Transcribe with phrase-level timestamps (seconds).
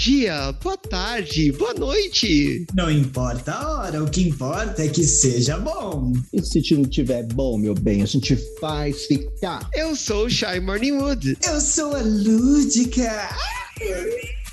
[0.00, 2.64] dia, boa tarde, boa noite.
[2.74, 6.14] Não importa a hora, o que importa é que seja bom.
[6.32, 9.68] E se não tiver bom, meu bem, a gente faz ficar.
[9.74, 11.36] Eu sou o Shy Morningwood.
[11.46, 13.28] Eu sou a Lúdica.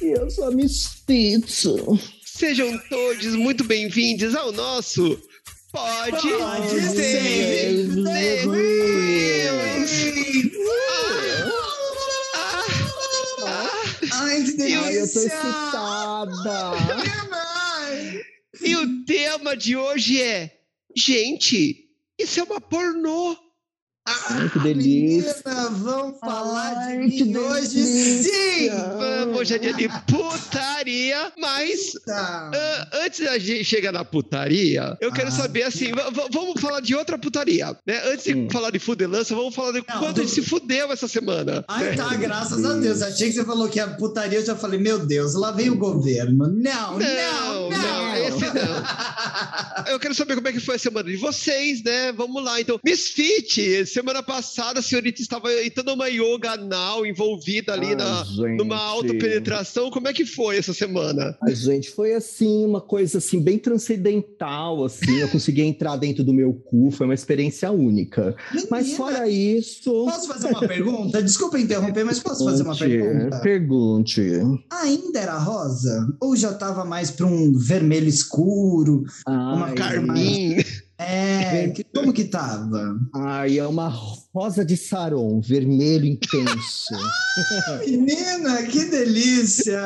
[0.01, 0.97] E eu sou a Miss.
[2.25, 5.17] Sejam todos muito bem-vindos ao nosso
[5.71, 9.36] Pode, Pode Ser Ser
[14.27, 14.81] Ai, que delícia.
[14.81, 16.75] Ai, eu tô excitada.
[18.61, 20.59] E o tema de hoje é:
[20.95, 23.37] gente, isso é uma pornô.
[24.09, 25.35] Ai, que delícia.
[25.45, 27.83] Menina, vamos falar Ai, de que mim hoje
[28.23, 28.69] sim.
[28.97, 32.51] Vamos, hoje é dia de putaria, mas Tá.
[32.53, 35.31] Ah, antes da gente chegar na putaria, eu quero Ah.
[35.31, 35.91] saber assim,
[36.31, 38.01] vamos falar de outra putaria, né?
[38.05, 38.47] Antes de Hum.
[38.49, 41.65] falar de fudelança, vamos falar de Não, quanto a gente se fudeu essa semana.
[41.67, 43.01] Ai, tá, graças a Deus.
[43.01, 45.77] Achei que você falou que a putaria, eu já falei, meu Deus, lá vem o
[45.77, 46.47] governo.
[46.47, 47.77] Não, não, Não, não.
[47.77, 48.77] não, esse não.
[49.91, 52.11] Eu quero saber como é que foi a semana de vocês, né?
[52.11, 52.79] Vamos lá, então.
[52.83, 58.23] Misfit, semana passada a senhorita estava em toda uma yoga anal envolvida ali Ai, na,
[58.25, 58.57] gente.
[58.57, 59.89] numa autopenetração.
[59.89, 61.35] Como é que foi essa semana?
[61.41, 65.17] A gente foi assim, uma coisa assim, bem transcendental, assim.
[65.19, 68.35] Eu consegui entrar dentro do meu cu, foi uma experiência única.
[68.69, 69.91] Mas Menina, fora isso.
[70.05, 71.23] Posso fazer uma pergunta?
[71.23, 73.39] Desculpa interromper, mas posso fazer uma pergunta?
[73.39, 74.21] Pergunte.
[74.69, 76.07] Ainda era rosa?
[76.21, 79.05] Ou já tava mais para um vermelho escuro?
[79.27, 80.57] Uma Ai, Carmin.
[80.99, 82.97] É, que- como que tava?
[83.13, 83.87] ai, é uma
[84.33, 86.95] rosa de saron, vermelho intenso.
[87.85, 89.79] Menina, que delícia!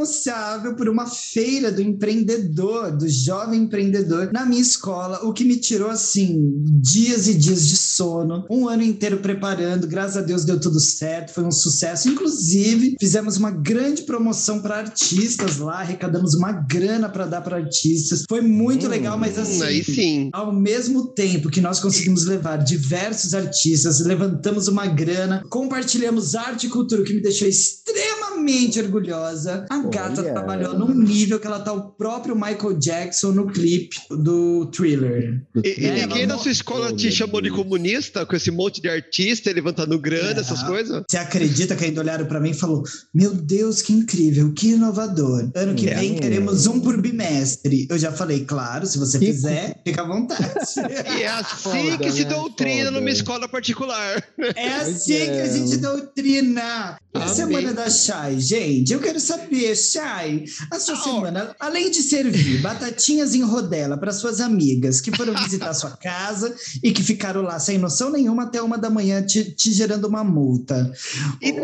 [0.77, 5.89] por uma feira do empreendedor, do jovem empreendedor, na minha escola, o que me tirou,
[5.89, 10.79] assim, dias e dias de sono, um ano inteiro preparando, graças a Deus deu tudo
[10.79, 12.07] certo, foi um sucesso.
[12.09, 18.23] Inclusive, fizemos uma grande promoção para artistas lá, arrecadamos uma grana para dar para artistas.
[18.27, 23.99] Foi muito Hum, legal, mas assim, ao mesmo tempo que nós conseguimos levar diversos artistas,
[23.99, 29.65] levantamos uma grana, compartilhamos arte e cultura, o que me deixou extremamente orgulhosa.
[29.69, 30.31] A gata Olha.
[30.33, 35.41] trabalhou num nível que ela tá o próprio Michael Jackson no clipe do Thriller.
[35.63, 38.81] E, e É, ninguém ela na sua escola te chamou de comunista com esse monte
[38.81, 40.41] de artista levantando grana, É.
[40.41, 41.03] essas coisas?
[41.09, 42.83] Você acredita que ainda olharam para mim e falou:
[43.13, 45.49] Meu Deus, que incrível, que inovador.
[45.55, 45.95] Ano que É.
[45.95, 47.87] vem queremos um por bimestre.
[47.89, 50.41] Eu já falei, claro, se você Que fizer, fica à vontade.
[51.17, 52.29] E é assim Foda, que se né?
[52.29, 52.91] doutrina Foda.
[52.91, 54.23] numa escola particular.
[54.55, 55.25] É assim é.
[55.25, 56.97] que a gente doutrina.
[57.13, 57.35] E a Amém.
[57.35, 62.59] semana da Chay, gente, eu quero saber, Chay, a sua Ah, semana, além de servir
[62.61, 67.59] batatinhas em rodela para suas amigas que foram visitar sua casa e que ficaram lá
[67.59, 70.91] sem noção nenhuma até uma da manhã te, te gerando uma multa.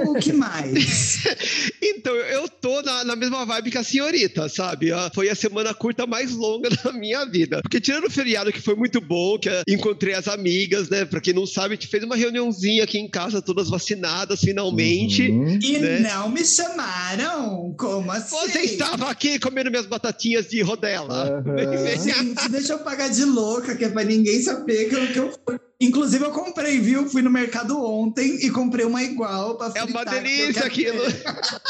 [0.07, 1.23] O que mais?
[1.81, 4.91] Então, eu tô na, na mesma vibe que a senhorita, sabe?
[4.91, 7.61] Ah, Foi a semana curta mais longa da minha vida.
[7.61, 11.05] Porque tirando o feriado, que foi muito bom, que encontrei as amigas, né?
[11.05, 15.29] Pra quem não sabe, a gente fez uma reuniãozinha aqui em casa, todas vacinadas, finalmente.
[15.29, 15.59] Uhum.
[15.61, 15.99] E Né?
[15.99, 17.73] não me chamaram?
[17.77, 18.35] Como assim?
[18.35, 21.43] Você estava aqui comendo minhas batatinhas de rodela.
[21.45, 21.97] Aham.
[21.97, 25.33] Gente, deixa eu pagar de louca, que é pra ninguém saber que eu, que eu
[25.45, 25.59] fui.
[25.79, 27.07] Inclusive, eu comprei, viu?
[27.07, 30.65] Fui no mercado ontem e comprei uma igual pra É uma fritar, que eu delícia
[30.65, 31.03] aquilo.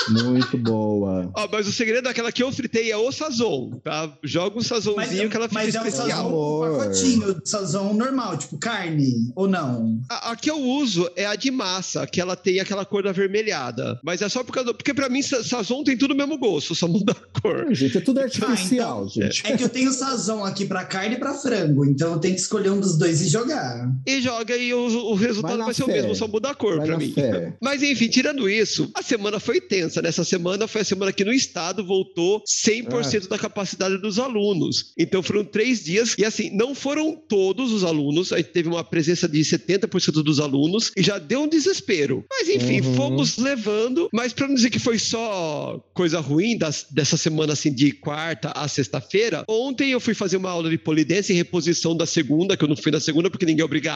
[0.10, 1.30] Muito boa.
[1.36, 4.12] Ó, mas o segredo daquela que eu fritei é o sazon, tá?
[4.24, 6.08] Joga um sazonzinho que ela fica mas é um especial.
[6.10, 6.28] sazon, um
[6.64, 6.78] Amor.
[6.80, 10.00] pacotinho de sazon normal, tipo carne, ou não?
[10.10, 14.00] A, a que eu uso é a de massa, que ela tem aquela cor avermelhada.
[14.04, 16.38] Mas é só por causa do, Porque pra mim, sa- sazon tem tudo o mesmo
[16.38, 17.66] gosto, só muda a cor.
[17.68, 19.46] Ai, Gente, é tudo artificial, então, gente.
[19.46, 22.42] É que eu tenho sazon aqui pra carne e pra frango, então eu tenho que
[22.42, 23.92] escolher um dos dois e jogar.
[24.06, 24.80] E joga e o,
[25.12, 25.94] o resultado Vai vai, ser o fé.
[25.94, 27.12] mesmo, só muda a cor na mim.
[27.14, 27.54] fé.
[27.62, 30.02] Mas enfim, tirando isso, a semana foi tensa.
[30.02, 33.30] Nessa semana foi a semana que no estado voltou 100% Ah.
[33.30, 34.94] da capacidade dos alunos.
[34.98, 38.32] Então foram três dias e assim, não foram todos os alunos.
[38.34, 42.26] A gente teve uma presença de 70% dos alunos e já deu um desespero.
[42.30, 42.96] Mas enfim, Uhum.
[42.96, 44.10] fomos levando.
[44.14, 48.52] Mas pra não dizer que foi só coisa ruim das- dessa semana assim de quarta
[48.56, 52.64] a sexta-feira, ontem eu fui fazer uma aula de polidense em reposição da segunda, que
[52.64, 53.87] eu não fui na segunda porque ninguém é obrigado.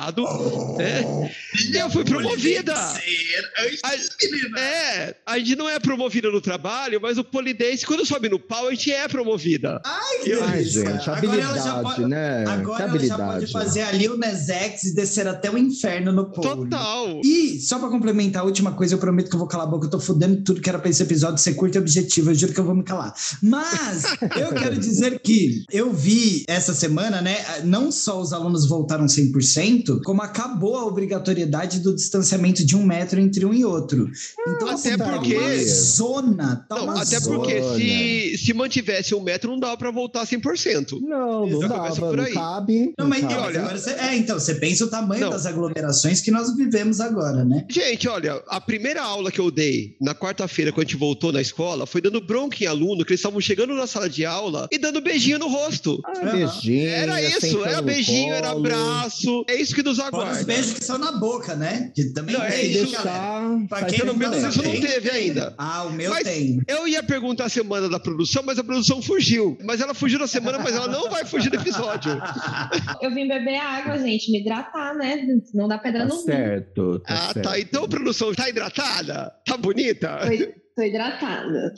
[0.78, 1.32] Né?
[1.72, 2.74] E eu fui promovida.
[3.84, 8.40] A- é, a gente não é promovida no trabalho, mas o polidense, quando sobe no
[8.40, 9.82] pau, a gente é promovida.
[9.84, 12.46] Ai, que Eu- Ai, gente, Agora ela já pode- né?
[12.48, 16.64] Agora ela já pode fazer ali o Nesex e descer até o inferno no povo.
[16.66, 17.22] Total.
[17.24, 19.86] E, só pra complementar a última coisa, eu prometo que eu vou calar a boca,
[19.88, 22.54] eu tô fudendo tudo que era pra esse episódio ser curto e objetivo, eu juro
[22.54, 23.14] que eu vou me calar.
[23.42, 24.04] Mas,
[24.38, 29.81] eu quero dizer que eu vi essa semana, né, não só os alunos voltaram 100%,
[30.04, 34.10] como acabou a obrigatoriedade do distanciamento de um metro entre um e outro.
[34.42, 37.36] Então, Até assim, tá porque- uma zona, tá Não, uma até zona.
[37.38, 41.00] porque se, se mantivesse um metro, não dava pra voltar 100%.
[41.02, 42.34] Não, não dava, não aí.
[42.34, 42.94] cabe.
[42.98, 43.34] Não, mas cabe.
[43.34, 45.30] então, olha- agora você, é, então, você pensa o tamanho Não.
[45.30, 47.66] das aglomerações que nós vivemos agora, né?
[47.70, 51.42] Gente, olha, a primeira aula que eu dei na quarta-feira, quando a gente voltou na
[51.42, 54.78] escola, foi dando bronca em aluno, que eles estavam chegando na sala de aula e
[54.78, 56.00] dando beijinho no rosto.
[56.06, 56.88] Ah, beijinho.
[56.90, 59.44] Era isso, era beijinho, era abraço.
[59.48, 60.44] É isso que nos Fora os aguarda.
[60.46, 61.92] beijos que são na boca, né?
[61.96, 63.40] Que também Não, é tem, isso, galera.
[63.50, 63.68] deixar.
[63.68, 64.82] Pra quem Pelo não menos tem, isso não tem.
[64.82, 65.54] teve ainda.
[65.58, 66.62] Ah, o meu Mas- tem.
[66.68, 69.58] Eu ia perguntar a semana da produção, mas a produção fugiu.
[69.64, 72.12] Mas ela fugiu na semana, mas ela não vai fugir do episódio.
[73.02, 75.26] Eu vim beber água, gente, me hidratar, né?
[75.54, 77.00] Não dá pedra Tá no certo.
[77.00, 77.42] Tá Ah, certo.
[77.42, 77.60] tá.
[77.60, 79.32] Então, produção, tá hidratada?
[79.46, 80.20] Tá bonita?
[80.20, 81.74] Tô, tô hidratada.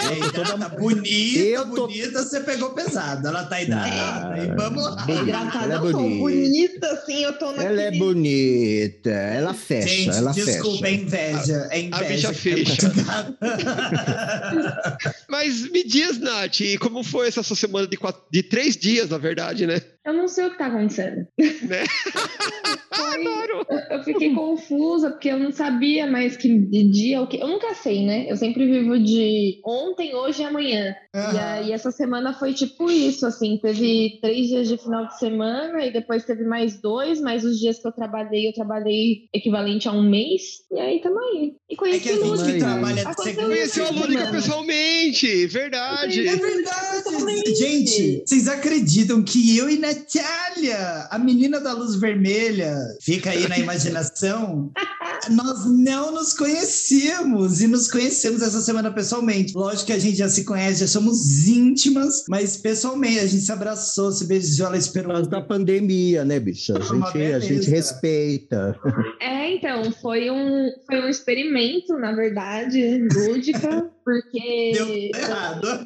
[0.00, 3.26] Eita, ela tá bonita, Eu tô- bonita, você pegou pesado.
[3.26, 4.54] Ela tá hidratada.
[4.56, 5.06] Vamos lá.
[5.08, 6.18] Hidratada, é eu tô bonita.
[6.20, 7.66] bonita, assim, eu tô naquele...
[7.66, 11.02] Ela é bonita, ela fecha, Gente, ela desculpa, é fecha.
[11.02, 11.68] inveja.
[11.70, 12.32] É inveja.
[12.32, 14.98] bicha que tá fecha.
[15.28, 19.08] Mas me diz, Nath, e como foi essa sua semana de, quatro, de três dias,
[19.10, 19.80] na verdade, né?
[20.04, 21.26] Eu não sei o que tá acontecendo.
[21.38, 21.84] Né?
[22.94, 23.66] Foi- Adoro.
[23.70, 26.48] Eu eu fiquei confusa, porque eu não sabia mais que
[26.90, 27.38] dia, o que.
[27.38, 28.26] Eu nunca sei, né?
[28.30, 30.94] Eu sempre vivo de ontem, hoje e amanhã.
[31.14, 31.38] E Aham.
[31.52, 35.92] aí essa semana foi tipo isso, assim, teve três dias de final de semana e
[35.92, 40.02] depois teve mais dois, mais os dias que eu trabalhei, eu trabalhei equivalente a um
[40.08, 41.52] mês, e aí tamo aí.
[41.70, 42.52] E É conheci que a o gente Lúdica.
[42.52, 46.26] que trabalha a Conheceu a Lúdica pessoalmente, verdade.
[46.28, 47.54] É verdade.
[47.56, 53.58] Gente, vocês acreditam que eu e Natália, a menina da luz vermelha, fica aí na
[53.58, 54.70] imaginação,
[55.30, 59.54] nós não nos conhecemos e nos conhecemos essa semana pessoalmente.
[59.54, 63.52] Lógico que a gente já se conhece, já somos íntimas, mas pessoalmente a gente se
[63.52, 65.12] abraçou, se beijou, ela Por esperou.
[65.12, 66.74] causa da pandemia, né, bicha?
[66.76, 68.78] A gente, a gente respeita.
[69.20, 74.72] É, então, foi um, foi um experimento, na verdade, lúdica, porque.
[74.74, 75.84] Deu errado.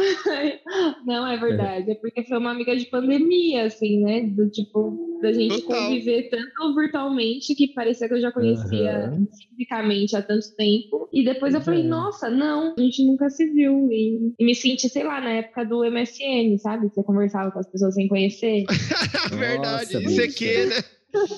[1.06, 1.90] Não, é verdade.
[1.90, 4.22] É porque foi uma amiga de pandemia, assim, né?
[4.22, 5.82] Do tipo, da gente Total.
[5.84, 9.26] conviver tanto virtualmente que parecia que eu já conhecia Aham.
[9.50, 11.08] fisicamente há tanto tempo.
[11.12, 11.84] E depois eu falei, É.
[11.88, 13.88] nossa, não, a gente nunca se viu.
[13.90, 16.88] E, e me senti, sei lá, na época do MSN, sabe?
[16.88, 18.64] Você conversava com as pessoas sem conhecer.
[19.30, 19.94] verdade.
[19.94, 20.76] Nossa, Isso aqui, né?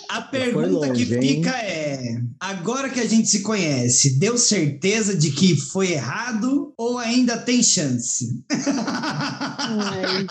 [0.09, 1.21] A pergunta longe, que hein?
[1.21, 6.99] fica é: agora que a gente se conhece, deu certeza de que foi errado ou
[6.99, 8.43] ainda tem chance?
[9.59, 10.27] Ai.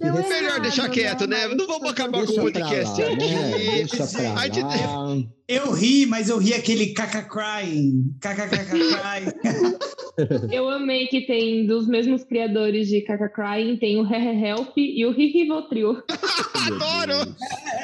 [0.00, 1.48] Deu Melhor deixar quieto, né?
[1.48, 3.14] Não vamos acabar com o podcast lá, né?
[3.14, 3.86] aqui.
[3.86, 5.28] Deixa pra gente-.
[5.48, 8.14] Eu ri, mas eu ri aquele caca crying.
[8.20, 9.78] Caca crying.
[10.52, 15.06] Eu amei que tem dos mesmos criadores de Kaka Crying, tem o Hehe Help e
[15.06, 16.02] o Hihivotril.
[16.66, 17.34] Adoro!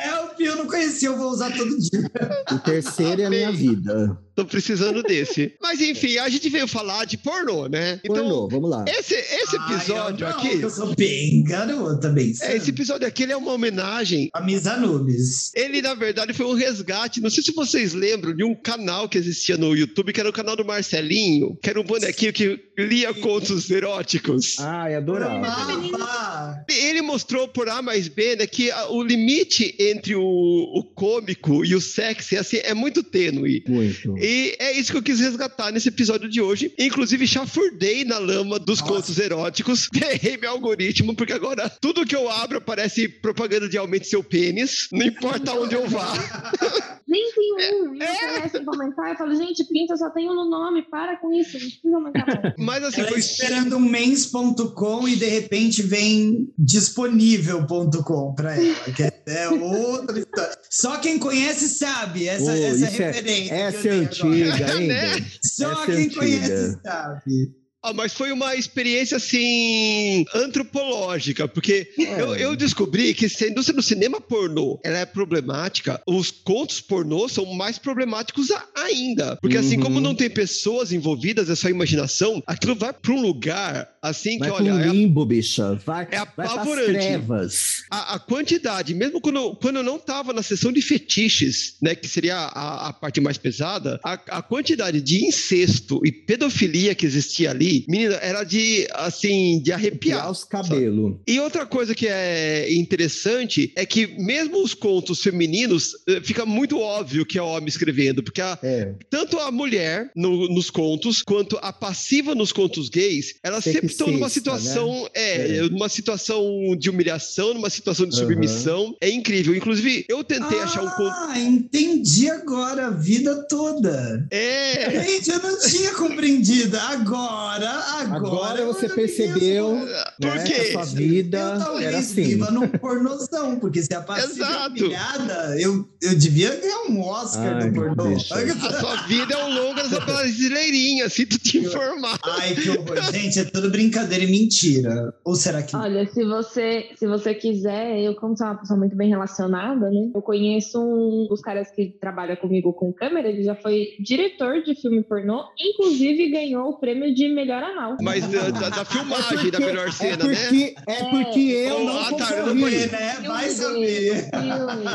[0.05, 2.11] É o eu não conhecia, eu vou usar todo dia.
[2.53, 4.19] O terceiro é a minha vida.
[4.39, 5.53] Tô precisando desse.
[5.61, 8.01] Mas enfim, a gente veio falar de pornô, né?
[8.07, 8.85] Pornô, vamos lá.
[8.87, 10.61] esse, esse episódio Ai, eu não, aqui.
[10.63, 12.33] Eu sou bem garota, bem.
[12.43, 14.29] É, esse episódio aqui ele é uma homenagem.
[14.33, 15.51] A Miss Anubis.
[15.57, 17.21] Ele, na verdade, foi um resgate.
[17.21, 20.33] Não sei se vocês lembram de um canal que existia no YouTube, que era o
[20.33, 24.57] canal do Marcelinho, que era um bonequinho que lia contos eróticos.
[24.61, 25.35] Ai, adorava.
[25.49, 26.65] Amava.
[26.69, 31.65] Ele mostrou por A mais B né, que a- o limite entre o, o cômico
[31.65, 33.65] e o sexy assim, é muito tênue.
[33.67, 34.17] Muito.
[34.17, 34.28] E
[34.59, 36.73] é isso que eu quis resgatar nesse episódio de hoje.
[36.79, 38.93] Inclusive, chafurdei na lama dos Nossa.
[38.93, 39.89] contos eróticos.
[39.95, 44.89] Errei meu algoritmo, porque agora tudo que eu abro aparece propaganda de aumente seu pênis.
[44.93, 46.13] Não importa onde eu vá.
[47.09, 47.95] Nem tem um.
[47.95, 49.09] E eu começo a comentar.
[49.11, 50.83] Eu falo, gente, pinta só tem um no nome.
[50.83, 51.55] Para com isso.
[51.59, 52.55] Não precisa aumentar mais.
[52.59, 58.75] Mas assim, Ela foi esperando um mens.com e de repente vem disponível.com para ela.
[58.95, 60.59] Que é- é outra história.
[60.71, 63.49] Só quem conhece sabe essa, Ô, essa é- referência.
[63.49, 64.87] que Essa é antiga, hein?
[64.89, 65.27] Né?
[65.43, 66.19] Só Essa é quem antiga.
[66.21, 67.53] conhece sabe.
[67.81, 72.21] Ah, mas foi uma experiência, assim, antropológica, porque É.
[72.21, 76.81] eu, eu descobri que se a indústria do cinema pornô ela é problemática, os contos
[76.81, 79.37] pornô são mais problemáticos ainda.
[79.41, 79.83] Porque assim, Uhum.
[79.85, 84.49] como não tem pessoas envolvidas, é só imaginação, aquilo vai para um lugar, assim, Vai
[84.51, 85.75] que, olha, é a- limbo, bicha.
[85.87, 86.91] Vai, é vai apavorante.
[86.93, 87.85] trevas.
[87.91, 91.95] a, a quantidade, mesmo quando, eu- quando eu não estava na sessão de fetiches, né,
[91.95, 97.07] que seria a, a parte mais pesada, a, a quantidade de incesto e pedofilia que
[97.07, 100.21] existia ali, menina, era de, assim, de arrepiar.
[100.21, 101.17] Piar os cabelos.
[101.27, 106.79] E outra coisa que é interessante é que mesmo os contos femininos, eh, fica muito
[106.79, 108.93] óbvio que é homem escrevendo, porque a- É.
[109.11, 114.09] tanto a mulher no- nos contos, quanto a passiva nos contos gays, elas sempre estão
[114.09, 115.63] numa situação, é, É.
[115.63, 118.97] numa situação de humilhação, numa situação de submissão.
[119.01, 119.55] É incrível.
[119.55, 121.11] Inclusive, eu tentei achar um conto.
[121.29, 124.27] Ah, entendi agora a vida toda.
[124.31, 125.05] É.
[125.05, 126.77] Gente, eu não tinha compreendido.
[126.79, 128.17] Agora, agora.
[128.17, 129.89] Agora você eu percebeu.
[130.21, 132.25] Por né, que a sua vida era assim.
[132.25, 134.71] viva num pornozão, porque se a passiva é Exato.
[134.71, 138.17] humilhada, eu, eu devia ganhar um Oscar Ai, no pornô.
[138.17, 142.19] A sua vida é um longa das brasileirinhas, sinto te informar.
[142.25, 143.03] Ai, que horror.
[143.13, 145.15] Gente, é tudo brincadeira e mentira.
[145.25, 145.75] Ou será que.
[145.77, 150.11] Olha, se você, se você quiser, eu, como sou uma pessoa muito bem relacionada, né?
[150.15, 154.75] Eu conheço um dos caras que trabalha comigo com câmera, ele já foi diretor de
[154.75, 157.97] filme pornô, inclusive ganhou o prêmio de melhor anal.
[158.03, 160.35] Mas da, da- da filmagem, da melhor é cena, né?
[160.35, 162.79] porque, é porque eu Oh, não ah, tá, eu não concorri.
[162.79, 163.17] Porque, né?
[163.27, 164.29] Vai saber.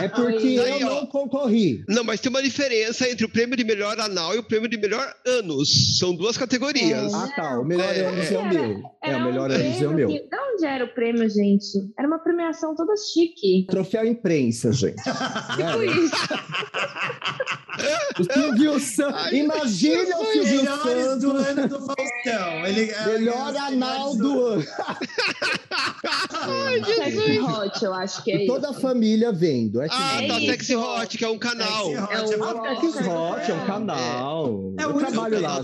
[0.04, 0.96] É porque Aí, eu ó.
[0.96, 1.84] não concorri.
[1.88, 4.78] Não, mas tem uma diferença entre o prêmio de melhor anal e o prêmio de
[4.78, 5.98] melhor anos.
[6.00, 7.14] São duas categorias.
[7.14, 7.60] Ah, tá.
[7.60, 8.84] O melhor É, anos é o meu.
[9.04, 10.08] É, o melhor um anos é o meu.
[10.10, 11.68] que- De onde era o prêmio, gente?
[11.98, 13.66] Era uma premiação toda chique.
[13.70, 15.02] Troféu imprensa, gente.
[15.04, 16.16] Tipo isso.
[18.20, 19.32] O Silvio Santos.
[19.32, 21.48] Imagina o Silvio Melhores do Santos.
[21.48, 22.43] ano do Faustão.
[22.66, 24.66] Ele, é Melhor anal do ano.
[26.86, 28.82] Sexy Hot, eu acho que é toda a isso.
[28.82, 29.82] família vendo.
[29.82, 30.38] É Ah, É tá.
[30.40, 30.46] isso.
[30.52, 31.86] Sexy Hot, que é um canal.
[31.86, 33.10] Sexy Hot É é o- uma Sex bosta.
[33.10, 34.74] Hot é um canal.
[34.78, 35.62] É o eu trabalho lá.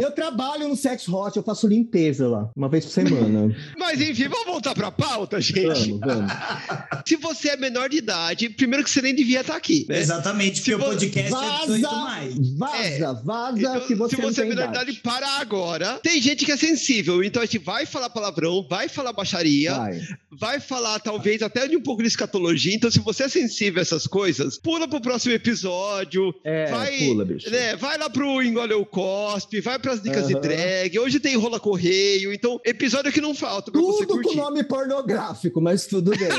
[0.00, 3.54] Eu trabalho no Sex Hot, eu faço limpeza lá, uma vez por semana.
[3.78, 5.92] Mas enfim, vamos voltar pra pauta, gente.
[5.92, 6.32] Vamos, vamos.
[7.06, 9.98] Se você é menor de idade, primeiro que você nem devia estar aqui, né?
[9.98, 12.34] Exatamente, porque Se o podcast é 18 mais.
[12.56, 12.98] Vaza, É.
[13.24, 14.90] vaza Então, se você, se não você é menor de idade.
[14.90, 15.53] idade, para agora.
[16.02, 20.00] Tem gente que é sensível, então a gente vai falar palavrão, vai falar baixaria, vai,
[20.32, 20.60] Vai.
[20.60, 22.74] falar talvez até de um pouco de escatologia.
[22.74, 26.34] Então, se você é sensível a essas coisas, pula pro próximo episódio.
[26.44, 27.50] É, vai, pula, bicho.
[27.50, 30.40] né, vai lá pro Engole o Cospe, vai pras dicas de Aham.
[30.42, 30.98] drag.
[30.98, 34.36] Hoje tem rola correio, então episódio que não falta pra você Tudo com curtir.
[34.36, 36.28] nome pornográfico, mas tudo bem.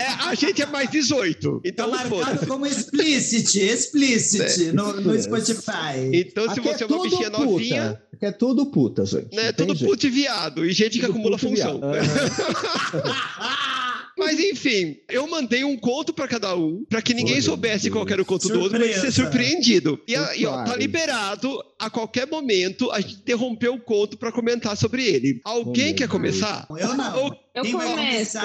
[0.00, 2.46] É, a gente é mais 18, Tá então marcado foda-se.
[2.46, 6.10] como explicit, explicit no, no Spotify.
[6.12, 7.44] Então, se Aqui você é uma bichinha puta.
[7.44, 9.34] novinha, Aqui é tudo puta, gente.
[9.52, 9.90] tem tudo jeito.
[9.90, 11.80] puto e viado, e gente que Tudo acumula puto e função.
[14.16, 18.06] Mas enfim, eu mandei um conto pra cada um, pra que ninguém Olha, soubesse qual
[18.06, 19.00] que era o conto do outro, Surpresa.
[19.00, 20.00] pra ser surpreendido.
[20.06, 24.30] E, a- e, ó, tá liberado a qualquer momento a gente interromper o conto pra
[24.30, 25.40] comentar sobre ele.
[25.44, 26.64] Alguém quer começar?
[26.78, 27.24] Eu não.
[27.24, 28.38] Ou- Eu Quem vai começo.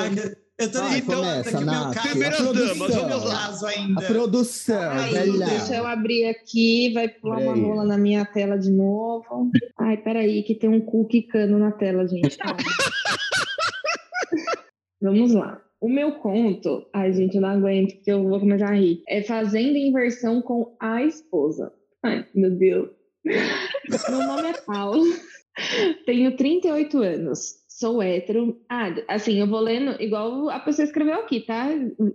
[0.59, 2.01] Eu tô Vai, então, começa, que o meu Nath.
[2.01, 3.07] Primeiras A damas, produção.
[3.09, 3.31] vamos lá.
[3.35, 4.01] caso A ainda.
[4.07, 5.45] produção, Ai, lá.
[5.45, 9.49] deixa eu abrir aqui, vai pular uma rola na minha tela de novo.
[9.79, 12.37] Ai, peraí, que tem um cu quicando na tela, gente.
[12.37, 12.57] Calma.
[15.01, 15.61] Vamos lá.
[15.79, 19.01] O meu conto, ai gente, eu não aguento, porque eu vou começar a rir.
[19.07, 21.71] É Fazenda em versão com a esposa.
[22.03, 22.89] Ai, meu Deus.
[24.09, 25.03] Meu nome é Paulo.
[26.05, 27.58] Tenho 38 anos.
[27.79, 28.57] Sou hétero.
[28.69, 31.69] Ah, assim, eu vou lendo igual a pessoa escreveu aqui, tá?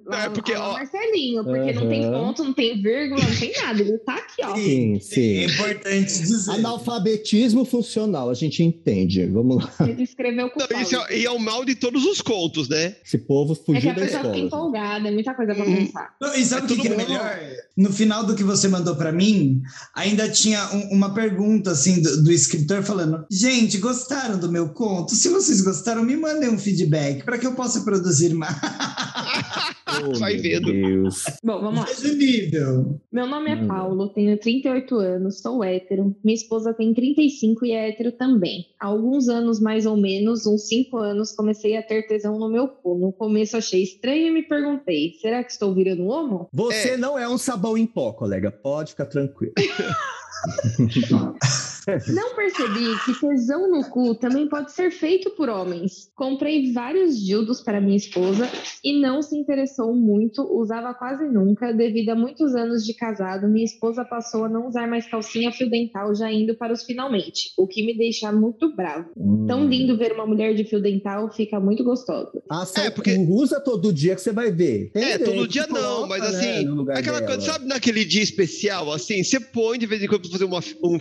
[0.05, 3.51] Lá, É, porque, lá, ó- Marcelinho, porque não tem ponto, não tem vírgula, não tem
[3.63, 3.81] nada.
[3.81, 4.55] Ele tá aqui, ó.
[4.55, 5.39] Sim, sim.
[5.39, 6.51] É importante dizer.
[6.51, 9.25] Analfabetismo funcional, a gente entende.
[9.27, 9.89] Vamos lá.
[9.89, 10.83] Ele escreveu com o Não, Paulo.
[10.85, 12.97] isso é, e é o mal de todos os contos, né?
[13.03, 15.77] Esse povo É que fugiu a pessoa fica empolgada, é muita coisa pra Hum.
[15.77, 16.15] pensar.
[16.21, 17.41] Não, E sabe É o que, que é melhor?
[17.77, 19.63] No final do que você mandou pra mim,
[19.95, 25.15] ainda tinha um- uma pergunta assim do, do escritor falando: Gente, gostaram do meu conto?
[25.15, 28.55] Se vocês gostaram, me mandem um feedback para que eu possa produzir mais.
[30.03, 30.73] Oh, Vai meu vendo.
[30.73, 31.23] Deus.
[31.45, 31.87] Bom, vamos lá.
[32.17, 33.01] Nível.
[33.13, 33.69] Meu nome é Hum.
[33.69, 36.17] Paulo, tenho 38 anos, sou hétero.
[36.25, 38.67] Minha esposa tem 35 e é hétero também.
[38.81, 42.67] Há alguns anos, mais ou menos, uns 5 anos, comecei a ter tesão no meu
[42.67, 42.99] cu.
[42.99, 46.49] No começo achei estranho e me perguntei: será que estou virando homo?
[46.53, 48.51] Você não é um sabão em pó, colega.
[48.51, 49.53] Pode ficar tranquilo.
[52.15, 56.11] Não percebi que tesão no cu também pode ser feito por homens.
[56.17, 58.49] Comprei vários dildos para minha esposa
[58.83, 61.73] e não se interessou muito, usava quase nunca.
[61.75, 65.69] Devido a muitos anos de casado, minha esposa passou a não usar mais calcinha fio
[65.69, 69.11] dental, já indo para os finalmente, o que me deixa muito bravo.
[69.47, 72.31] Tão lindo ver uma mulher de fio dental, fica muito gostoso.
[72.51, 74.91] Ah, É, porque- usa todo dia que você vai ver.
[74.93, 77.33] Tem É, todo dia não, coloca, mas né, assim, lugar aquela dela.
[77.33, 80.99] coisa, sabe naquele dia especial, assim, você põe de vez em quando fazer uma- um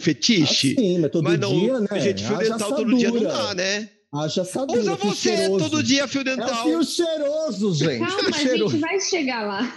[0.73, 1.99] Ah, sim, mas todo mas não, dia, né?
[1.99, 3.89] gente, fio dental todo dia não dá, né?
[4.15, 5.69] Haja assadura, Usa fio você cheiroso.
[5.69, 6.63] todo dia fio É o dental.
[6.63, 7.99] fio cheiroso, gente.
[7.99, 9.73] Calma, a gente vai chegar lá.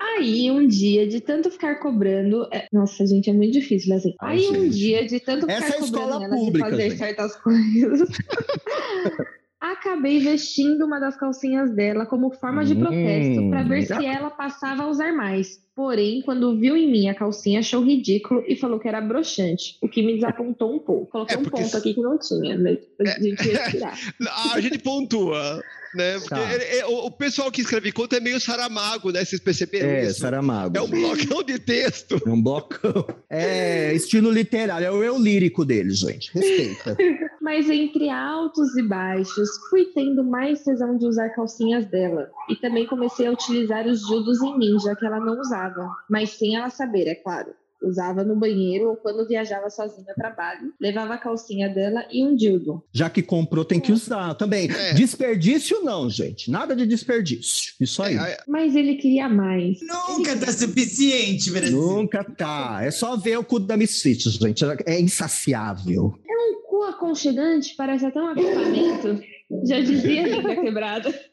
[0.00, 2.46] Aí, um dia, de tanto ficar cobrando.
[2.52, 4.14] é- Nossa, gente, é muito difícil, assim.
[4.20, 4.76] Ai, Aí, um gente.
[4.76, 6.98] dia, de tanto Essa ficar é escola cobrando pública, fazer gente.
[6.98, 8.08] certas coisas.
[9.62, 14.28] Acabei vestindo uma das calcinhas dela como forma de Hum, protesto para ver se ela
[14.28, 15.62] passava a usar mais.
[15.76, 19.88] Porém, quando viu em mim a calcinha, achou ridículo e falou que era broxante, o
[19.88, 21.12] que me desapontou um pouco.
[21.12, 23.96] Coloquei É, um ponto se- aqui que não tinha, mas a gente ia tirar.
[24.52, 26.14] A gente pontua, né?
[26.18, 26.54] Porque Tá.
[26.54, 29.24] ele- é- o, o pessoal que escreve conta é meio saramago, né?
[29.24, 30.20] Vocês perceberam É, isso?
[30.20, 30.76] Saramago.
[30.76, 32.20] É um blocão de texto.
[32.24, 33.06] É um blocão.
[33.34, 36.30] É estilo literário, é o eu lírico dele, gente.
[36.34, 36.96] Respeita.
[37.40, 42.30] Mas entre altos e baixos, fui tendo mais tesão de usar calcinhas dela.
[42.48, 45.88] E também comecei a utilizar os dildos em mim, já que ela não usava.
[46.10, 47.54] Mas sem ela saber, é claro.
[47.82, 50.72] Usava no banheiro ou quando viajava sozinha ao trabalho.
[50.80, 52.82] Levava a calcinha dela e um dildo.
[52.92, 54.70] Já que comprou, tem que usar também.
[54.70, 54.94] É.
[54.94, 56.50] Desperdício não, gente.
[56.50, 57.74] Nada de desperdício.
[57.80, 58.16] Isso aí.
[58.16, 59.78] É, Mas ele queria mais.
[59.82, 61.76] Nunca tá suficiente, Brasil.
[61.78, 62.80] Nunca tá.
[62.82, 64.64] É só ver o cu da Misfits, gente.
[64.86, 66.14] É insaciável.
[66.28, 69.22] Um cu aconchegante parece até um agrupamento.
[69.64, 71.31] Já dizia a Linda Quebrada.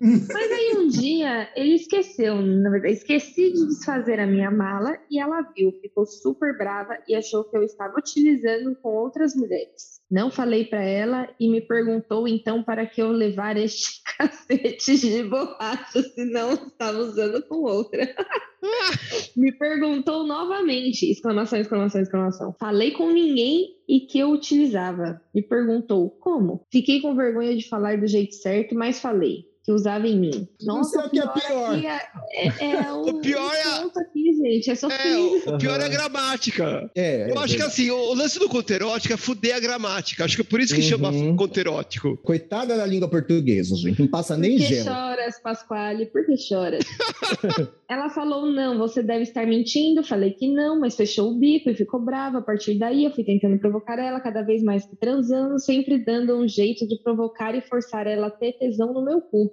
[0.00, 5.20] Mas aí um dia ele esqueceu, na verdade, esqueci de desfazer a minha mala e
[5.20, 9.95] ela viu, ficou super brava e achou que eu estava utilizando com outras mulheres.
[10.10, 15.24] Não falei para ela e me perguntou então para que eu levar este cacete de
[15.24, 18.14] borracha se não estava usando com outra.
[19.36, 22.54] me perguntou novamente, exclamação, exclamação, exclamação.
[22.58, 25.20] Falei com ninguém e que eu utilizava.
[25.34, 26.64] Me perguntou como.
[26.70, 30.48] Fiquei com vergonha de falar do jeito certo, mas falei que usava em mim.
[30.84, 31.74] sei o que é pior.
[31.74, 32.00] aqui É,
[32.36, 34.70] é, é o, O pior é a- aqui, gente.
[34.70, 35.16] É É, sofrer.
[35.16, 36.88] o, o pior é a gramática.
[36.94, 39.60] É, Eu é acho que assim, o, o lance do conto erótico é fuder a
[39.60, 40.24] gramática.
[40.24, 41.34] Acho que é por isso que chama Uhum.
[41.36, 42.16] conto erótico.
[42.18, 44.00] Coitada da língua portuguesa, gente.
[44.00, 44.84] Não passa Por nem que gel.
[44.84, 46.06] choras, Pasquale?
[46.06, 46.84] Por que choras?
[47.88, 50.02] Ela falou, não, você deve estar mentindo.
[50.04, 52.38] Falei que não, mas fechou o bico e ficou brava.
[52.38, 56.36] A partir daí, eu fui tentando provocar ela cada vez mais que transando, sempre dando
[56.36, 59.50] um jeito de provocar e forçar ela a ter tesão no meu cu.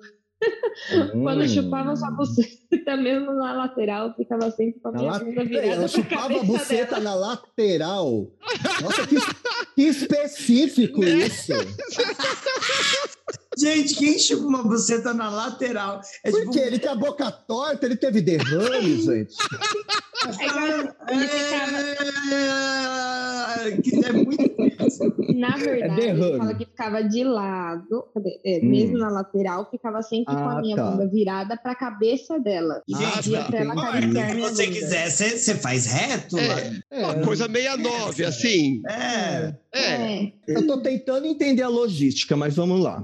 [1.12, 1.47] Quando Hum.
[1.47, 6.39] chupava sua buceta, mesmo na lateral, ficava sempre com a minha bunda virada Ela chupava
[6.39, 7.03] a buceta dela.
[7.03, 8.27] na lateral.
[8.82, 9.15] Nossa, que,
[9.75, 11.53] que específico isso.
[13.57, 16.01] Gente, quem chupa uma buceta na lateral?
[16.25, 16.51] É Por tipo.
[16.51, 16.59] quê?
[16.59, 19.33] Ele tem a boca torta, ele teve derrame, gente.
[20.25, 20.83] É
[23.63, 23.69] É,
[24.09, 25.13] é muito difícil.
[25.36, 26.23] Na verdade, derrame.
[26.29, 28.05] ele fala que ficava de lado?
[28.45, 28.69] É, Hum.
[28.69, 30.91] mesmo na lateral, ficava sempre com Ah, a minha tá.
[30.91, 32.81] bunda virada pra cabeça dela.
[32.88, 34.79] Gente, Ah, pra ela Se você bunda.
[34.79, 36.38] quiser, você faz reto.
[36.39, 38.81] É, Uma coisa 69, assim.
[38.89, 39.53] É.
[39.75, 40.31] É.
[40.47, 43.03] Eu tô tentando entender a logística, mas vamos lá.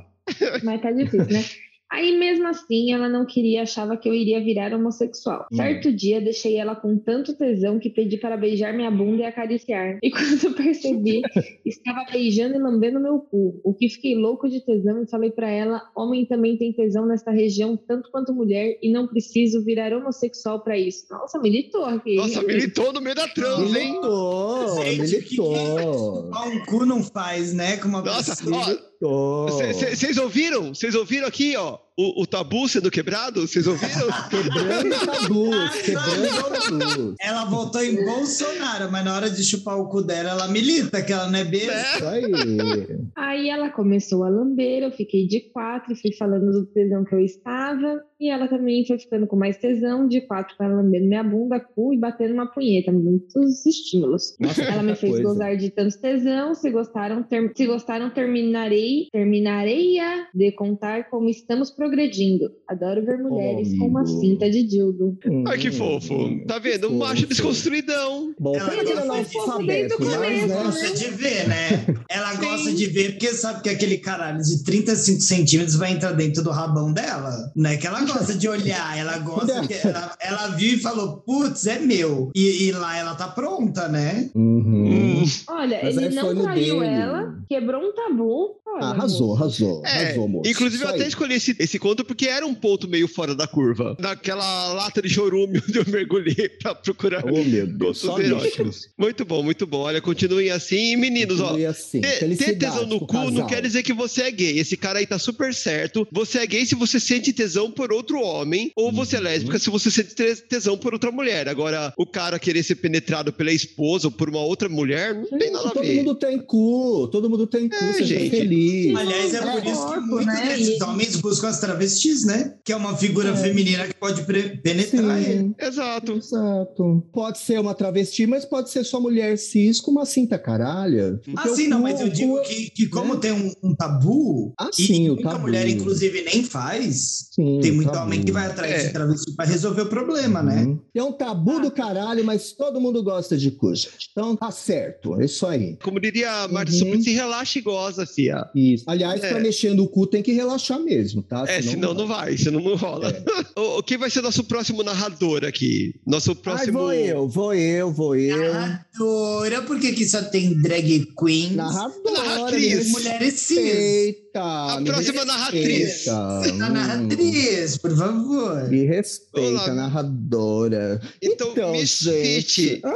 [0.63, 1.43] mas tá difícil, né?
[1.91, 5.47] Aí mesmo assim, ela não queria, achava que eu iria virar homossexual.
[5.51, 5.55] Hum.
[5.55, 9.97] Certo dia, deixei ela com tanto tesão que pedi para beijar minha bunda e acariciar.
[10.03, 11.21] E quando percebi,
[11.65, 13.59] estava beijando e lambendo meu cu.
[13.63, 17.31] O que fiquei louco de tesão e falei para ela: homem também tem tesão nesta
[17.31, 21.05] região, tanto quanto mulher, e não preciso virar homossexual para isso.
[21.09, 22.15] Nossa, militou aqui.
[22.15, 23.89] Nossa, militou no meio da trans, hein?
[23.93, 26.23] Militou, Gente, o que que militou.
[26.23, 27.77] Chupar um cu não faz, né?
[27.77, 28.57] Com uma Nossa, pessoa.
[28.57, 28.88] ó, Militou.
[28.99, 30.73] Vocês ouviram?
[30.73, 31.77] Vocês ouviram aqui, ó?
[32.01, 33.41] O, o tabu sendo quebrado?
[33.45, 34.07] Vocês ouviram?
[34.31, 37.15] Quebrando tabus, quebrando tabus.
[37.19, 41.11] Ela votou em Bolsonaro, mas na hora de chupar o cu dela, ela milita, que
[41.11, 41.73] ela não é besta.
[41.75, 42.19] É.
[42.21, 42.31] Isso
[42.61, 42.99] aí.
[43.17, 47.19] Aí ela começou a lamber, eu fiquei de quatro, fui falando do tesão que eu
[47.19, 51.59] estava, e ela também foi ficando com mais tesão, de quatro, ela lambendo minha bunda,
[51.59, 54.37] cu e batendo uma punheta, muitos estímulos.
[54.39, 55.27] Nossa, Ela me fez coisa.
[55.27, 61.27] gozar de tantos tesão, se gostaram, ter- se gostaram, terminarei, terminarei a de contar como
[61.29, 61.88] estamos progredindo.
[61.89, 62.51] Progredindo.
[62.67, 65.17] Adoro ver mulheres com uma cinta de dildo.
[65.47, 66.13] Ai, que fofo.
[66.45, 66.89] Tá vendo?
[66.89, 68.33] Um macho desconstruidão.
[68.39, 70.39] Bom, Ela gosta de analfabeto, fofo mas, desde o né?
[70.39, 71.85] Ela gosta de ver, né?
[72.09, 72.41] Ela Sim.
[72.45, 76.51] gosta de ver porque sabe que aquele caralho de 35 centímetros vai entrar dentro do
[76.51, 77.51] rabão dela.
[77.55, 81.17] Não é que ela gosta de olhar, ela gosta que ela, ela viu e falou,
[81.25, 82.29] putz, é meu.
[82.35, 84.29] E, e lá ela tá pronta, né?
[84.35, 85.21] Uhum.
[85.21, 85.23] Hum.
[85.47, 86.93] Olha, Mas ele aí não traiu dele.
[86.93, 88.58] ela, quebrou um tabu.
[88.75, 90.49] Olha, Arrasou, arrasou, É, arrasou, moço.
[90.49, 91.09] inclusive eu Isso até aí.
[91.09, 93.95] escolhi esse, esse conto porque era um ponto meio fora da curva.
[93.99, 98.65] Naquela lata de chorume onde eu mergulhei pra procurar Oh, meu Deus, só eróticos.
[98.65, 98.89] lixo.
[98.97, 99.79] Muito bom, muito bom.
[99.79, 100.93] Olha, continuem assim.
[100.93, 102.01] E meninos, ó, Continue assim.
[102.01, 103.47] Ter, tesão no cu não casal.
[103.47, 104.59] quer dizer que você é gay.
[104.59, 106.07] Esse cara aí tá super certo.
[106.11, 109.25] Você é gay se você sente tesão por outro homem, ou você é Uhum.
[109.25, 111.47] lésbica se você sente te- tesão por outra mulher.
[111.49, 115.51] Agora, o cara querer ser penetrado pela esposa ou por uma outra mulher, não tem
[115.51, 115.95] nada a Todo ver.
[115.97, 118.29] mundo tem cu, todo mundo tem cu, É, seja gente.
[118.29, 118.58] feliz.
[118.95, 120.45] Aliás, é É por isso que muitos né?
[120.57, 122.55] desses homens buscam as travestis, né?
[122.63, 125.53] Que é uma figura feminina que pode penetrar ele.
[125.59, 126.13] Exato.
[126.13, 127.03] exato.
[127.13, 131.19] Pode ser uma travesti, mas pode ser só mulher cis com uma cinta caralha.
[131.35, 133.19] Ah, sim, não, mas eu digo que, que como né?
[133.19, 135.41] tem um, um tabu, Ah, e sim, o muita tabu.
[135.41, 138.05] mulher, inclusive, nem faz, Sim, tem muito tabu.
[138.05, 138.87] homem que vai atrás É.
[138.87, 140.63] de travesti pra resolver o problema, né?
[140.63, 140.79] Uhum.
[140.93, 144.09] É um tabu do caralho, mas todo mundo gosta de cu, gente.
[144.11, 145.77] Então tá certo, é isso aí.
[145.83, 146.77] Como diria a Marta Uhum.
[146.79, 148.45] Suplicy, relaxa e goza, fia.
[148.55, 148.83] Isso.
[148.87, 149.29] Aliás, É.
[149.29, 151.45] pra mexer no cu tem que relaxar mesmo, tá?
[151.47, 153.13] É, senão não vai, senão não rola.
[153.55, 155.93] O- Quem vai ser nosso próximo narrador aqui?
[156.05, 156.79] Nosso Ai, próximo.
[156.79, 158.53] vou eu, vou eu, vou eu.
[158.53, 161.55] Narradora, por que que só tem drag queens?
[161.55, 162.85] Narradora, Narratriz.
[162.85, 163.57] me Mulheres cis.
[163.57, 164.39] respeita.
[164.41, 166.07] A próxima narratriz.
[166.07, 168.69] A Hum, narratriz, por favor.
[168.69, 169.73] Me respeita, Olá.
[169.73, 171.01] narradora.
[171.21, 172.81] Então, Misfit.
[172.83, 172.93] Ah,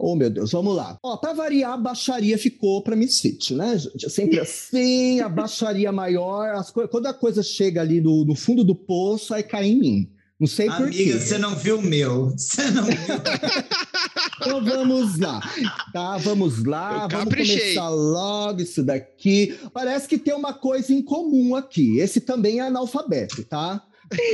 [0.00, 0.96] Oh, meu Deus, vamos lá.
[1.02, 4.06] Ó, pra variar, a baixaria ficou pra Misfit, né, gente?
[4.06, 8.34] É sempre assim, a baixaria maior, as coi- quando a coisa chega ali no, no
[8.34, 10.10] fundo do poço, aí cai em mim.
[10.38, 11.02] Não sei por quê.
[11.02, 12.30] Amiga, você não viu o meu.
[12.36, 12.94] Você não viu.
[14.40, 15.40] Então vamos lá,
[15.92, 16.16] tá?
[16.18, 17.58] Vamos lá, Eu vamos caprichei.
[17.74, 19.58] começar logo isso daqui.
[19.72, 21.98] Parece que tem uma coisa em comum aqui.
[21.98, 23.82] Esse também é analfabeto, tá?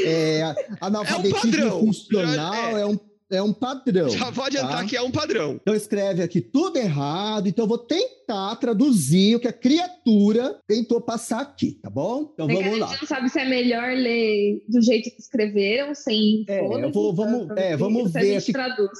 [0.04, 1.80] É, analfabetismo padrão.
[1.80, 2.80] funcional Já- é.
[2.82, 2.86] é.
[2.86, 2.98] um,
[3.30, 4.08] é um padrão.
[4.10, 4.84] Já vou adiantar tá?
[4.86, 5.58] que é um padrão.
[5.60, 11.00] Então escreve aqui tudo errado, então eu vou tentar traduzir o que a criatura tentou
[11.00, 12.30] passar aqui, tá bom?
[12.34, 12.98] Então É que a vamos gente lá.
[13.00, 17.14] não sabe se é melhor ler do jeito que escreveram, sem É, eu foda-se, vou-
[17.14, 17.54] vamos- tá?
[17.60, 18.52] é, vamos Se a ver gente aqui.
[18.52, 18.98] traduz.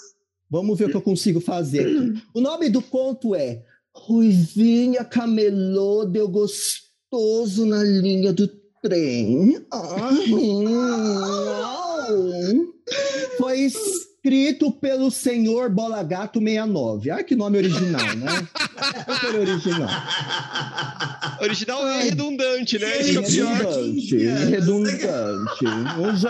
[0.51, 2.23] Vamos ver o que eu consigo fazer aqui.
[2.35, 3.63] O nome do conto é
[3.97, 8.49] Ruivinha camelô deu gostoso na linha do
[8.83, 9.57] trem.
[9.71, 10.27] Ai,
[12.09, 12.75] não.
[13.39, 13.59] Foi
[14.29, 17.11] escrito pelo senhor Bola Gato 69.
[17.11, 18.27] Ai, que nome original, né?
[19.21, 19.89] Super original.
[21.43, 22.91] Original é redundante, né?
[23.03, 23.55] Que é pior.
[23.55, 24.17] Redundante,
[24.51, 25.65] redundante.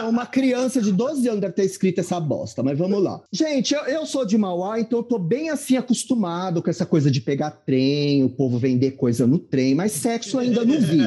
[0.05, 3.21] Um- Uma criança de 12 anos deve ter escrito essa bosta, mas vamos lá.
[3.33, 7.09] Gente, eu, eu sou de Mauá, então eu tô bem assim acostumado com essa coisa
[7.11, 10.99] de pegar trem, o povo vender coisa no trem, mas sexo eu ainda não vi.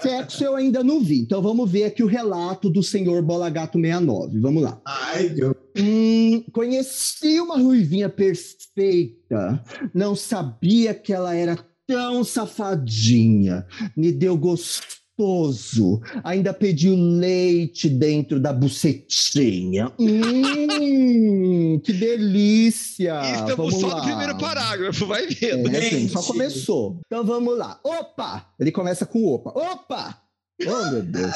[0.00, 1.20] Sexo eu ainda não vi.
[1.20, 4.40] Então vamos ver aqui o relato do senhor Bola Gato 69.
[4.40, 4.80] Vamos lá.
[4.86, 5.54] Ai, meu.
[5.76, 9.62] Hum, conheci uma ruivinha perfeita.
[9.94, 11.56] Não sabia que ela era
[11.86, 13.66] tão safadinha.
[13.96, 16.00] Me deu gostoso.
[16.24, 19.92] Ainda pediu leite dentro da bucetinha.
[19.98, 23.20] Hum, que delícia!
[23.22, 23.96] Estamos Vamos só lá.
[23.96, 25.68] no primeiro parágrafo, vai vendo.
[25.70, 27.00] É, gente, só começou.
[27.06, 27.78] Então vamos lá.
[27.84, 28.46] Opa!
[28.58, 29.50] Ele começa com opa.
[29.50, 30.21] Opa!
[30.66, 31.32] Oh, meu Deus.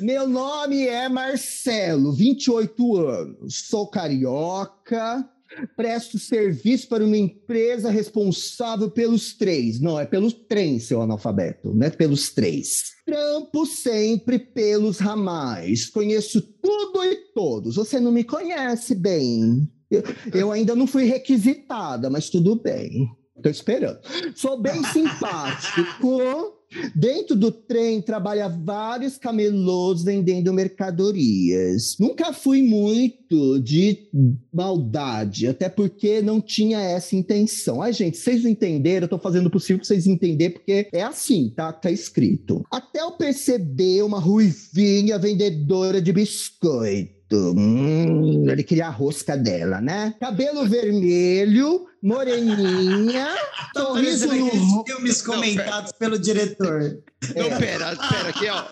[0.00, 3.66] Meu nome é Marcelo, 28 anos.
[3.68, 5.28] Sou carioca.
[5.76, 9.80] Presto serviço para uma empresa responsável pelos três.
[9.80, 12.92] Não, é pelos trens, seu analfabeto, não é pelos três.
[13.04, 15.88] Trampo sempre pelos ramais.
[15.88, 17.74] Conheço tudo e todos.
[17.74, 19.68] Você não me conhece bem.
[19.90, 23.10] Eu, eu ainda não fui requisitada, mas tudo bem.
[23.36, 23.98] Estou esperando.
[24.36, 26.59] Sou bem simpático.
[26.94, 31.96] Dentro do trem trabalha vários camelôs vendendo mercadorias.
[31.98, 34.08] Nunca fui muito de
[34.52, 37.82] maldade, até porque não tinha essa intenção.
[37.82, 39.04] Ai, gente, vocês entenderam?
[39.04, 41.72] Eu tô fazendo o possível pra vocês entenderem, porque é assim, tá?
[41.72, 42.62] Tá escrito.
[42.70, 47.19] Até eu perceber uma ruivinha vendedora de biscoito.
[47.32, 50.14] Hum, ele queria a rosca dela, né?
[50.18, 53.28] Cabelo vermelho, moreninha,
[53.76, 56.98] sorriso no filmes comentados pelo diretor.
[57.36, 58.64] Não, pera, pera, aqui, ó.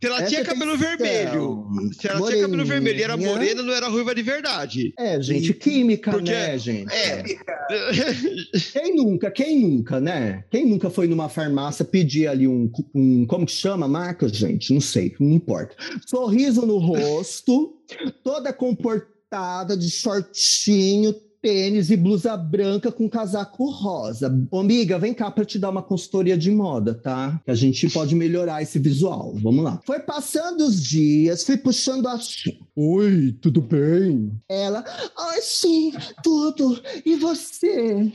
[0.00, 0.96] Se ela tinha Essa cabelo atenção.
[0.98, 1.66] vermelho,
[1.98, 3.36] se ela tinha cabelo vermelho e era Moreninha.
[3.38, 4.92] morena, não era ruiva de verdade.
[4.98, 6.92] É, gente, química, Porque- né, gente?
[6.92, 7.22] É.
[8.72, 10.44] Quem nunca, quem nunca, né?
[10.50, 14.72] Quem nunca foi numa farmácia pedir ali um, um como que chama a marca, gente?
[14.72, 15.74] Não sei, não importa.
[16.06, 17.76] Sorriso no rosto,
[18.22, 24.32] toda comportada de shortinho, tênis e blusa branca com casaco rosa.
[24.50, 27.40] Ô, amiga, vem cá pra te dar uma consultoria de moda, tá?
[27.44, 29.34] Que a gente pode melhorar esse visual.
[29.42, 29.80] Vamos lá.
[29.86, 32.58] Foi passando os dias, fui puxando assim.
[32.76, 34.32] Oi, tudo bem?
[34.48, 34.84] Ela,
[35.16, 36.80] ai, sim, tudo.
[37.04, 38.12] E você?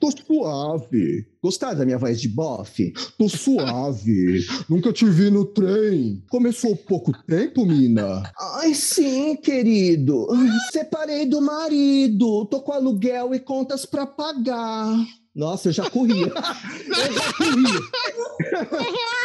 [0.00, 1.26] Tô suave.
[1.42, 2.92] Gostaram da minha voz de bofe?
[3.16, 4.44] Tô suave.
[4.68, 6.22] Nunca te vi no trem.
[6.28, 8.30] Começou pouco tempo, mina?
[8.54, 10.26] Ai, sim, querido.
[10.72, 12.46] Separei do marido.
[12.46, 14.96] Tô com aluguel e contas pra pagar.
[15.34, 16.26] Nossa, eu já corria.
[16.26, 17.80] eu já corria.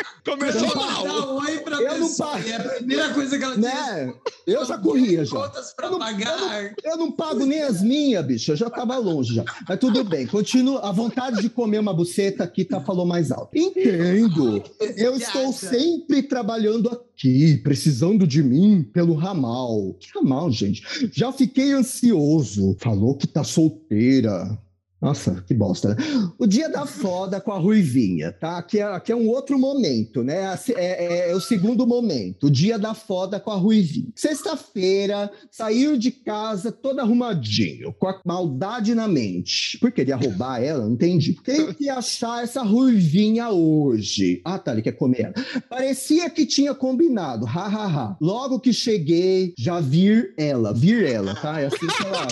[0.25, 1.36] Começou mal.
[1.38, 2.29] oi pra Eu não pessoa.
[2.31, 2.47] pago.
[2.47, 4.13] E a primeira coisa que ela diz Né?
[4.47, 5.36] Eu já corria já.
[5.81, 6.73] Eu não- pagar.
[6.83, 8.51] Eu não pago nem as minhas, bicho.
[8.51, 9.43] Eu já tava longe já.
[9.67, 10.79] Mas tudo bem, continua.
[10.81, 13.57] A vontade de comer uma buceta aqui tá falou mais alto.
[13.57, 14.63] Entendo.
[14.97, 19.93] Eu estou sempre trabalhando aqui, precisando de mim pelo ramal.
[19.99, 20.83] Que ramal, gente?
[21.13, 22.75] Já fiquei ansioso.
[22.79, 24.57] Falou que tá solteira.
[25.04, 25.96] Nossa, que bosta, né?
[26.39, 28.58] O dia da foda com a Ruivinha, tá?
[28.58, 30.58] Aqui é, aqui é um outro momento, né?
[30.78, 32.48] É, é- é o segundo momento.
[32.48, 34.08] O dia da foda com a Ruivinha.
[34.16, 39.78] Sexta-feira, saiu de casa todo arrumadinho, com a maldade na mente.
[39.80, 40.86] Por queria roubar ela?
[40.86, 41.34] Não entendi.
[41.44, 44.42] Quem que achar essa Ruivinha hoje?
[44.46, 45.34] Ah, tá, ele quer comer ela.
[45.70, 48.18] Parecia que tinha combinado, ha, ha, ha.
[48.22, 51.60] Logo que cheguei, já vir ela, vir ela, tá?
[51.60, 52.28] É assim que ela...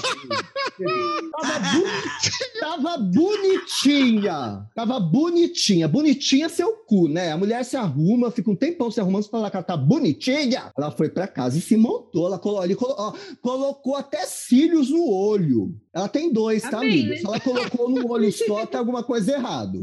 [1.32, 4.68] Tava boni- Tava bonitinha.
[4.76, 5.88] Tava bonitinha.
[5.88, 7.32] Bonitinha seu cu, né?
[7.32, 10.72] A mulher se arruma, fica um tempão se arrumando pra falar que ela tá bonitinha.
[10.78, 12.28] Ela foi pra casa e se montou.
[12.28, 15.74] Ela colo- colo- ó, colocou até cílios no olho.
[15.94, 17.16] Ela tem dois, tá, Tá bem, né?
[17.18, 19.80] Se ela colocou no olho só, tem alguma coisa errada.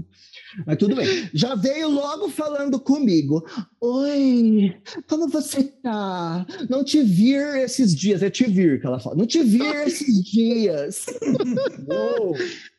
[0.67, 1.29] Mas tudo bem.
[1.33, 3.45] Já veio logo falando comigo.
[3.81, 4.75] Oi,
[5.07, 6.47] como você tá?
[6.69, 8.23] Não te vir esses dias.
[8.23, 9.17] É te vir que ela fala.
[9.17, 11.07] Não te vir esses dias.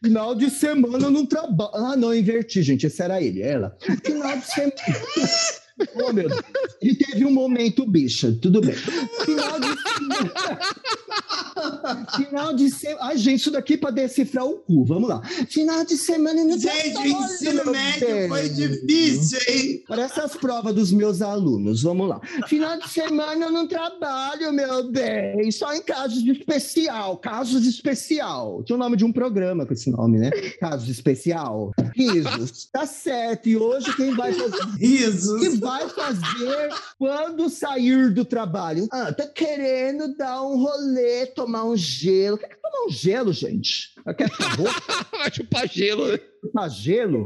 [0.03, 1.71] Final de semana eu não trabalho.
[1.73, 2.87] Ah, não, inverti, gente.
[2.87, 3.75] Esse era ele, ela.
[4.03, 4.73] Final de semana.
[5.95, 6.41] Oh, meu Deus.
[6.81, 8.37] Ele teve um momento, bicha.
[8.41, 8.75] Tudo bem.
[8.75, 10.59] Final de semana.
[12.15, 12.99] Final de semana.
[13.03, 14.85] Ai, gente, isso daqui para decifrar o cu.
[14.85, 15.21] Vamos lá.
[15.49, 18.27] Final de semana no Gente, o ensino médio bem.
[18.27, 19.83] foi difícil, hein?
[19.87, 21.83] Parece as provas dos meus alunos.
[21.83, 22.21] Vamos lá.
[22.47, 25.51] Final de semana eu não trabalho, meu bem.
[25.51, 27.17] Só em casos de especial.
[27.17, 28.63] Casos de especial.
[28.63, 30.29] Tinha o nome de um programa com esse nome, né?
[30.59, 31.71] Casos de especial.
[31.95, 32.69] Risos.
[32.71, 33.49] Tá certo.
[33.49, 34.63] E hoje quem vai fazer.
[34.77, 35.41] Risos.
[35.69, 38.87] Vai fazer quando sair do trabalho?
[38.91, 42.39] Ah, tá querendo dar um rolê, tomar um gelo.
[42.39, 43.93] Quer que tomar um gelo, gente?
[44.13, 44.69] Quer favor?
[45.19, 46.19] Vai chupar gelo, né?
[46.41, 47.25] Chupar gelo?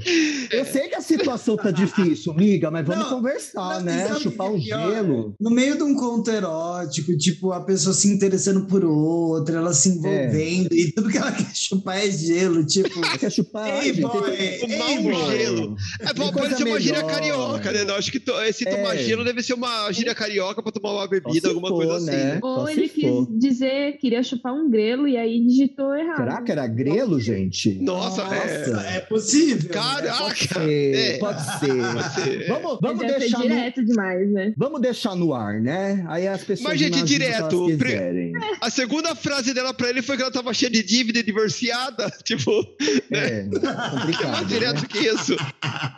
[0.52, 4.12] Eu sei que a situação tá difícil, amiga, mas vamos Não, conversar, não, né?
[4.20, 5.36] Chupar o um é gelo.
[5.40, 9.90] No meio de um conto erótico, tipo, a pessoa se interessando por outra, ela se
[9.90, 12.90] envolvendo, e tudo que ela quer chupar é gelo, tipo.
[13.20, 13.68] Quer chupar?
[13.68, 15.38] Ei, Ai, gente, boy, tem- Tomar ei, um boy.
[15.38, 15.76] gelo.
[16.00, 17.84] É, Tem pode ser uma gíria carioca, né?
[17.84, 19.04] Eu acho que to- esse tomar É.
[19.04, 22.06] gelo deve ser uma gíria carioca pra tomar uma bebida, alguma for, coisa assim.
[22.08, 22.40] né?
[22.42, 26.18] Ou Só ele quis dizer, queria chupar um grelo e aí digitou errado.
[26.18, 27.74] Será que era grelo, gente?
[27.76, 28.98] Nossa, é.
[28.98, 29.64] É possível.
[29.64, 29.70] né?
[29.74, 30.24] Caraca!
[30.24, 31.18] Pode ser, É.
[31.18, 32.22] pode ser.
[32.24, 32.48] ser.
[32.48, 34.54] Vamos, vamos deixar no, direto demais, né?
[34.58, 36.06] Vamos deixar no ar, né?
[36.08, 38.34] Aí as pessoas Mas, gente, direto, o que elas pre- quiserem.
[38.62, 42.12] A segunda frase dela pra ele foi que ela tava cheia de dívida e divorciada.
[42.24, 42.52] Tipo,
[43.12, 44.46] É, mais complicado.
[44.48, 44.88] direto né?
[44.90, 45.36] que isso.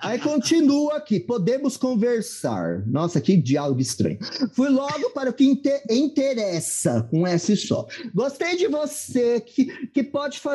[0.01, 2.83] Aí continua aqui, podemos conversar.
[2.87, 4.17] Nossa, que diálogo estranho.
[4.53, 7.85] Fui logo para o que inte- interessa, com S só.
[8.13, 10.54] Gostei de você, que, que pode fazer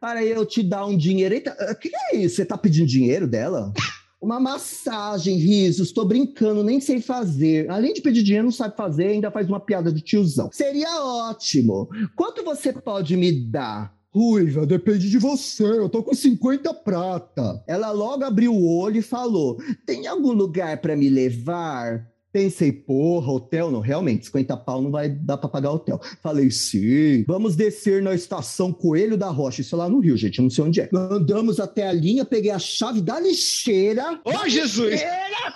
[0.00, 1.34] para eu te dar um dinheiro.
[1.34, 2.36] Eita, o que é isso?
[2.36, 3.72] Você tá pedindo dinheiro dela?
[4.20, 7.70] Uma massagem, risos, tô brincando, nem sei fazer.
[7.70, 10.48] Além de pedir dinheiro, não sabe fazer, ainda faz uma piada de tiozão.
[10.52, 11.88] Seria ótimo.
[12.16, 13.94] Quanto você pode me dar?
[14.16, 15.62] Ruiva, depende de você.
[15.62, 17.62] Eu tô com 50 prata.
[17.66, 22.08] Ela logo abriu o olho e falou: Tem algum lugar pra me levar?
[22.36, 25.98] Pensei, porra, hotel não, realmente, 50 pau não vai dar pra pagar hotel.
[26.22, 30.38] Falei, sim, vamos descer na estação Coelho da Rocha, isso é lá no Rio, gente,
[30.38, 30.90] eu não sei onde é.
[30.92, 34.20] Andamos até a linha, peguei a chave da lixeira.
[34.22, 34.90] Ô, Jesus!
[34.90, 35.54] Lixeira!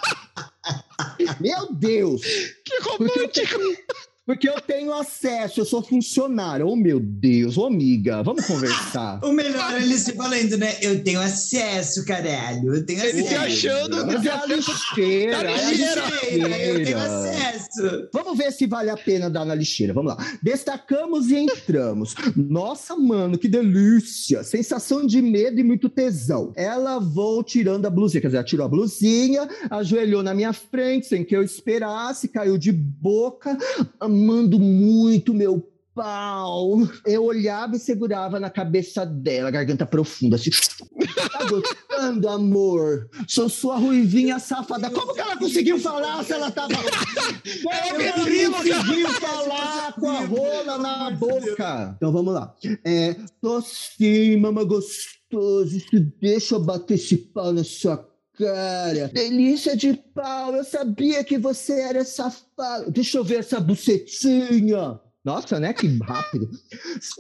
[1.38, 2.22] Meu Deus!
[2.64, 3.60] Que romântico!
[4.30, 6.64] Porque eu tenho acesso, eu sou funcionário.
[6.68, 9.18] Oh, meu Deus, ô amiga, vamos conversar.
[9.26, 10.76] O melhor é ele se falando, né?
[10.80, 12.76] Eu tenho acesso, caralho.
[12.76, 13.68] Eu tenho Ele se acesso.
[13.68, 16.02] achando Mas é a lixeira, Na é a lixeira.
[16.30, 17.02] Eu tenho lixeira.
[17.02, 18.08] acesso.
[18.12, 19.92] Vamos ver se vale a pena dar na lixeira.
[19.92, 20.24] Vamos lá.
[20.40, 22.14] Destacamos e entramos.
[22.36, 24.44] Nossa, mano, que delícia.
[24.44, 26.52] Sensação de medo e muito tesão.
[26.54, 28.20] Ela vou tirando a blusinha.
[28.20, 32.56] Quer dizer, ela tirou a blusinha, ajoelhou na minha frente sem que eu esperasse, caiu
[32.56, 33.56] de boca,
[34.20, 36.78] amando muito meu pau.
[37.06, 40.50] Eu olhava e segurava na cabeça dela, garganta profunda, assim.
[41.33, 43.09] Tá gostando, amor?
[43.26, 44.90] Sou sua ruivinha safada.
[44.90, 46.74] Como que ela conseguiu falar se ela tava.
[46.74, 51.94] Como ela conseguiu falar com a rola na boca?
[51.96, 52.54] Então vamos lá.
[52.85, 55.78] É, tô assim, mama gostoso.
[56.20, 58.09] Deixa eu bater esse pau na sua
[58.40, 59.09] cara.
[59.09, 60.55] Delícia de pau.
[60.55, 62.90] Eu sabia que você era safado.
[62.90, 64.98] Deixa eu ver essa bucetinha.
[65.22, 65.74] Nossa, né?
[65.74, 66.50] Que rápido.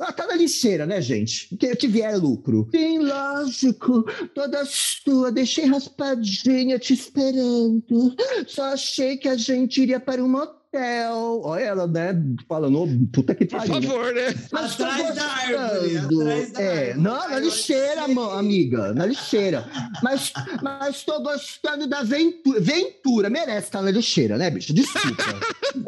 [0.00, 1.54] Ah, tá na lixeira, né, gente?
[1.56, 2.66] Que, que vier lucro.
[2.74, 4.04] Sim, lógico.
[4.34, 5.30] Toda sua.
[5.30, 8.14] Deixei raspadinha te esperando.
[8.46, 10.59] Só achei que a gente iria para um motel.
[10.74, 12.14] Olha ela, né?
[12.48, 13.74] Falando, "Ô, puta que Por pariu.
[13.80, 13.82] né?
[13.88, 14.34] favor, né?
[14.52, 16.20] Mas tô Atrás da árvore, gostando.
[16.22, 17.00] atrás da É, árvore.
[17.00, 19.68] não, na lixeira, mo- amiga, na lixeira.
[20.02, 22.60] Mas, mas tô gostando da Ventura.
[22.60, 24.72] Ventura, merece estar na lixeira, né, bicho?
[24.72, 25.24] Desculpa.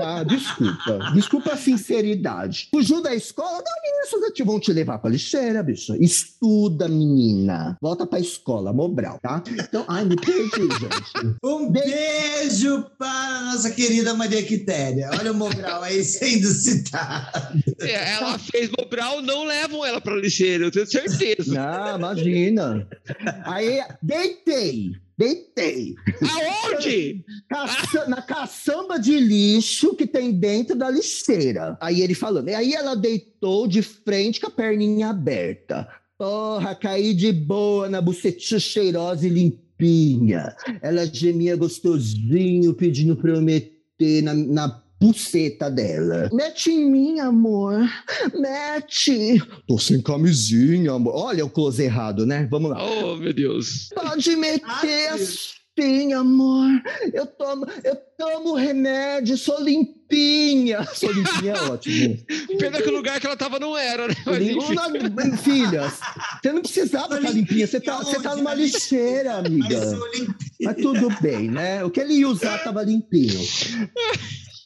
[0.01, 1.13] Ah, desculpa.
[1.15, 2.69] Desculpa a sinceridade.
[2.75, 3.59] Fugiu da escola?
[3.65, 5.95] Não, isso, te vão te levar pra lixeira, bicho.
[6.01, 7.77] Estuda, menina.
[7.81, 9.43] Volta pra escola, Mobral, tá?
[9.49, 11.37] Então, ai, me perdi, gente.
[11.45, 14.72] Um beijo para a nossa querida Maria Quitéria.
[15.19, 17.63] Olha o Mobral aí sendo citado.
[17.81, 21.55] É, ela fez Mobral, não levam ela pra lixeira, eu tenho certeza.
[21.61, 22.89] Ah, imagina.
[23.45, 24.93] Aí, deitei.
[25.19, 25.95] Deitei.
[26.31, 27.25] Aonde?
[27.49, 31.77] Caça- na caçamba de lixo que tem dentro da lixeira.
[31.81, 32.49] Aí ele falando.
[32.49, 35.87] E aí ela deitou de frente com a perninha aberta.
[36.19, 40.55] Porra, caí de boa na bucetinha cheirosa e limpinha.
[40.81, 43.72] Ela gemia gostosinho, pedindo pra eu meter
[44.23, 46.31] na, na buceta dela.
[46.33, 47.77] Mete em mim, amor.
[48.39, 49.43] Mete.
[49.67, 51.15] Tô sem camisinha, amor.
[51.15, 52.47] Olha o close errado, né?
[52.51, 52.79] Vamos lá.
[52.81, 53.89] Oh, meu Deus.
[53.95, 55.17] Pode meter Ah,
[55.79, 56.69] assim, amor.
[57.13, 60.03] Eu tomo, eu tomo remédio, sou limpinha.
[60.95, 62.19] Sou limpinha, é ótimo.
[62.59, 64.15] Pena que o lugar que ela tava não era, né?
[64.27, 65.95] Mas Filhas,
[66.43, 67.67] você não precisava estar limpinha.
[67.67, 69.75] Você tá, você tá numa lixeira, Mas amiga.
[69.75, 71.83] eu lim- Mas tudo bem, né?
[71.83, 73.41] O que ele ia usar estava limpinho.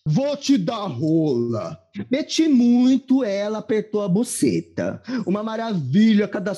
[0.04, 1.78] Vou te dar rola.
[2.10, 5.02] Meti muito, ela apertou a buceta.
[5.26, 6.54] Uma maravilha, cada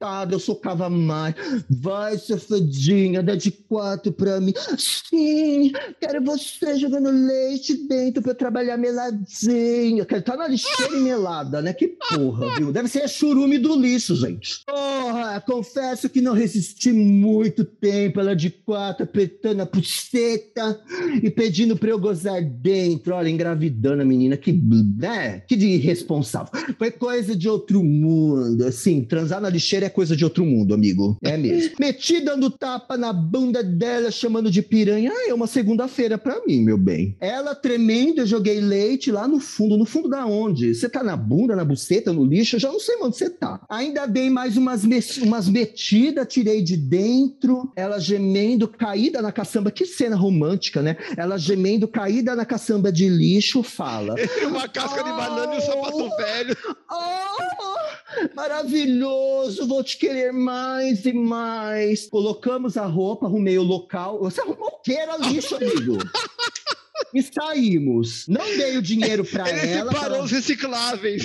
[0.00, 1.34] apertada eu socava mais.
[1.68, 4.54] Vai, safadinha, dá de quatro pra mim.
[4.78, 10.04] Sim, quero você jogando leite dentro pra eu trabalhar meladinha.
[10.06, 11.74] Quero estar na lixeira e melada, né?
[11.74, 12.72] Que porra, viu?
[12.72, 14.64] Deve ser a churume do lixo, gente.
[14.64, 18.20] Porra, confesso que não resisti muito tempo.
[18.20, 20.80] Ela de quatro, apertando a buceta
[21.22, 23.14] e pedindo pra eu gozar dentro.
[23.14, 24.36] Olha, engravidando a menina.
[24.36, 24.52] Que,
[24.96, 25.42] né?
[25.46, 26.50] Que de irresponsável.
[26.78, 28.64] Foi coisa de outro mundo.
[28.64, 31.16] Assim, transar na lixeira é coisa de outro mundo, amigo.
[31.22, 31.74] É mesmo.
[31.80, 35.10] Meti dando tapa na bunda dela, chamando de piranha.
[35.14, 37.16] Ah, é uma segunda-feira pra mim, meu bem.
[37.20, 39.76] Ela tremendo, eu joguei leite lá no fundo.
[39.76, 40.74] No fundo da onde?
[40.74, 42.56] Você tá na bunda, na buceta, no lixo?
[42.56, 43.60] Eu já não sei onde você tá.
[43.68, 47.72] Ainda dei mais umas, me- umas metidas, tirei de dentro.
[47.76, 49.70] Ela gemendo, caída na caçamba.
[49.70, 50.96] Que cena romântica, né?
[51.16, 54.14] Ela gemendo, caída na caçamba de lixo, fala.
[54.60, 56.56] Uma casca de banana e um sapato velho.
[56.90, 62.06] Oh, maravilhoso, vou te querer mais e mais.
[62.10, 64.18] Colocamos a roupa, arrumei o local.
[64.20, 65.96] Você arrumou o que era lixo, amigo?
[67.14, 68.24] E saímos.
[68.28, 69.90] Não dei o dinheiro pra Ele ela.
[69.92, 71.22] separou pra- os recicláveis.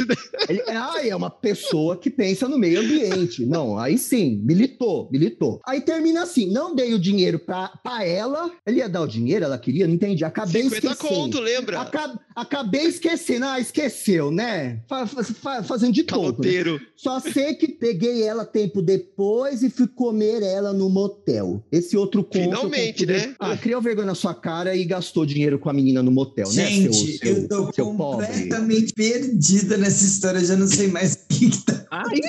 [0.50, 3.46] Ele, ah, é uma pessoa que pensa no meio ambiente.
[3.46, 5.60] Não, aí sim, militou, militou.
[5.66, 8.52] Aí termina assim: não dei o dinheiro pra, pra ela.
[8.66, 10.24] Ele ia dar o dinheiro, ela queria, não entendi.
[10.26, 11.10] Acabei 50 esquecendo.
[11.22, 11.80] conto, lembra?
[11.82, 13.46] Aca- acabei esquecendo.
[13.46, 14.82] Ah, esqueceu, né?
[14.88, 16.20] Fa- fa- fa- fazendo de tonto.
[16.22, 16.26] né?
[16.32, 16.82] Caloteiro.
[16.96, 21.64] Só sei que peguei ela tempo depois e fui comer ela no motel.
[21.72, 22.40] Esse outro conto.
[22.40, 23.36] Finalmente, né?
[23.40, 26.68] Ah, criou vergonha na sua cara e gastou dinheiro com a menina no motel, né?
[26.68, 28.28] Gente, seu, seu, eu tô seu pobre.
[28.28, 30.38] completamente perdida nessa história.
[30.38, 31.86] Eu já não sei mais o que, que tá.
[31.90, 32.20] Ai,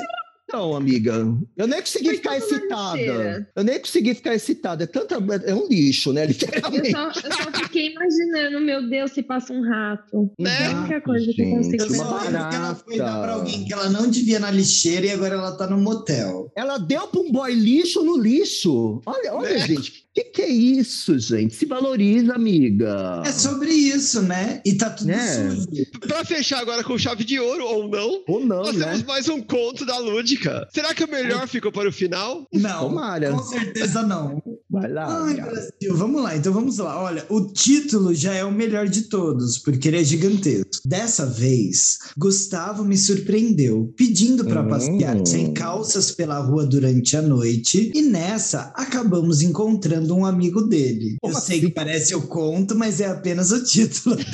[0.52, 1.12] não, amiga.
[1.56, 3.48] Eu nem consegui Foi ficar excitada.
[3.54, 4.84] Eu nem consegui ficar excitada.
[4.84, 6.22] É, tanta, é um lixo, né?
[6.24, 6.90] Eu Literalmente.
[6.92, 10.30] só, eu só fiquei imaginando, meu Deus, se passa um rato.
[10.38, 10.50] Né?
[10.62, 12.30] É a única coisa que eu Gente, consigo Eu uma só pensar.
[12.30, 15.34] lembro que ela foi dar pra alguém que ela não devia na lixeira e agora
[15.34, 16.50] ela tá no motel.
[16.56, 19.02] Ela deu pra um boy lixo no lixo.
[19.04, 19.66] Olha, olha, Né?
[19.66, 20.05] gente.
[20.16, 21.54] Que, que é isso, gente?
[21.54, 23.22] Se valoriza, amiga.
[23.26, 24.60] É sobre isso, né?
[24.64, 25.50] E tá tudo É.
[25.50, 25.66] sujo.
[26.00, 28.86] Pra fechar agora com chave de ouro ou não, Ou não, nós né?
[28.86, 30.66] temos mais um conto da Lúdica.
[30.72, 32.46] Será que o melhor ficou para o final?
[32.52, 33.30] Não, Tomara.
[33.32, 34.42] com certeza não.
[34.70, 35.24] Vai lá.
[35.26, 35.34] Ai.
[35.34, 37.02] Brasil, vamos lá, então vamos lá.
[37.02, 40.66] Olha, o título já é o melhor de todos, porque ele é gigantesco.
[40.84, 44.68] Dessa vez, Gustavo me surpreendeu, pedindo para Hum.
[44.68, 51.16] passear sem calças pela rua durante a noite, e nessa acabamos encontrando um amigo dele.
[51.20, 51.66] Como Eu sei assim?
[51.66, 54.16] que parece o conto, mas é apenas o título.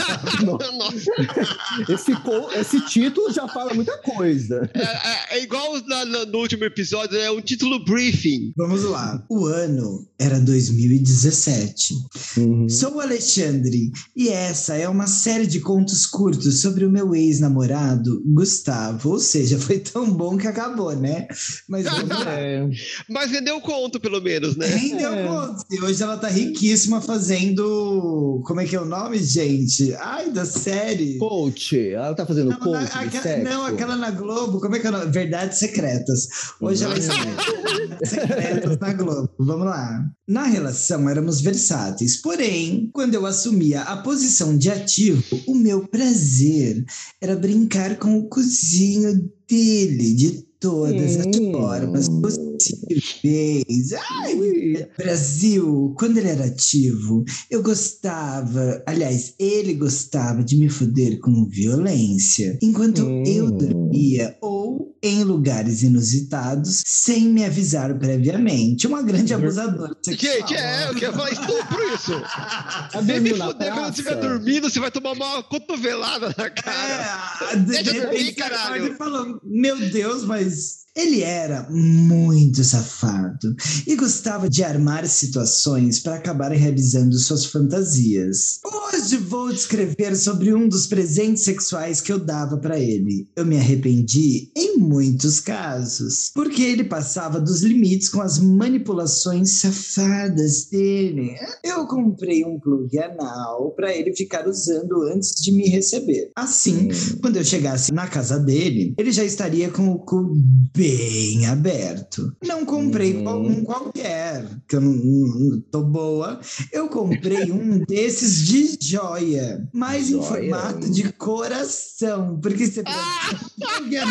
[1.88, 2.12] Esse,
[2.58, 4.70] esse título já fala muita coisa.
[4.74, 8.52] é, é- é igual na- na- no último episódio, é um título briefing.
[8.56, 9.22] Vamos lá.
[9.28, 11.94] O ano era 2017.
[12.38, 12.68] Uhum.
[12.68, 18.22] Sou o Alexandre e essa é uma série de contos curtos sobre o meu ex-namorado,
[18.26, 19.10] Gustavo.
[19.10, 21.26] Ou seja, foi tão bom que acabou, né?
[21.68, 22.30] Mas vamos lá.
[22.38, 22.68] É.
[23.08, 24.66] Mas vendeu conto, pelo menos, né?
[24.66, 25.24] Rendeu É.
[25.62, 25.78] contos.
[25.78, 28.42] E hoje ela tá riquíssima fazendo.
[28.46, 29.94] Como é que é o nome, gente?
[29.94, 31.18] Ai, da série.
[31.18, 34.86] Coach, ela tá fazendo Não, coach na- aquela- não, aquela na Globo, como é que
[34.86, 35.10] é o nome?
[35.10, 36.28] Verdades Secretas.
[36.60, 39.30] Hoje ela Verdades Secretas na Globo.
[39.38, 40.04] Vamos lá.
[40.28, 46.84] Na relação éramos versáteis, porém, quando eu assumia a posição de ativo, o meu prazer
[47.20, 51.52] era brincar com o cozinho dele de todas as Hum.
[51.52, 53.92] formas possíveis.
[53.92, 54.88] Ai.
[54.96, 62.58] Brasil, quando ele era ativo, eu gostava, aliás, ele gostava de me foder com violência,
[62.62, 63.24] enquanto Hum.
[63.26, 68.86] eu dormia ou em lugares inusitados sem me avisar previamente.
[68.86, 70.32] Uma grande abusadora sexual.
[70.32, 72.12] Gente, é, eu quero falar estupro isso.
[73.02, 77.40] Vem me fuder quando estiver dormindo, você vai tomar uma cotovelada na cara.
[77.50, 78.86] É, de Deixa eu repente, dormir, caralho.
[78.86, 86.16] Ele falou, meu Deus, mas ele era muito safado e gostava de armar situações para
[86.16, 88.60] acabar realizando suas fantasias.
[88.62, 93.26] Hoje vou descrever sobre um dos presentes sexuais que eu dava para ele.
[93.34, 100.66] Eu me arrependi em muitos casos, porque ele passava dos limites com as manipulações safadas
[100.66, 101.34] dele.
[101.64, 106.30] Eu comprei um plug anal para ele ficar usando antes de me receber.
[106.36, 106.88] Assim,
[107.20, 110.32] quando eu chegasse na casa dele, ele já estaria com o cu
[110.76, 112.32] bem aberto.
[112.44, 113.46] Não comprei Uhum.
[113.46, 116.40] um qualquer, que eu não, não tô boa.
[116.72, 120.22] Eu comprei um desses de joia, mas em Joia.
[120.24, 123.40] formato de coração, porque você Ah!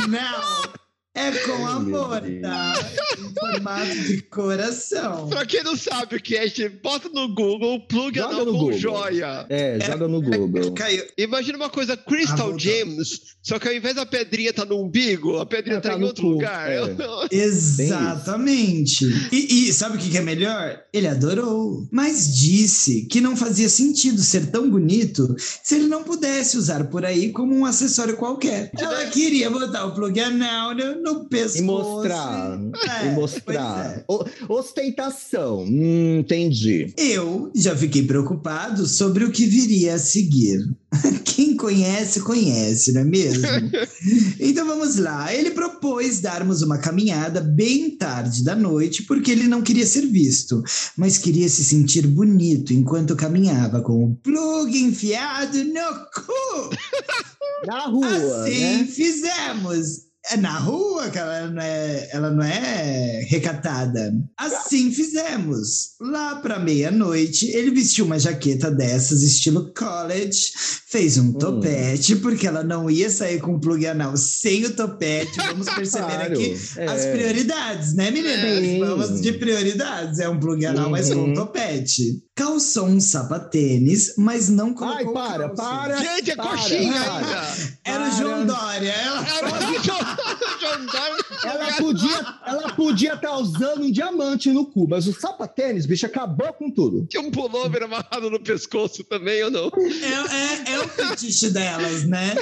[0.08, 0.71] não
[1.14, 2.74] é com meu amor, tá?
[3.20, 5.28] Em formato de coração.
[5.28, 8.52] Pra quem não sabe o que é, gente, bota no Google, plug Joga no com
[8.52, 8.74] Google.
[8.78, 9.46] joia.
[9.50, 10.72] É, joga no Google.
[10.74, 11.04] Caiu.
[11.18, 12.60] Imagina uma coisa, Ah, Crystal voltou.
[12.60, 16.00] Gems, só que ao invés da pedrinha tá no umbigo, a pedrinha É, tá, tá
[16.00, 16.70] em outro cu, lugar.
[16.72, 16.80] é.
[16.80, 19.06] Eu- Exatamente.
[19.32, 20.80] E, e sabe o que que é melhor?
[20.94, 26.58] Ele adorou, mas disse que não fazia sentido ser tão bonito se ele não pudesse
[26.58, 28.72] usar por aí como um acessório qualquer.
[28.78, 31.58] Ela queria botar o plug anal no, pescoço.
[31.60, 32.60] E mostrar.
[33.02, 33.98] É, e mostrar.
[33.98, 34.04] é.
[34.08, 35.64] O- ostentação.
[35.64, 36.94] Hum, entendi.
[36.98, 40.60] Eu já fiquei preocupado sobre o que viria a seguir.
[41.24, 43.46] Quem conhece, conhece, não é mesmo?
[44.40, 45.34] então vamos lá.
[45.34, 50.62] Ele propôs darmos uma caminhada bem tarde da noite, porque ele não queria ser visto,
[50.98, 56.76] mas queria se sentir bonito enquanto caminhava com o plug enfiado no cu.
[57.66, 58.86] Na rua, assim né?
[58.86, 60.11] fizemos.
[60.30, 64.14] É na rua que ela não é, ela não é recatada.
[64.38, 65.96] Assim fizemos.
[66.00, 70.52] Lá para meia-noite, ele vestiu uma jaqueta dessas, estilo college,
[70.88, 71.34] fez um Hum.
[71.34, 75.38] topete, porque ela não ia sair com plug anal sem o topete.
[75.38, 76.54] Vamos perceber Claro, aqui
[76.88, 77.12] as é.
[77.12, 78.88] prioridades, né, meninas?
[78.90, 80.20] Vamos de prioridades.
[80.20, 81.32] É um plug anal, mas com Uhum.
[81.32, 82.22] um topete.
[82.34, 85.64] Calçou um sapatênis, mas não colocou Ai, para, calça.
[85.64, 85.98] para.
[85.98, 87.16] Gente, é Para, coxinha para.
[87.18, 87.78] ainda.
[87.84, 88.12] Era o.
[88.12, 88.92] João Dória.
[88.92, 89.28] Ela...
[89.28, 91.21] Era o João Dória.
[91.44, 96.52] Ela podia ela podia estar usando um diamante no cu, mas o sapatênis, bicho, acabou
[96.54, 97.06] com tudo.
[97.08, 99.72] Tinha um pullover amarrado no pescoço também, ou não?
[99.78, 102.36] É, é, é o fetiche delas, né?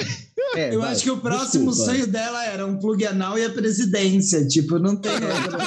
[0.56, 1.92] É, Eu vai, acho que o próximo desculpa.
[1.92, 4.46] sonho dela era um plug anal e a presidência.
[4.48, 5.58] Tipo, não tem outra.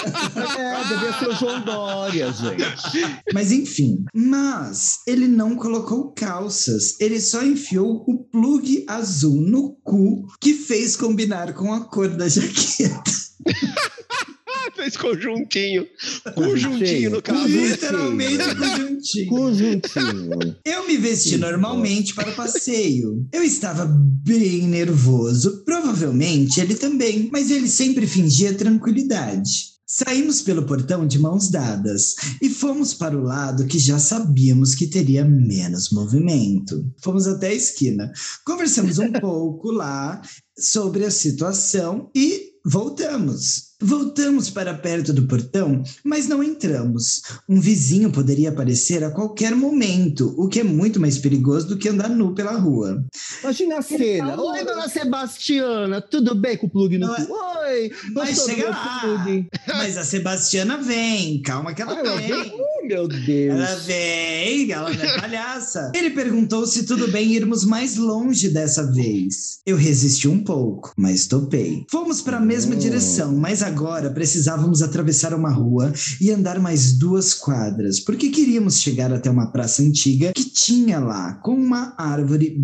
[0.59, 3.21] É, devia ser o João Dória, gente.
[3.33, 4.03] Mas enfim.
[4.13, 6.99] Mas ele não colocou calças.
[6.99, 12.27] Ele só enfiou o plug azul no cu que fez combinar com a cor da
[12.27, 13.22] jaqueta.
[14.75, 15.85] Fez conjuntinho.
[16.33, 17.47] Conjuntinho no caso.
[17.47, 19.29] Literalmente conjuntinho.
[19.29, 20.55] Conjuntinho.
[20.65, 23.27] Eu me vesti normalmente para o passeio.
[23.31, 29.73] Eu estava bem nervoso, provavelmente ele também, mas ele sempre fingia tranquilidade.
[29.85, 34.87] Saímos pelo portão de mãos dadas e fomos para o lado que já sabíamos que
[34.87, 36.91] teria menos movimento.
[37.03, 38.11] Fomos até a esquina.
[38.43, 40.19] Conversamos um pouco lá
[40.57, 43.73] sobre a situação e voltamos.
[43.85, 47.21] Voltamos para perto do portão, mas não entramos.
[47.49, 51.89] Um vizinho poderia aparecer a qualquer momento, o que é muito mais perigoso do que
[51.89, 53.03] andar nu pela rua.
[53.41, 54.41] Imagina a cena.
[54.41, 57.33] Oi, dona Sebastiana, tudo bem com o plug no Não é- cu?
[57.33, 58.99] Oi, Mas chega lá.
[59.01, 59.47] plug?
[59.67, 62.53] Mas a Sebastiana vem, calma que ela ela vem.
[62.93, 63.59] Oh, meu Deus.
[63.59, 65.91] Ela vem, ela não é palhaça.
[65.95, 69.59] Ele perguntou se tudo bem irmos mais longe dessa vez.
[69.65, 71.85] Eu resisti um pouco, mas topei.
[71.89, 72.79] Fomos para a mesma Hum.
[72.79, 75.91] direção, mas agora precisávamos atravessar uma rua
[76.21, 81.33] e andar mais duas quadras, porque queríamos chegar até uma praça antiga que tinha lá,
[81.35, 82.57] com uma árvore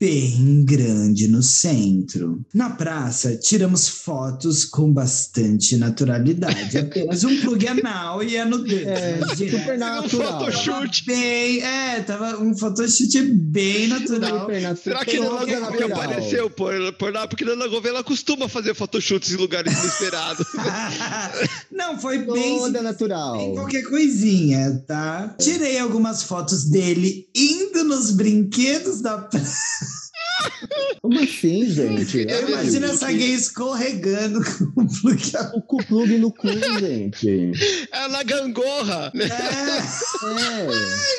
[0.00, 2.40] bem grande no centro.
[2.54, 6.78] Na praça, tiramos fotos com bastante naturalidade.
[6.78, 8.86] Apenas um plug anal e a nudez.
[8.86, 9.58] É, Direto.
[9.58, 10.38] super Um natural.
[10.40, 11.04] photoshoot.
[11.04, 14.40] Bem, é, tava um photoshoot bem natural.
[14.40, 14.76] Super.
[14.76, 15.92] Será que Gouveia natural.
[16.02, 17.26] apareceu por, por lá?
[17.26, 20.46] Porque Nana Gouveia ela costuma fazer photoshoots em lugares inesperados.
[21.72, 23.52] Não, foi bem, Toda bem natural.
[23.54, 25.34] qualquer coisinha, tá?
[25.40, 29.87] Tirei algumas fotos dele indo nos brinquedos da praça.
[31.02, 32.28] Como assim, gente?
[32.28, 35.22] É Eu imagino essa gay escorregando com o plug
[35.54, 37.52] O cu plug no cu, gente.
[37.92, 39.26] É na gangorra, né?
[39.26, 39.78] É.
[39.78, 40.68] É.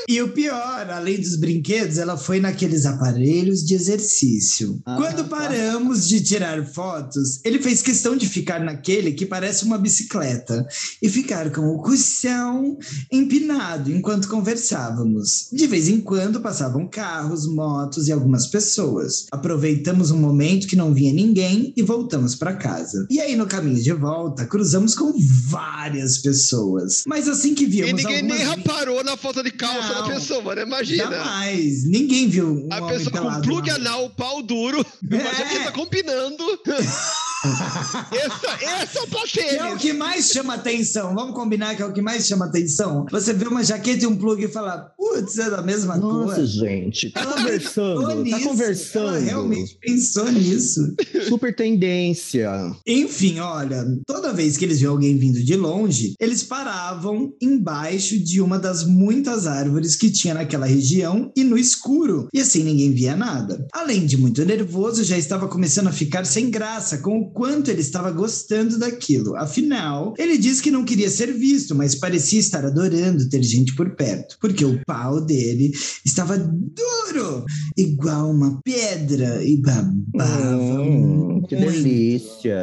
[0.07, 4.81] E o pior, além dos brinquedos, ela foi naqueles aparelhos de exercício.
[4.85, 5.37] Ah, Quando tá.
[5.37, 10.67] paramos de tirar fotos, ele fez questão de ficar naquele que parece uma bicicleta
[11.01, 12.77] e ficar com o cuscão
[13.11, 15.49] empinado enquanto conversávamos.
[15.51, 19.08] De vez em quando passavam carros, motos e algumas pessoas.
[19.31, 23.05] Aproveitamos um momento que não vinha ninguém e voltamos para casa.
[23.09, 25.13] E aí no caminho de volta, cruzamos com
[25.47, 27.03] várias pessoas.
[27.07, 30.07] Mas assim que E víamos ninguém algumas nem reparou na falta de calça Não.
[30.07, 30.63] da pessoa, né?
[30.63, 31.03] Imagina.
[31.11, 31.83] Jamais.
[31.85, 35.17] Ninguém viu um A pessoa com plug anal, pau duro, É.
[35.35, 36.43] jaqueta combinando.
[37.45, 41.13] essa, essa é pra Que é o que mais chama atenção.
[41.15, 43.05] Vamos combinar que é o que mais chama atenção.
[43.11, 46.45] Você vê uma jaqueta e um plug e fala, putz, é da mesma Nossa, cor.
[46.45, 47.11] gente.
[47.11, 48.07] Tá Ela conversando.
[48.07, 48.43] Tá nisso.
[48.49, 49.07] conversando.
[49.09, 50.81] Ela realmente pensou nisso.
[51.27, 52.49] Super tendência.
[52.85, 58.41] Enfim, olha, toda vez que eles viam alguém vindo de longe, eles paravam embaixo de
[58.41, 63.15] uma das muitas árvores que tinha naquela região e no escuro, e assim ninguém via
[63.15, 63.65] nada.
[63.71, 67.81] Além de muito nervoso, já estava começando a ficar sem graça com o quanto ele
[67.81, 69.35] estava gostando daquilo.
[69.35, 73.95] Afinal, ele disse que não queria ser visto, mas parecia estar adorando ter gente por
[73.95, 75.71] perto, porque o pau dele
[76.05, 77.45] estava duro,
[77.77, 82.57] igual uma pedra, e babava Hum, que delícia.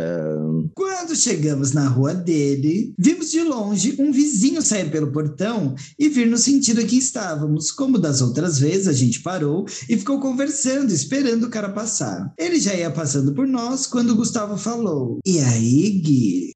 [0.75, 6.27] Quando chegamos na rua dele, vimos de longe um vizinho sair pelo portão e vir
[6.27, 7.71] no sentido que estávamos.
[7.71, 12.33] Como das outras vezes, a gente parou e ficou conversando, esperando o cara passar.
[12.39, 16.53] Ele já ia passando por nós quando Gustavo falou: E aí, Gui?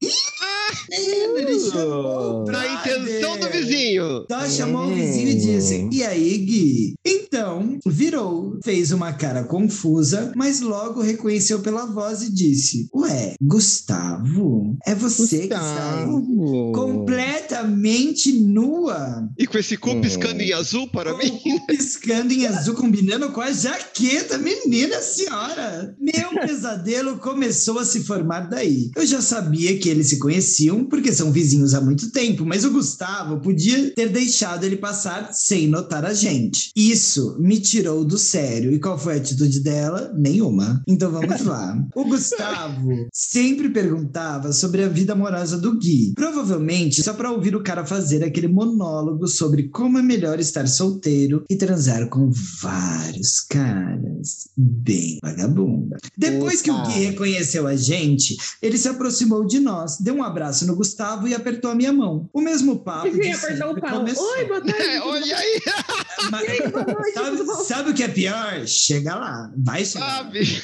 [0.93, 4.25] Ele chamou o Na intenção do vizinho.
[4.31, 6.95] Só chamou o vizinho e disse: E aí, Gui?
[7.05, 14.77] Então, virou, fez uma cara confusa, mas logo reconheceu pela voz e disse: Ué, Gustavo?
[14.87, 15.49] É você que?
[15.49, 16.73] Gustavo.
[16.75, 20.01] Completamente nua, E com esse cu Hum.
[20.01, 21.31] piscando em azul para com mim.
[21.31, 25.95] cu piscando em azul, combinando com a jaqueta, menina senhora.
[25.99, 28.91] Meu pesadelo começou a se formar daí.
[28.97, 32.71] Eu já sabia que eles se conheciam, porque são vizinhos há muito tempo, mas o
[32.71, 36.71] Gustavo podia ter deixado ele passar sem notar a gente.
[36.77, 38.73] Isso me tirou do sério.
[38.73, 40.13] E qual foi a atitude dela?
[40.17, 40.83] Nenhuma.
[40.87, 41.77] Então vamos lá.
[41.95, 46.13] O Gustavo sempre perguntava sobre a vida amorosa do Gui.
[46.15, 51.45] Provavelmente só para ouvir o cara fazer aquele monólogo sobre como é melhor estar solteiro
[51.49, 54.49] e transar com vários caras.
[54.57, 55.99] Bem vagabunda.
[56.17, 56.83] Depois que o.
[56.83, 61.35] Gui reconheceu a gente, ele se aproximou de nós, deu um abraço no Gustavo e
[61.35, 62.29] apertou a minha mão.
[62.33, 63.09] O mesmo papo.
[63.09, 63.91] Ia apertar o pau.
[63.99, 64.25] começou.
[64.33, 64.83] Oi, boa tarde.
[64.83, 65.61] É, olha aí,
[66.31, 68.67] Mas- sabe, sabe o que é pior?
[68.67, 70.07] Chega lá, vai chegar.
[70.07, 70.17] lá.
[70.19, 70.63] sabe?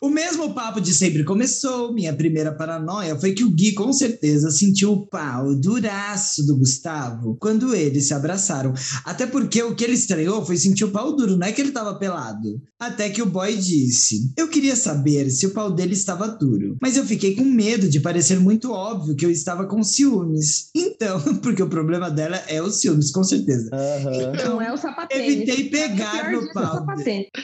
[0.00, 1.92] O mesmo papo de sempre começou.
[1.92, 7.36] Minha primeira paranoia foi que o Gui, com certeza, sentiu o pau duraço do Gustavo
[7.40, 8.72] quando eles se abraçaram.
[9.04, 11.72] Até porque o que ele estranhou foi sentir o pau duro, não é que ele
[11.72, 12.60] tava pelado.
[12.78, 16.96] Até que o boy disse: Eu queria saber se o pau dele estava duro, mas
[16.96, 20.70] eu fiquei com medo de parecer muito óbvio que eu estava com ciúmes.
[20.74, 23.70] Então, porque o problema dela é os ciúmes, com certeza.
[23.72, 24.32] Aham.
[24.34, 25.34] Então, Não é o sapatênis.
[25.34, 26.86] evitei pegar no disso é o pau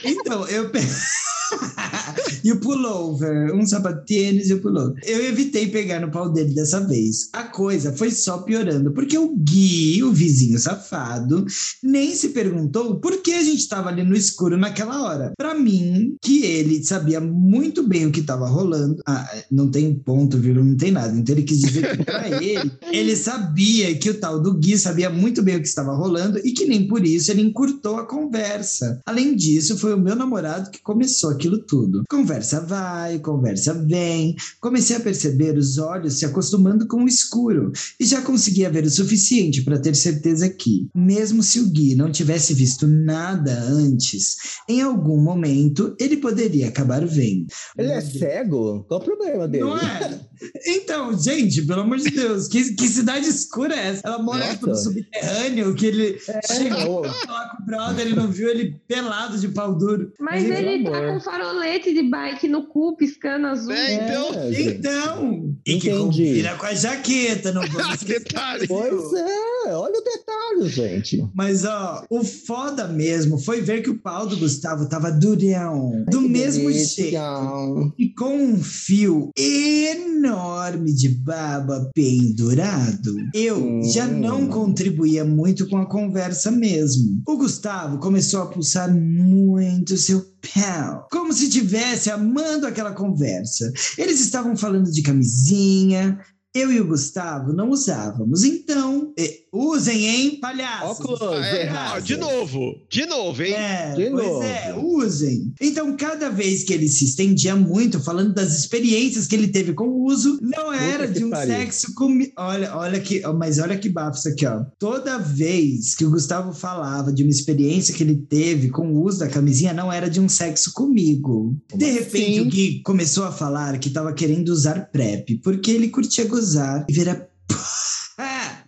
[0.05, 0.71] então, eu.
[2.45, 5.03] e o pullover, um sapatênis e o pullover.
[5.05, 7.29] Eu evitei pegar no pau dele dessa vez.
[7.33, 11.45] A coisa foi só piorando, porque o Gui, o vizinho safado,
[11.83, 15.33] nem se perguntou por que a gente estava ali no escuro naquela hora.
[15.37, 18.97] Para mim, que ele sabia muito bem o que estava rolando.
[19.07, 21.17] Ah, não tem ponto, vírgula, não tem nada.
[21.17, 25.11] Então ele quis dizer que pra ele, ele sabia que o tal do Gui sabia
[25.11, 29.01] muito bem o que estava rolando e que nem por isso ele encurtou a conversa.
[29.07, 32.05] Além disso, foi o meu namorado que começou aquilo tudo.
[32.09, 34.37] Conversa vai, conversa vem.
[34.61, 38.91] Comecei a perceber os olhos se acostumando com o escuro e já conseguia ver o
[38.91, 44.37] suficiente para ter certeza que, mesmo se o Gui não tivesse visto nada antes,
[44.69, 47.47] em algum momento ele poderia acabar vendo.
[47.77, 48.85] Ele é cego?
[48.85, 49.65] Qual o problema dele?
[49.65, 50.21] Não é?
[50.67, 54.03] Então, gente, pelo amor de Deus, que, que cidade escura é essa?
[54.05, 58.29] Ela mora tipo, no subterrâneo, que ele É, chegou lá com o brother, ele não
[58.29, 60.13] viu ele pelado de pau duro.
[60.21, 61.13] Mas Pelo ele tá amor.
[61.21, 63.73] com farolete de bike no cu, piscando azul.
[63.73, 64.35] É, então.
[64.35, 64.63] É.
[64.63, 66.25] Então, e que Entendi.
[66.27, 68.19] combina com a jaqueta, não vamos esquecer.
[68.25, 68.67] Detalhe.
[68.69, 71.25] Pois é, olha o detalhe, gente.
[71.35, 76.23] Mas, ó, o foda mesmo foi ver que o pau do Gustavo tava durão, do
[76.23, 77.05] Que mesmo delícia.
[77.05, 77.95] jeito.
[77.99, 83.83] E com um fio enorme de baba pendurado, eu Hum.
[83.83, 87.23] já não contribuía muito com a conversa mesmo.
[87.27, 90.21] O Gustavo começou a pulsar muito seu
[90.55, 93.71] pau, como se tivesse amando aquela conversa.
[93.99, 96.19] Eles estavam falando de camisinha.
[96.55, 101.01] Eu e o Gustavo não usávamos, então eh, usem, hein, palhaços?
[101.01, 103.53] Óculos É, de novo, de novo, hein?
[103.55, 104.43] É, De pois novo.
[104.43, 105.53] é, usem.
[105.61, 109.85] Então, cada vez que ele se estendia muito, falando das experiências que ele teve com
[109.89, 111.55] o uso, não era que de um pariu.
[111.55, 112.33] sexo comigo.
[112.39, 114.65] Olha, olha que, mas olha que bafo isso aqui, ó.
[114.79, 119.19] Toda vez que o Gustavo falava de uma experiência que ele teve com o uso
[119.19, 121.55] da camisinha, não era de um sexo comigo.
[121.75, 122.41] de repente, assim?
[122.41, 126.93] o Gui começou a falar que estava querendo usar PrEP, porque ele curtia gozar e
[126.93, 127.27] ver a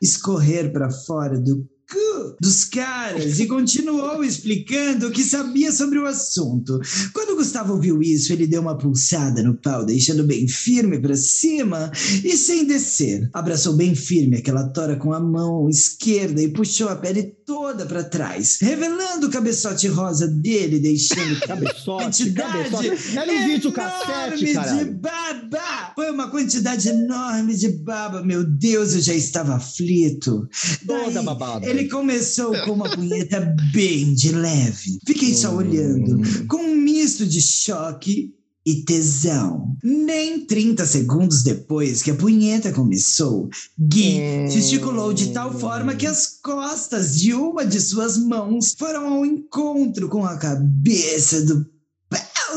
[0.05, 6.07] escorrer para fora do cu dos caras e continuou explicando o que sabia sobre o
[6.07, 6.81] assunto.
[7.13, 11.91] Quando Gustavo ouviu isso, ele deu uma pulsada no pau, deixando bem firme para cima
[12.23, 13.29] e sem descer.
[13.33, 18.03] Abraçou bem firme aquela tora com a mão esquerda e puxou a pele toda para
[18.03, 23.19] trás, revelando o cabeçote rosa dele, deixando Cabeçote, quantidade cabeçote.
[23.19, 25.93] Era um vídeo cassete, enorme de baba.
[25.95, 28.23] Foi uma quantidade enorme de baba.
[28.23, 30.49] Meu Deus, eu já estava aflito.
[30.87, 31.67] Toda Daí, babada.
[31.79, 33.41] Ele começou com uma punheta
[33.73, 34.99] bem de leve.
[35.07, 35.57] Fiquei só Hum.
[35.57, 38.33] olhando, com um misto de choque
[38.67, 39.77] e tesão.
[39.85, 43.49] Nem 30 segundos depois que a punheta começou,
[43.79, 44.51] Gui Hum.
[44.51, 50.09] gesticulou de tal forma que as costas de uma de suas mãos foram ao encontro
[50.09, 51.67] com a cabeça do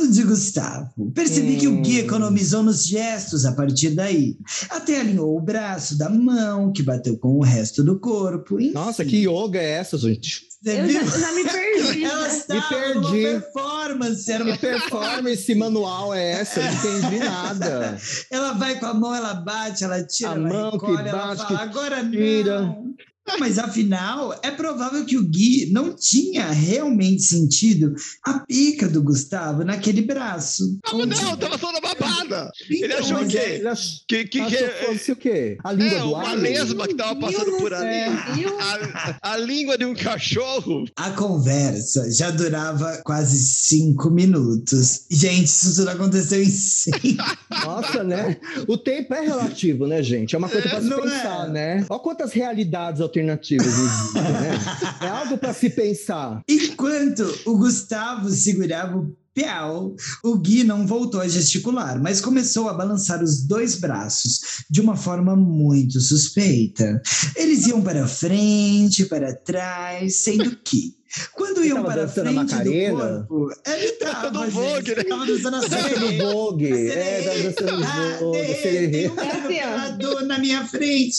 [0.06, 1.12] de Gustavo.
[1.16, 2.06] Percebi que o Gui Hum.
[2.06, 4.36] economizou nos gestos a partir daí.
[4.70, 8.60] Até alinhou o braço da mão, que bateu com o resto do corpo.
[8.60, 10.46] Enfim, Nossa, que yoga é essa, gente?
[10.62, 11.06] Você Eu viu?
[11.06, 12.04] já, já me perdi.
[12.04, 13.22] Ela estava numa perdi.
[13.24, 16.60] performance, era Que uma performance manual é essa?
[16.60, 17.98] Eu não entendi nada.
[18.32, 21.28] Ela vai com a mão, ela bate, ela tira, A ela mão que recolhe, ela
[21.28, 22.62] bate, fala, que agora tira.
[22.62, 22.88] não.
[23.28, 27.94] Não, mas afinal, é provável que o Gui não tinha realmente sentido
[28.26, 30.78] a pica do Gustavo naquele braço.
[30.86, 32.52] Ah, mas não, tava só na babada.
[32.70, 35.12] Ele Então, achou mas que- é- Ele ach- Que, que, que achou que é, fosse
[35.12, 35.58] o quê?
[35.64, 36.42] A língua é do uma alien?
[36.58, 37.88] lesma que tava passando por ali.
[37.88, 38.08] É.
[39.22, 40.86] A, a língua de um cachorro.
[40.96, 45.06] A conversa já durava quase cinco minutos.
[45.10, 46.98] Gente, isso tudo aconteceu em cinco.
[47.66, 48.38] Nossa, né?
[48.68, 50.36] O tempo é relativo, né, gente?
[50.36, 51.02] É uma coisa para se Não é?
[51.02, 51.86] pensar, né?
[51.90, 54.60] Olha quantas realidades alternativas né?
[55.02, 56.42] É algo para se pensar.
[56.48, 62.74] Enquanto o Gustavo segurava o pau, o Gui não voltou a gesticular, mas começou a
[62.74, 67.02] balançar os dois braços de uma forma muito suspeita.
[67.36, 70.97] Eles iam para frente, para trás, sendo que.
[71.34, 73.26] Quando iam para dançando a frente do Macarena?
[73.28, 75.04] corpo, ele tava, Do gente, Vogue, né?
[75.04, 76.18] tava dançando a sererê.
[76.18, 76.72] Vogue.
[76.90, 78.38] É, tá dançando Ah, Vogue.
[78.40, 78.92] tem- sererê.
[78.92, 81.18] tem um É assim, na minha frente.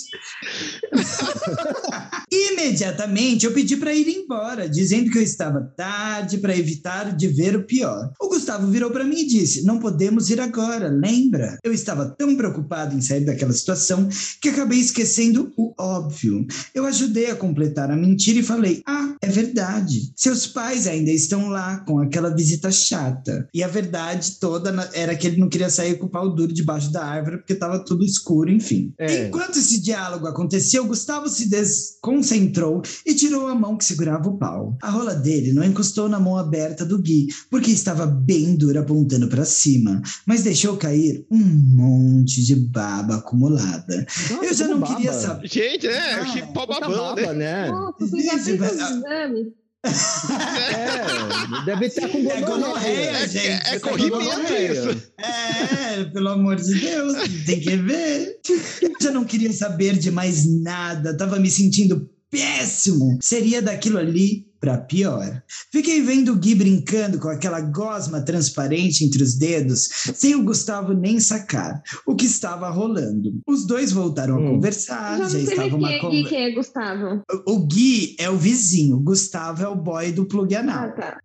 [2.31, 7.57] Imediatamente eu pedi para ir embora, dizendo que eu estava tarde para evitar de ver
[7.57, 8.11] o pior.
[8.21, 11.59] O Gustavo virou para mim e disse: Não podemos ir agora, lembra?
[11.65, 14.09] Eu estava tão preocupado em sair daquela situação
[14.41, 16.47] que acabei esquecendo o óbvio.
[16.75, 19.78] Eu ajudei a completar a mentira e falei: Ah, é verdade.
[20.17, 23.49] Se eu Meus pais ainda estão lá com aquela visita chata.
[23.53, 26.93] E a verdade toda era que ele não queria sair com o pau duro debaixo
[26.93, 28.93] da árvore porque estava tudo escuro, enfim.
[28.97, 29.27] É.
[29.27, 34.77] Enquanto esse diálogo aconteceu, Gustavo se desconcentrou e tirou a mão que segurava o pau.
[34.81, 39.27] A rola dele não encostou na mão aberta do Gui, porque estava bem dura apontando
[39.27, 44.07] para cima, mas deixou cair um monte de baba acumulada.
[44.41, 45.49] Eu já não queria saber.
[45.49, 47.23] Gente, é, Ah, achei pau babão, né?
[47.23, 47.71] baba, né?
[47.71, 49.47] Nossa, você já Isso, fez mas- os exames?
[49.85, 53.47] É, deve estar com É gonorreia, É- gente.
[53.47, 54.73] é Isso corrimento gonorreia.
[54.73, 55.03] isso.
[55.19, 57.15] É, pelo amor de Deus,
[57.47, 58.39] tem que ver.
[58.83, 63.19] Eu já não queria saber de mais nada, tava me sentindo péssimo.
[63.23, 65.43] Seria daquilo ali pra pior.
[65.73, 70.93] Fiquei vendo o Gui brincando com aquela gosma transparente entre os dedos, sem o Gustavo
[70.93, 73.33] nem sacar o que estava rolando.
[73.47, 74.49] Os dois voltaram a Hum.
[74.55, 76.29] conversar, Já já estava uma quem, é- conversa.
[76.29, 77.23] quem é Gustavo.
[77.47, 80.93] O Gui é o vizinho, o Gustavo é o boy do plug Ah, anal.
[80.95, 81.19] tá.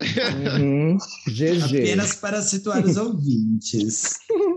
[0.60, 0.98] Uhum.
[1.28, 1.64] GG.
[1.64, 4.14] Apenas para situar os ouvintes.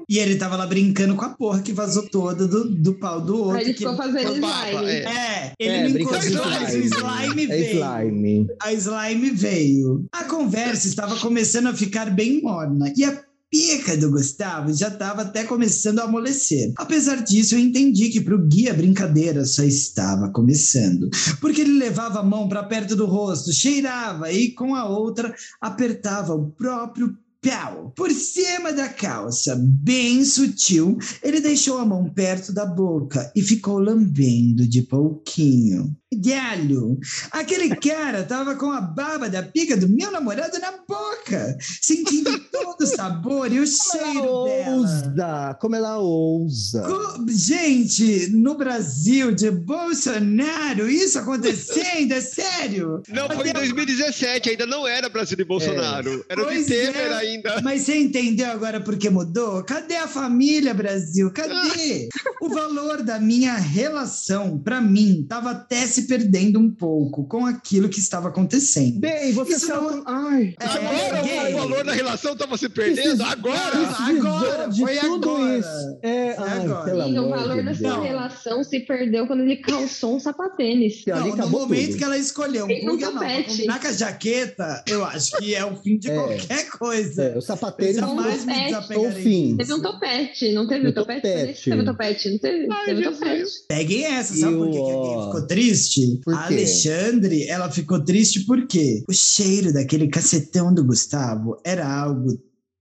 [0.08, 3.36] E ele tava lá brincando com a porra que vazou toda do, do pau do
[3.38, 3.56] outro.
[3.56, 4.90] Aí ele que ficou fazendo slime.
[4.90, 5.52] é.
[5.58, 7.80] Ele É, brinca de encostou, mas o slime É veio.
[7.84, 8.46] slime.
[8.66, 10.06] A slime veio.
[10.10, 12.92] A conversa estava começando a ficar bem morna.
[12.96, 16.72] E a pica do Gustavo já estava até começando a amolecer.
[16.76, 21.08] Apesar disso, eu entendi que para o Gui a brincadeira só estava começando.
[21.40, 26.34] Porque ele levava a mão para perto do rosto, cheirava e com a outra apertava
[26.34, 27.16] o próprio
[27.50, 27.92] pau.
[27.96, 33.78] Por cima da calça, bem sutil, ele deixou a mão perto da boca e ficou
[33.78, 35.96] lambendo de pouquinho.
[36.14, 36.98] Galho,
[37.32, 42.82] aquele cara tava com a baba da pica do meu namorado na boca, sentindo todo
[42.82, 44.76] o sabor e o Como cheiro ela dela.
[44.76, 45.56] ousa?
[45.60, 46.82] Como ela ousa?
[46.82, 53.02] Co- Gente, no Brasil de Bolsonaro, isso acontecendo, é sério?
[53.08, 56.24] Não, foi em 2017, ainda não era Brasil e Bolsonaro.
[56.28, 57.14] Era o de Temer é.
[57.14, 57.35] ainda.
[57.62, 59.62] Mas você entendeu agora por que mudou?
[59.64, 61.30] Cadê a família, Brasil?
[61.32, 62.08] Cadê?
[62.40, 67.88] o valor da minha relação, pra mim, tava até se perdendo um pouco com aquilo
[67.88, 68.98] que estava acontecendo.
[69.00, 70.02] Bem, você Isso não-.
[70.06, 71.54] Ai, É, Agora gay.
[71.54, 73.22] o valor da relação estava se perdendo?
[73.24, 73.74] Agora?
[73.76, 75.58] Não, agora, foi tudo agora.
[75.58, 75.98] isso.
[76.02, 76.84] É, Foi ai, agora.
[76.84, 78.04] pelo Amiga, o valor de da sua Deus.
[78.06, 81.02] relação se perdeu quando ele calçou um sapatênis.
[81.06, 81.98] Não, no momento tudo.
[81.98, 83.50] que ela escolheu um plug topete.
[83.50, 86.14] combinar com a jaqueta, eu acho que é o fim de É.
[86.14, 87.25] qualquer coisa.
[87.26, 88.66] É, o Eu sapateiro jamais me topete.
[88.66, 89.56] desapegarei.
[89.56, 91.20] Teve um topete, não teve Um o topete?
[91.22, 91.64] topete.
[91.64, 92.66] Teve o topete, não teve?
[92.72, 93.50] Ai, teve topete.
[93.68, 96.20] Peguem essa, sabe E por que, que a o- gay ficou triste?
[96.24, 96.54] Por a quê?
[96.54, 102.38] Alexandre, ela ficou triste porque o cheiro daquele cacetão do Gustavo era algo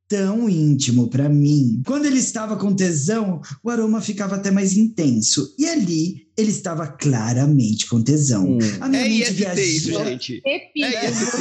[0.08, 1.82] tão íntimo pra mim.
[1.86, 5.56] Quando ele estava com tesão, o aroma ficava até mais intenso.
[5.58, 8.46] E ali, ele estava claramente com tesão.
[8.46, 8.60] Hum.
[8.82, 10.06] A minha É mente IST isso, viajou.
[10.06, 10.42] gente.
[10.46, 10.86] Repita.
[10.88, 11.38] É IST.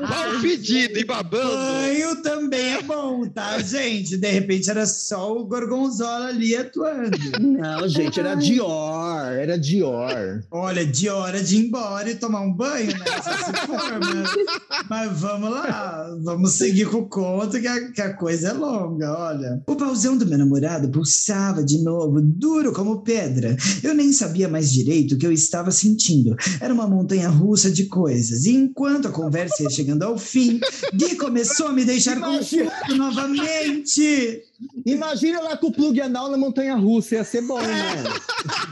[0.00, 1.48] Mal pedido e babando.
[1.48, 4.16] Banho também é bom, tá, gente?
[4.16, 7.16] De repente era só o Gorgonzola ali atuando.
[7.40, 10.42] Não, gente, era Dior, era Dior.
[10.50, 13.04] Olha, de hora de ir embora e tomar um banho, né?
[13.22, 18.00] Só se for, mas, mas vamos lá, vamos seguir com o conto que a, que
[18.00, 19.62] a coisa é longa, olha.
[19.66, 23.56] O pauzão do meu namorado pulsava de novo, duro como pedra.
[23.82, 26.36] Eu nem sabia mais direito o que eu estava sentindo.
[26.60, 28.44] Era uma montanha russa de coisas.
[28.44, 30.60] E enquanto a conversa ia chegando ao fim,
[30.94, 32.70] Gui começou a me deixar Imagina.
[32.70, 34.42] confuso novamente.
[34.84, 38.04] Imagina lá com o plug anal na montanha russa, ia ser bom, né?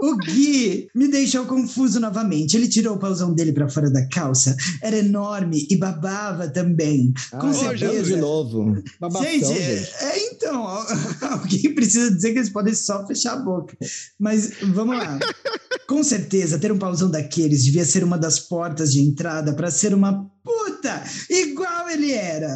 [0.00, 2.56] O Gui me deixou confuso novamente.
[2.56, 4.56] Ele tirou o pauzão dele pra fora da calça.
[4.82, 7.12] Era enorme e babava também.
[7.30, 8.14] Com Ai, certeza.
[8.14, 8.82] de novo.
[8.98, 9.90] Babação, gente, gente.
[10.00, 10.66] é, então,
[11.30, 13.76] alguém precisa dizer que eles podem só fechar a boca.
[14.18, 15.18] Mas vamos lá.
[15.86, 19.92] Com certeza, ter um pauzão daqueles devia ser uma das portas de entrada para ser
[19.92, 22.54] uma puta, igual ele era.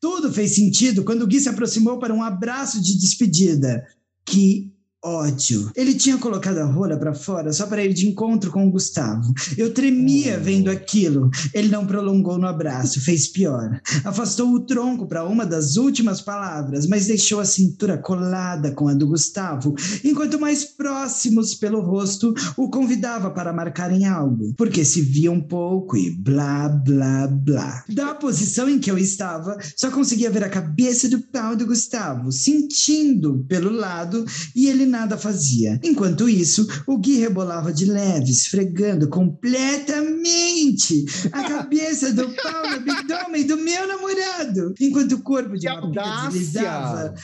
[0.00, 3.84] Tudo fez sentido quando o Gui se aproximou para um abraço de despedida.
[4.24, 4.72] Que
[5.06, 5.70] ódio.
[5.74, 9.32] Ele tinha colocado a rola para fora só para ir de encontro com o Gustavo.
[9.56, 10.42] Eu tremia Hum.
[10.42, 11.30] vendo aquilo.
[11.54, 13.80] Ele não prolongou no abraço, fez pior.
[14.04, 18.94] Afastou o tronco para uma das últimas palavras, mas deixou a cintura colada com a
[18.94, 25.30] do Gustavo, enquanto mais próximos pelo rosto o convidava para marcarem algo, porque se via
[25.30, 27.84] um pouco e blá blá blá.
[27.88, 32.32] Da posição em que eu estava, só conseguia ver a cabeça do pau do Gustavo,
[32.32, 35.78] sentindo pelo lado e ele nada fazia.
[35.82, 43.46] Enquanto isso, o Gui rebolava de leve, esfregando completamente a cabeça do pau no abdômen
[43.46, 47.14] do meu namorado, enquanto o corpo de uma deslizava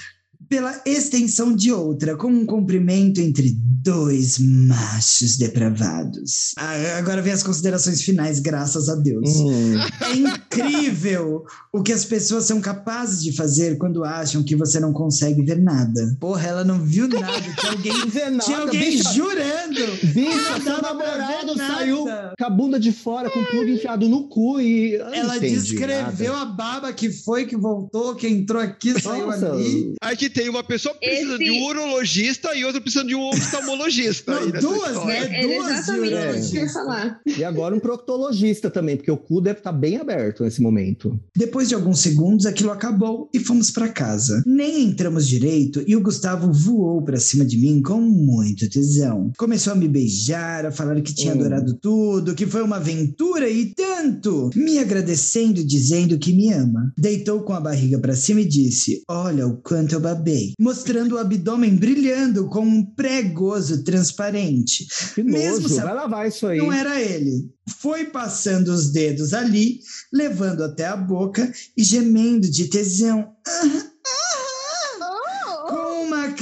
[0.52, 6.52] pela extensão de outra, com um comprimento entre dois machos depravados.
[6.58, 9.36] Ah, agora vem as considerações finais, graças a Deus.
[9.36, 9.78] Hum.
[10.02, 14.92] É incrível o que as pessoas são capazes de fazer quando acham que você não
[14.92, 16.16] consegue ver nada.
[16.20, 17.32] Porra, ela não viu nada.
[17.58, 19.12] Tinha alguém, vê nada, tinha alguém bicha.
[19.12, 20.06] jurando.
[20.12, 22.04] Bicha, seu namorado saiu
[22.38, 24.96] com a bunda de fora, com o plug enfiado no cu e.
[24.96, 26.42] Ela descreveu nada.
[26.42, 29.94] a baba que foi, que voltou, que entrou aqui, saiu Nossa, ali.
[30.00, 34.32] Aqui tem uma pessoa precisando Esse- de um urologista e outra precisando de um oftalmologista.
[34.40, 35.40] Não, duas, né?
[35.40, 36.38] É Duas exatamente é.
[36.38, 37.20] isso que eu ia falar.
[37.38, 41.18] E agora um proctologista também, porque o cu deve estar bem aberto nesse momento.
[41.36, 44.42] Depois de alguns segundos, aquilo acabou e fomos pra casa.
[44.46, 49.30] Nem entramos direito e o Gustavo voou pra cima de mim com muito tesão.
[49.38, 51.36] Começou a me beijar, a falar que tinha Hum.
[51.40, 56.92] adorado tudo, que foi uma aventura e tanto, me agradecendo e dizendo que me ama.
[56.98, 61.18] Deitou com a barriga pra cima e disse: Olha o quanto eu babei, mostrando o
[61.18, 64.86] abdômen brilhando com um pré-gozo transparente.
[65.14, 66.58] Que Mesmo nojo, vai lavar isso aí.
[66.58, 67.50] Não era ele.
[67.78, 69.80] Foi passando os dedos ali,
[70.12, 73.32] levando até a boca e gemendo de tesão.
[73.64, 73.91] Uma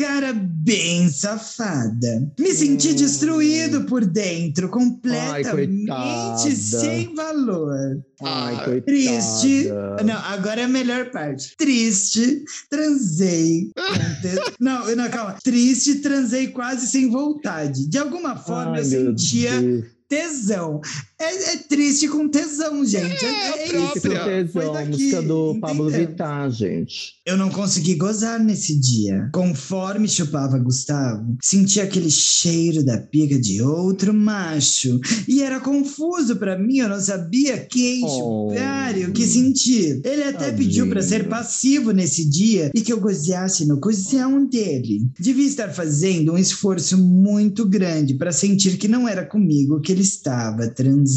[0.01, 2.32] cara bem safada.
[2.38, 2.94] Me senti Hum.
[2.94, 5.51] destruído por dentro, completamente
[5.86, 6.51] coitada.
[6.57, 8.03] sem valor.
[8.22, 8.82] Ai, Ah, coitada.
[8.86, 9.68] Triste.
[10.05, 11.55] Não, agora é a melhor parte.
[11.57, 13.70] Triste, transei.
[14.61, 15.36] Não, não, calma.
[15.42, 17.88] Triste, transei quase sem vontade.
[17.88, 19.84] De alguma forma Ai, eu sentia Deus.
[20.09, 20.80] tesão.
[21.20, 23.24] É, é triste com tesão, gente.
[23.24, 23.76] É, é, É a isso.
[23.98, 24.24] Esse própria.
[24.24, 26.08] tesão, Foi daqui, música do Pablo entendeu?
[26.08, 27.12] Vittar, gente.
[27.26, 29.28] Eu não consegui gozar nesse dia.
[29.32, 34.98] Conforme chupava Gustavo, sentia aquele cheiro da pica de outro macho.
[35.28, 38.48] E era confuso pra mim, eu não sabia quem Oh.
[38.50, 40.00] chupar e o que sentir.
[40.04, 40.56] Ele até Tadinho.
[40.56, 45.02] pediu pra ser passivo nesse dia e que eu gozasse no cuzão dele.
[45.20, 50.02] Devia estar fazendo um esforço muito grande pra sentir que não era comigo que ele
[50.02, 51.09] estava transando.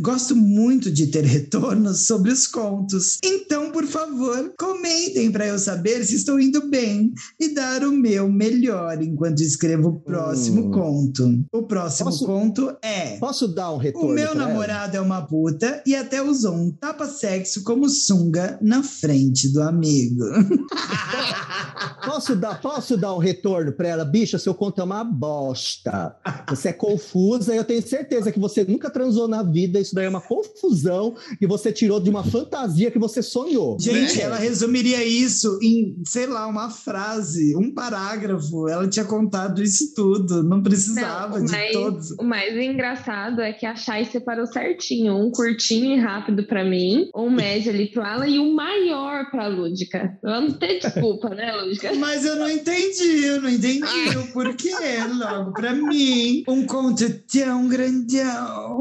[0.00, 3.18] Gosto muito de ter retornos sobre os contos.
[3.24, 8.30] Então, por favor, comentem para eu saber se estou indo bem e dar o meu
[8.30, 10.70] melhor enquanto escrevo o próximo Hum.
[10.70, 11.44] conto.
[11.52, 13.16] O próximo Posso- conto é.
[13.18, 14.10] Posso dar um retorno?
[14.10, 14.48] O meu pra ela?
[14.48, 20.24] namorado é uma puta e até usou um tapa-sexo como sunga na frente do amigo.
[22.04, 24.04] Posso dar, posso dar um retorno pra ela?
[24.04, 26.14] Bicha, seu conto é uma bosta.
[26.50, 29.78] Você é confusa e eu tenho certeza que você nunca transou na vida.
[29.80, 33.76] Isso daí é uma confusão que você tirou de uma fantasia que você sonhou.
[33.80, 34.22] Gente, Né?
[34.22, 38.68] ela resumiria isso em, sei lá, uma frase, um parágrafo.
[38.68, 42.10] Ela tinha contado isso tudo, não precisava Não, de mas todos.
[42.18, 45.14] O mais engraçado é que a Chay separou certinho.
[45.16, 49.46] Um curtinho e rápido pra mim, um médio ali pro Alan e um maior pra
[49.48, 50.18] Lúdica.
[50.22, 51.94] Eu não tenho desculpa, né, Lúdica?
[51.96, 54.72] Mas eu não entendi, eu não entendi o porquê.
[55.18, 58.80] Logo pra mim, um conto tão grandão.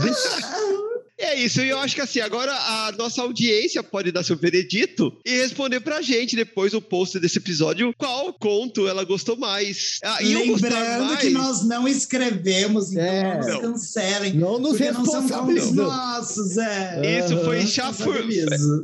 [0.00, 0.91] this
[1.24, 5.16] É isso, e eu acho que assim, agora a nossa audiência pode dar seu veredito
[5.24, 9.98] e responder pra gente depois no post desse episódio qual conto ela gostou mais.
[10.02, 13.38] Ah, e Lembrando mais- que nós não escrevemos, então É.
[13.38, 14.32] não nos cancelem.
[14.34, 17.20] Não nos porque não nossos, é.
[17.24, 18.16] Isso foi chafur...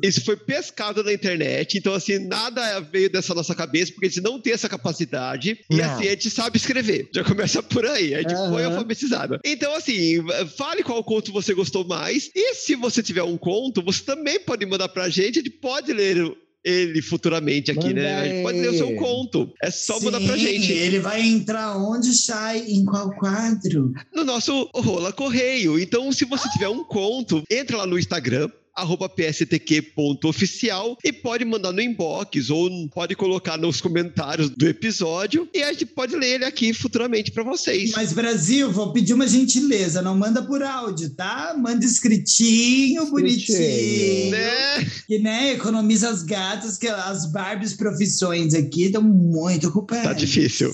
[0.02, 4.20] Isso foi pescado na internet, então assim, nada veio dessa nossa cabeça, porque a gente
[4.22, 5.84] não tem essa capacidade, e Não.
[5.84, 8.66] assim, a gente sabe escrever, já começa por aí, a gente foi Aham.
[8.74, 9.40] alfabetizada.
[9.44, 10.18] Então assim,
[10.56, 14.64] fale qual conto você gostou mais, e se você tiver um conto, você também pode
[14.66, 18.14] mandar pra gente, a gente pode ler ele futuramente aqui, Manda né?
[18.16, 18.96] A gente pode ler o seu aí.
[18.96, 20.72] conto, é só mandar pra Sim, gente.
[20.72, 22.64] Ele vai entrar onde, Chay?
[22.66, 23.92] Em qual quadro?
[24.14, 25.78] no nosso Rola Correio.
[25.78, 28.50] Então, se você tiver um conto, entra lá no Instagram,
[28.80, 35.62] arroba pstq.oficial e pode mandar no inbox ou pode colocar nos comentários do episódio e
[35.62, 37.92] a gente pode ler ele aqui futuramente para vocês.
[37.94, 40.02] Mas, Brasil, vou pedir uma gentileza.
[40.02, 41.54] Não manda por áudio, tá?
[41.58, 44.30] Manda escritinho, bonitinho.
[44.30, 44.90] Né?
[45.06, 50.04] Que, né, economiza as gatas, que as Barbies profissões aqui estão muito ocupadas.
[50.04, 50.72] Tá difícil.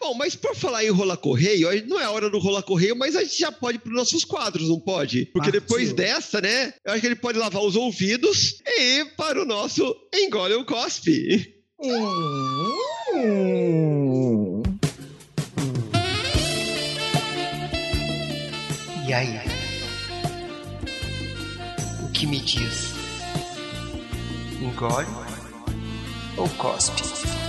[0.00, 3.14] Bom, mas por falar em rola correio, não é a hora do rola correio, mas
[3.14, 5.26] a gente já pode ir para nossos quadros, não pode?
[5.26, 5.60] Porque Partiu.
[5.60, 6.74] depois dessa, né?
[6.84, 10.64] Eu acho que ele pode lavar os ouvidos e ir para o nosso Engole ou
[10.64, 11.54] Cospe.
[11.80, 12.82] Hum.
[19.06, 19.38] E aí?
[22.02, 22.94] O que me diz?
[24.60, 25.06] Engole
[26.36, 27.43] ou cospe?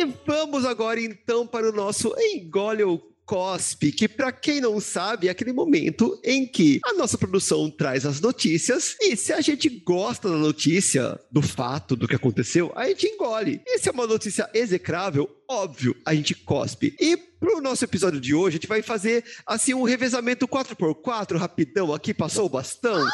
[0.00, 5.28] E vamos agora então para o nosso Engole ou COSP, que para quem não sabe
[5.28, 9.68] é aquele momento em que a nossa produção traz as notícias e se a gente
[9.68, 13.60] gosta da notícia, do fato, do que aconteceu, a gente engole.
[13.66, 16.96] E se é uma notícia execrável, óbvio, a gente cospe.
[16.98, 21.92] E pro nosso episódio de hoje, a gente vai fazer assim um revezamento 4x4 rapidão
[21.92, 23.06] aqui, passou o bastão.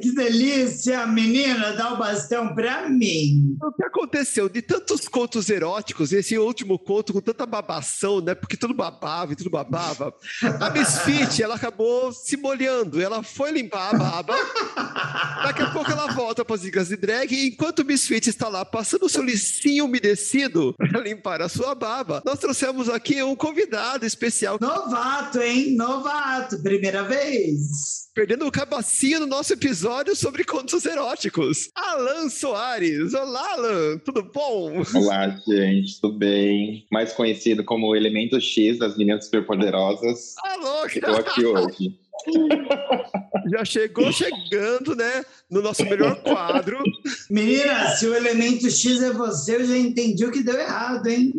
[0.00, 3.56] Que delícia, menina, dá o bastão pra mim.
[3.62, 4.48] O que aconteceu?
[4.48, 8.34] De tantos contos eróticos, esse último conto com tanta babação, né?
[8.34, 10.14] Porque tudo babava e tudo babava.
[10.60, 13.00] A Misfit, ela acabou se molhando.
[13.00, 14.34] Ela foi limpar a baba.
[15.42, 17.34] Daqui a pouco ela volta para as dicas de drag.
[17.34, 21.74] E enquanto o Misfit está lá passando o seu licinho umedecido para limpar a sua
[21.74, 24.58] baba, nós trouxemos aqui um convidado especial.
[24.60, 25.74] Novato, hein?
[25.76, 26.62] Novato.
[26.62, 28.08] Primeira vez.
[28.14, 31.70] Perdendo o cabacinho no nosso episódio sobre contos eróticos.
[31.74, 33.14] Alan Soares.
[33.14, 33.96] Olá, Alan.
[34.04, 34.82] Tudo bom?
[34.94, 35.98] Olá, gente.
[35.98, 36.86] Tudo bem?
[36.92, 40.34] Mais conhecido como o Elemento X das Meninas Superpoderosas.
[40.44, 41.98] Alô, Estou aqui hoje.
[43.50, 45.24] Já chegou chegando, né?
[45.50, 46.82] No nosso melhor quadro.
[47.30, 51.32] Menina, se o elemento X é você, eu já entendi o que deu errado, hein?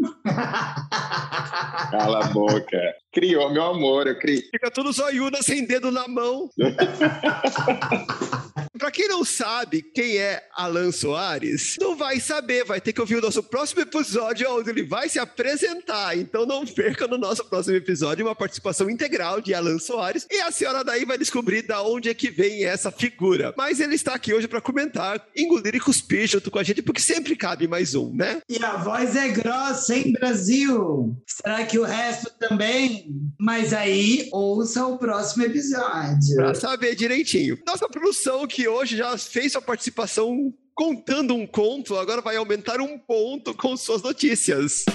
[1.92, 2.96] Cala a boca.
[3.12, 4.08] Criou, meu amor.
[4.08, 4.42] Eu criei.
[4.52, 6.50] Fica tudo zoiuda sem dedo na mão.
[8.80, 13.18] Pra quem não sabe quem é Alan Soares, não vai saber, vai ter que ouvir
[13.18, 16.18] o nosso próximo episódio, onde ele vai se apresentar.
[16.18, 20.26] Então não perca no nosso próximo episódio uma participação integral de Alan Soares.
[20.32, 23.54] E a senhora daí vai descobrir da onde é que vem essa figura.
[23.58, 27.02] Mas ele está aqui hoje para comentar, engolir e cuspir junto com a gente, porque
[27.02, 28.42] sempre cabe mais um, né?
[28.48, 31.18] E a voz é grossa, hein, Brasil?
[31.28, 33.09] Será que o resto também?
[33.40, 36.36] Mas aí, ouça o próximo episódio.
[36.36, 37.58] Pra saber direitinho.
[37.66, 42.98] Nossa produção que hoje já fez sua participação contando um conto, agora vai aumentar um
[42.98, 44.86] ponto com suas notícias.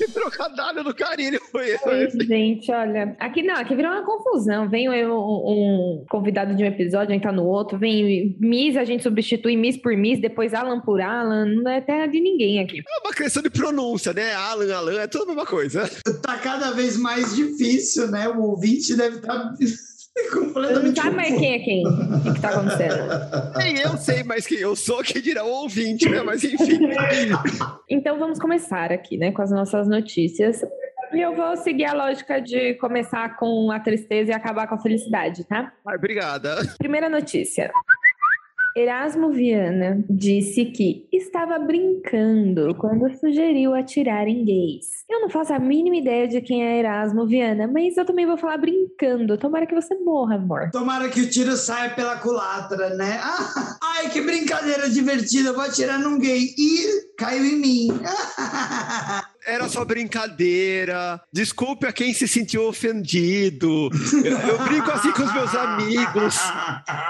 [0.06, 2.20] Que trocadilho do carinho foi Oi, esse?
[2.26, 3.14] gente, olha.
[3.20, 4.66] Aqui não, aqui virou uma confusão.
[4.66, 9.56] Vem um, um convidado de um episódio, entra no outro, vem Miss, a gente substitui
[9.56, 11.44] Miss por Miss, depois Alan por Alan.
[11.44, 12.78] Não é terra de ninguém aqui.
[12.78, 14.32] É uma questão de pronúncia, né?
[14.32, 15.88] Alan, Alan, é tudo a mesma coisa.
[16.22, 18.26] Tá cada vez mais difícil, né?
[18.28, 19.52] O ouvinte deve estar
[20.26, 21.00] Eu não completamente.
[21.00, 21.86] sabe mais quem é quem.
[21.86, 23.58] O que, que tá acontecendo?
[23.58, 26.22] Nem eu sei mais quem eu sou, que dirá o ouvinte, né?
[26.22, 26.80] Mas enfim.
[27.88, 30.62] Então vamos começar aqui, né, com as nossas notícias.
[31.12, 34.78] E eu vou seguir a lógica de começar com a tristeza e acabar com a
[34.78, 35.72] felicidade, tá?
[35.84, 36.58] Ai, obrigada.
[36.78, 37.72] Primeira notícia.
[38.76, 44.86] Erasmo Viana disse que estava brincando quando sugeriu atirar em gays.
[45.08, 48.36] Eu não faço a mínima ideia de quem é Erasmo Viana, mas eu também vou
[48.36, 49.36] falar brincando.
[49.36, 50.70] Tomara que você morra, amor.
[50.70, 53.18] Tomara que o tiro saia pela culatra, né?
[53.22, 55.50] Ah, ai, que brincadeira divertida.
[55.50, 56.54] Eu vou atirar num gay.
[56.56, 57.88] Ih, caiu em mim.
[59.46, 61.20] Era só brincadeira.
[61.32, 63.88] Desculpe a quem se sentiu ofendido.
[64.24, 66.36] Eu, eu brinco assim com os meus amigos.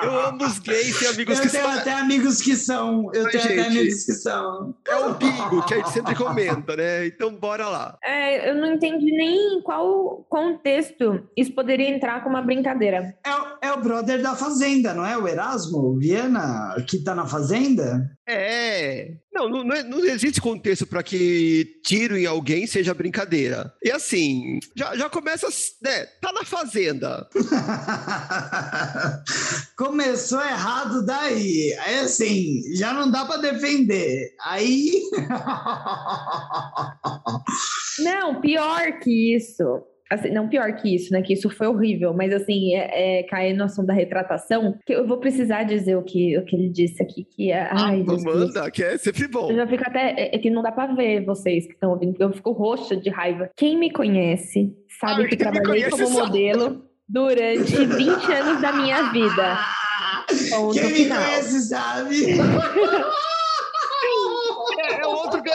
[0.03, 1.73] Eu amo os gays, tenho amigos Eu que tenho são.
[1.79, 3.11] até amigos que são.
[3.15, 3.79] Eu Ai, tenho até gente.
[3.79, 4.75] amigos que são.
[4.87, 7.07] É o bingo que a gente sempre comenta, né?
[7.07, 7.99] Então bora lá.
[8.03, 13.15] É, eu não entendi nem em qual contexto isso poderia entrar como uma brincadeira.
[13.25, 15.17] É, o- é o brother da Fazenda, não é?
[15.17, 18.11] O Erasmo Viana, que tá na Fazenda?
[18.33, 19.11] É.
[19.33, 23.73] Não, não, não é- existe contexto para que tiro em alguém seja brincadeira.
[23.83, 25.49] E assim, já, já começa,
[25.83, 26.07] né?
[26.21, 27.29] Tá na fazenda.
[29.77, 31.75] Começou errado daí.
[31.81, 34.35] Aí assim, já não dá pra defender.
[34.45, 35.03] Aí.
[38.01, 39.83] Não, pior que isso.
[40.11, 41.23] Assim, não pior que isso, né?
[41.23, 45.07] Que isso foi horrível, mas assim, é, é cair no assunto da retratação, que eu
[45.07, 47.69] vou precisar dizer o que, o que ele disse aqui, que é.
[47.71, 48.25] Ai, Ah, Jesus.
[48.25, 49.51] manda, que é sempre bom.
[49.51, 50.11] Eu já fico até.
[50.19, 53.09] É é que não dá pra ver vocês que estão ouvindo, eu fico roxa de
[53.09, 53.51] raiva.
[53.57, 56.19] Quem me conhece sabe Ah, que trabalhei como sabe.
[56.21, 59.59] modelo durante 20 anos da minha vida.
[60.51, 61.19] Ponto Quem me final.
[61.23, 62.17] conhece sabe.
[64.79, 65.51] É, é outro que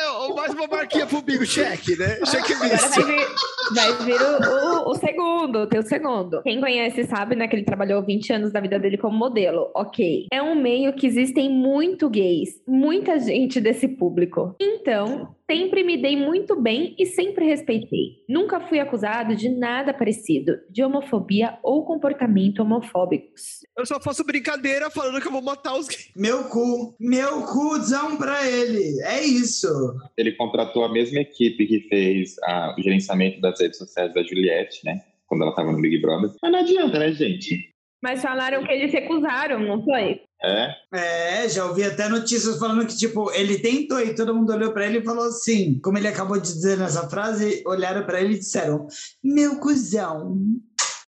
[0.72, 2.18] é uma marquinha pro bingo, cheque, né?
[2.22, 2.96] Agora Checklist.
[2.96, 3.26] vai vir,
[3.74, 6.42] vai vir o, o- o segundo, o segundo.
[6.44, 9.70] Quem conhece sabe, né, que ele trabalhou 20 anos da vida dele como modelo.
[9.76, 10.28] Ok.
[10.32, 14.56] É um meio que existem muito gays, muita gente desse público.
[14.60, 18.24] Então, sempre me dei muito bem e sempre respeitei.
[18.28, 23.60] Nunca fui acusado de nada parecido, de homofobia ou comportamento homofóbicos.
[23.78, 26.12] Eu só faço brincadeira falando que eu vou matar os gays.
[26.16, 26.96] Meu cu.
[27.00, 29.02] Meu cuzão pra ele.
[29.04, 29.68] É isso.
[30.18, 34.84] Ele contratou a mesma equipe que fez a- o gerenciamento das redes sociais da Juliette,
[34.84, 35.02] né?
[35.28, 36.32] Quando ela tava no Big Brother.
[36.42, 37.70] Mas não adianta, né, gente?
[38.04, 40.22] Mas falaram que eles recusaram, não foi?
[40.44, 40.76] É?
[40.94, 44.86] É, já ouvi até notícias falando que, tipo, ele tentou e todo mundo olhou pra
[44.86, 48.40] ele e falou assim, como ele acabou de dizer nessa frase, olharam pra ele e
[48.40, 48.88] disseram,
[49.24, 50.38] meu cuzão.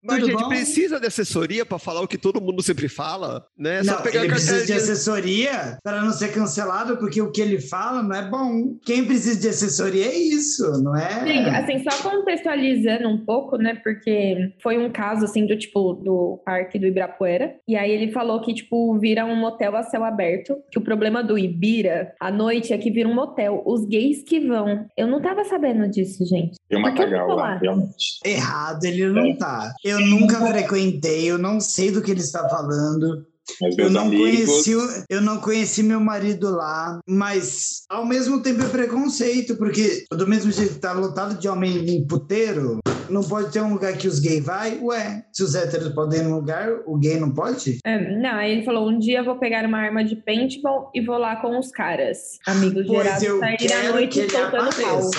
[0.04, 0.48] Mas Tudo a gente bom?
[0.48, 3.78] precisa de assessoria pra falar o que todo mundo sempre fala, né?
[3.78, 7.30] É só Não, pegar ele a precisa de assessoria para não ser cancelado, porque o
[7.30, 8.76] que ele fala não é bom.
[8.84, 11.56] Quem precisa de assessoria é isso, não Gente, é?
[11.56, 13.76] assim, só contextualizando um pouco, né?
[13.82, 17.54] Porque foi um caso, assim, do tipo, do parque do Ibirapuera.
[17.68, 20.56] E aí ele falou que, tipo, vira um motel a céu aberto.
[20.70, 23.62] Que o problema do Ibira, à noite, é que vira um motel.
[23.64, 24.86] Os gays que vão.
[24.96, 26.56] Eu não tava sabendo disso, gente.
[26.68, 28.18] Tem uma vou lá, realmente.
[28.24, 29.72] Errado, ele não tá.
[29.84, 33.26] Eu nunca frequentei, eu não sei do que ele está falando.
[33.60, 34.24] Mas Eu não, amigos.
[34.24, 40.28] conheci, eu não conheci meu marido lá, mas ao mesmo tempo é preconceito, porque do
[40.28, 42.78] mesmo jeito que tá lotado de homem em puteiro,
[43.10, 44.78] não pode ter um lugar que os gays vai?
[44.80, 47.78] Ué, se os héteros podem ir num lugar, o gay não pode?
[47.84, 51.04] É, não, aí ele falou: um dia eu vou pegar uma arma de paintball e
[51.04, 52.38] vou lá com os caras.
[52.46, 55.10] Amigos Pois gerados eu sair à noite ele soltando pau.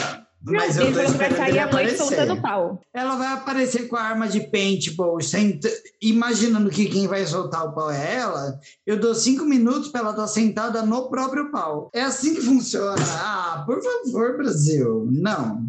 [0.46, 2.82] Mas eu tô vai sair à noite soltando pau.
[2.94, 5.70] Ela vai aparecer com a arma de paintball, senta-
[6.02, 8.60] imaginando que quem vai soltar o pau é ela.
[8.86, 11.90] Eu dou cinco minutos para ela estar sentada no próprio pau.
[11.94, 12.96] É assim que funciona.
[13.20, 15.08] Ah, por favor, Brasil.
[15.12, 15.66] Não.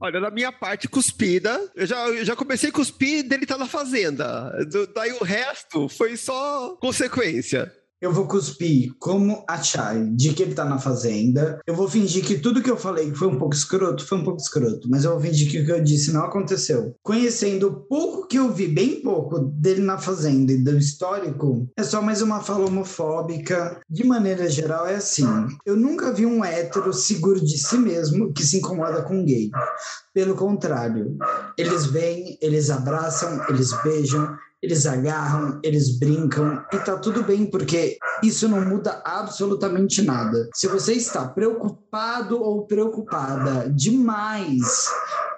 [0.00, 1.60] Olha, na minha parte, cuspida.
[1.74, 4.50] Eu já, eu já comecei a cuspir dele tá na fazenda.
[4.70, 7.72] Do- daí o resto foi só consequência.
[8.04, 11.58] Eu vou cuspir como a Chai, de que ele tá na fazenda.
[11.66, 14.42] Eu vou fingir que tudo que eu falei foi um pouco escroto, foi um pouco
[14.42, 14.90] escroto.
[14.90, 16.94] Mas eu vou fingir que o que eu disse não aconteceu.
[17.02, 21.82] Conhecendo o pouco que eu vi, bem pouco, dele na fazenda e do histórico, é
[21.82, 23.80] só mais uma fala homofóbica.
[23.88, 25.24] De maneira geral, é assim.
[25.64, 29.50] Eu nunca vi um hétero seguro de si mesmo que se incomoda com um gay.
[30.12, 31.16] Pelo contrário,
[31.56, 37.98] eles vêm, eles abraçam, eles beijam, eles agarram, eles brincam e tá tudo bem, porque
[38.22, 40.48] isso não muda absolutamente nada.
[40.54, 44.88] Se você está preocupado ou preocupada demais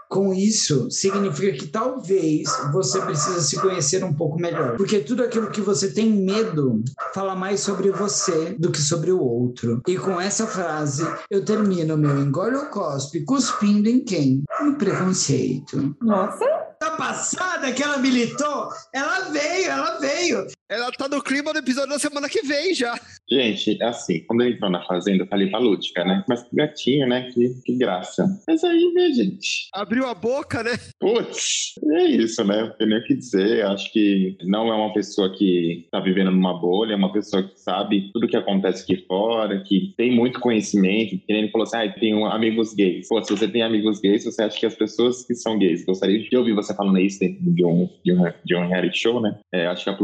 [0.09, 4.77] com isso, significa que talvez você precisa se conhecer um pouco melhor.
[4.77, 9.21] Porque tudo aquilo que você tem medo fala mais sobre você do que sobre o
[9.21, 9.83] outro.
[9.89, 14.45] E com essa frase, eu termino meu engole ou cospe cuspindo em quem?
[14.63, 15.97] No preconceito.
[16.01, 18.69] Nossa, Tá passada que ela militou?
[18.93, 20.47] Ela veio, ela veio.
[20.69, 22.99] Ela tá no clima do episódio da semana que vem já.
[23.31, 26.25] Gente, assim, quando ele entrou na fazenda, eu falei pra Lúdica, né?
[26.29, 27.31] Mas que gatinho, né?
[27.33, 28.27] Que, que graça.
[28.49, 29.69] Mas aí, né, gente?
[29.73, 30.73] Abriu a boca, né?
[30.99, 32.63] Putz, é isso, né?
[32.63, 33.61] Não tem nem o que dizer.
[33.61, 37.43] Eu Acho que não é uma pessoa que tá vivendo numa bolha, é uma pessoa
[37.43, 41.19] que sabe tudo que acontece aqui fora, que tem muito conhecimento.
[41.19, 43.07] Que nem ele falou assim: ah, tenho amigos gays.
[43.09, 46.19] Pô, se você tem amigos gays, você acha que as pessoas que são gays, gostaria
[46.19, 49.39] de ouvir você falando isso dentro de um, de um, de um reality show, né?
[49.53, 49.95] É, acho que a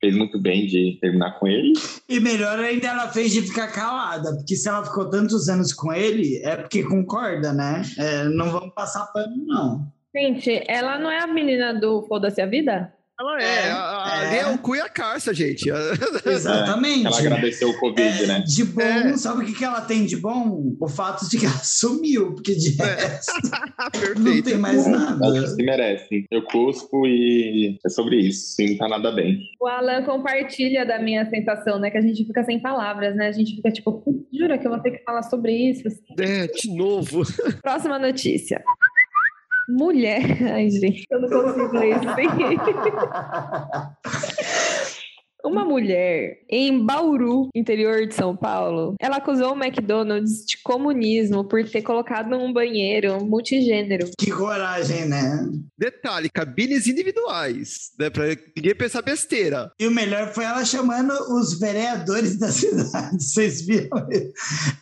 [0.00, 1.72] Fez muito bem de terminar com ele.
[2.08, 5.92] E melhor ainda ela fez de ficar calada, porque se ela ficou tantos anos com
[5.92, 7.82] ele, é porque concorda, né?
[7.98, 9.92] É, não vamos passar pano, não.
[10.14, 12.92] gente, ela não é a menina do Foda-se a Vida?
[13.20, 13.44] Ela é.
[13.44, 14.38] É, a- é.
[14.40, 15.68] é o cu e a carça, gente.
[16.24, 17.06] Exatamente.
[17.06, 18.44] Ela agradeceu o Covid, né?
[18.46, 19.16] De bom, É.
[19.16, 20.76] sabe o que, que ela tem de bom?
[20.80, 22.84] O fato de que ela sumiu, porque de É.
[22.84, 23.32] resto
[23.78, 24.44] não Perfeito.
[24.50, 25.32] tem mais nada.
[25.32, 26.26] Que se merecem.
[26.30, 28.54] Eu cuspo e é sobre isso.
[28.54, 29.40] Sim, tá nada bem.
[29.60, 31.90] O Alan compartilha da minha sensação, né?
[31.90, 33.26] Que a gente fica sem palavras, né?
[33.28, 35.88] A gente fica tipo, "Putz, jura que eu vou ter que falar sobre isso?
[36.18, 37.22] É, de novo.
[37.62, 38.62] Próxima notícia.
[39.68, 40.22] Mulher.
[40.54, 42.06] Ai, gente, eu não consigo ler isso.
[45.48, 51.64] Uma mulher em Bauru, interior de São Paulo, ela acusou o McDonald's de comunismo por
[51.64, 54.10] ter colocado um banheiro multigênero.
[54.18, 55.48] Que coragem, né?
[55.78, 58.10] Detalhe, cabines individuais, né?
[58.10, 59.72] Pra ninguém pensar besteira.
[59.80, 63.16] E o melhor foi ela chamando os vereadores da cidade.
[63.18, 63.88] Vocês viram?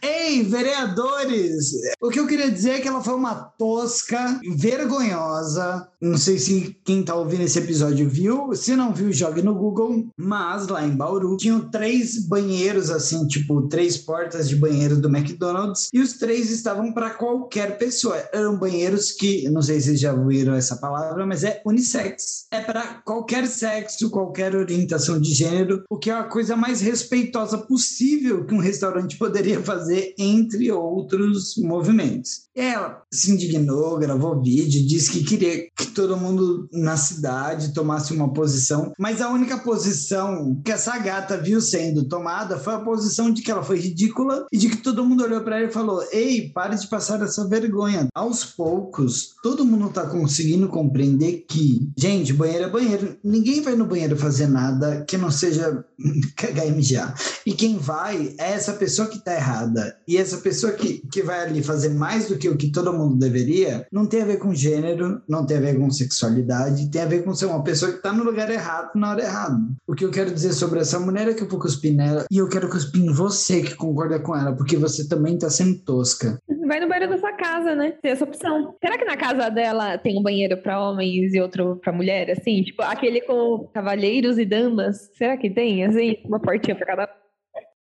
[0.02, 1.70] Ei, vereadores!
[2.00, 5.88] O que eu queria dizer é que ela foi uma tosca, vergonhosa.
[6.00, 8.52] Não sei se quem tá ouvindo esse episódio viu.
[8.54, 10.06] Se não viu, jogue no Google.
[10.16, 15.88] Mas lá em Bauru tinham três banheiros, assim, tipo, três portas de banheiro do McDonald's.
[15.92, 18.16] E os três estavam para qualquer pessoa.
[18.32, 22.46] Eram banheiros que, não sei se vocês já ouviram essa palavra, mas é unissex.
[22.50, 27.58] É para qualquer sexo, qualquer orientação de gênero, o que é a coisa mais respeitosa
[27.58, 32.45] possível que um restaurante poderia fazer, entre outros movimentos.
[32.56, 38.32] Ela se indignou, gravou vídeo, disse que queria que todo mundo na cidade tomasse uma
[38.32, 43.42] posição, mas a única posição que essa gata viu sendo tomada foi a posição de
[43.42, 46.48] que ela foi ridícula e de que todo mundo olhou para ela e falou: Ei,
[46.48, 48.08] pare de passar essa vergonha.
[48.14, 53.16] Aos poucos, todo mundo tá conseguindo compreender que, gente, banheiro é banheiro.
[53.22, 55.84] Ninguém vai no banheiro fazer nada que não seja
[56.36, 57.14] KMGA.
[57.44, 59.98] E quem vai é essa pessoa que tá errada.
[60.08, 63.16] E essa pessoa que, que vai ali fazer mais do que o que todo mundo
[63.16, 67.06] deveria, não tem a ver com gênero, não tem a ver com sexualidade, tem a
[67.06, 69.58] ver com ser uma pessoa que tá no lugar errado na hora errada.
[69.86, 72.38] O que eu quero dizer sobre essa mulher é que eu vou cuspir nela e
[72.38, 76.38] eu quero cuspir em você que concorda com ela, porque você também tá sendo tosca.
[76.66, 77.92] Vai no banheiro da sua casa, né?
[78.02, 78.74] Tem essa opção.
[78.82, 82.62] Será que na casa dela tem um banheiro pra homens e outro pra mulher, assim?
[82.62, 85.10] Tipo, aquele com cavalheiros e damas?
[85.16, 86.16] Será que tem, assim?
[86.24, 87.06] Uma portinha pra cada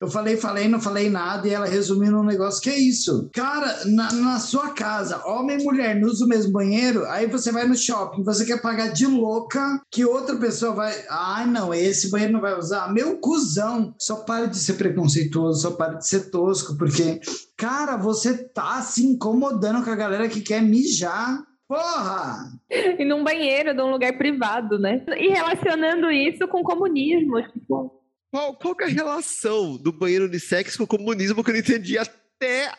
[0.00, 3.28] Eu falei, falei, não falei nada e ela resumiu num negócio que é isso.
[3.34, 7.52] Cara, na, na sua casa, homem e mulher não usam o mesmo banheiro, aí você
[7.52, 10.94] vai no shopping, você quer pagar de louca que outra pessoa vai.
[11.10, 12.90] Ai, não, esse banheiro não vai usar.
[12.90, 17.20] Meu cuzão, só pare de ser preconceituoso, só pare de ser tosco, porque,
[17.54, 21.42] cara, você tá se incomodando com a galera que quer mijar.
[21.68, 22.50] Porra!
[22.98, 25.04] E num banheiro, de um lugar privado, né?
[25.16, 27.40] E relacionando isso com comunismo.
[27.52, 27.99] Tipo,
[28.30, 31.98] Qual, qual é a relação do banheiro unissex com o comunismo que eu não entendi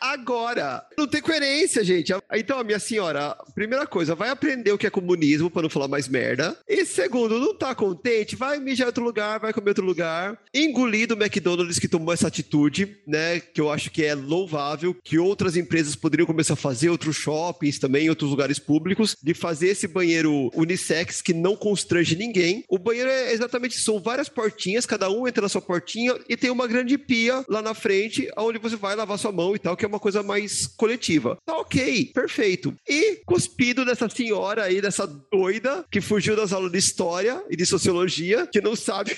[0.00, 0.84] agora?
[0.96, 2.12] Não tem coerência, gente.
[2.32, 6.08] Então, minha senhora, primeira coisa, vai aprender o que é comunismo para não falar mais
[6.08, 6.56] merda.
[6.68, 10.38] E segundo, não tá contente, vai mijar em outro lugar, vai comer outro lugar.
[10.54, 13.40] Engolir do McDonald's que tomou essa atitude, né?
[13.40, 17.78] Que eu acho que é louvável, que outras empresas poderiam começar a fazer, outros shoppings
[17.78, 22.64] também, outros lugares públicos, de fazer esse banheiro unissex que não constrange ninguém.
[22.68, 26.50] O banheiro é exatamente são várias portinhas, cada um entra na sua portinha e tem
[26.50, 29.84] uma grande pia lá na frente, onde você vai lavar sua mão e tal, que
[29.84, 31.36] é uma coisa mais coletiva.
[31.44, 32.74] Tá ok, perfeito.
[32.88, 37.66] E cuspido dessa senhora aí, dessa doida que fugiu das aulas de história e de
[37.66, 39.12] sociologia, que não sabe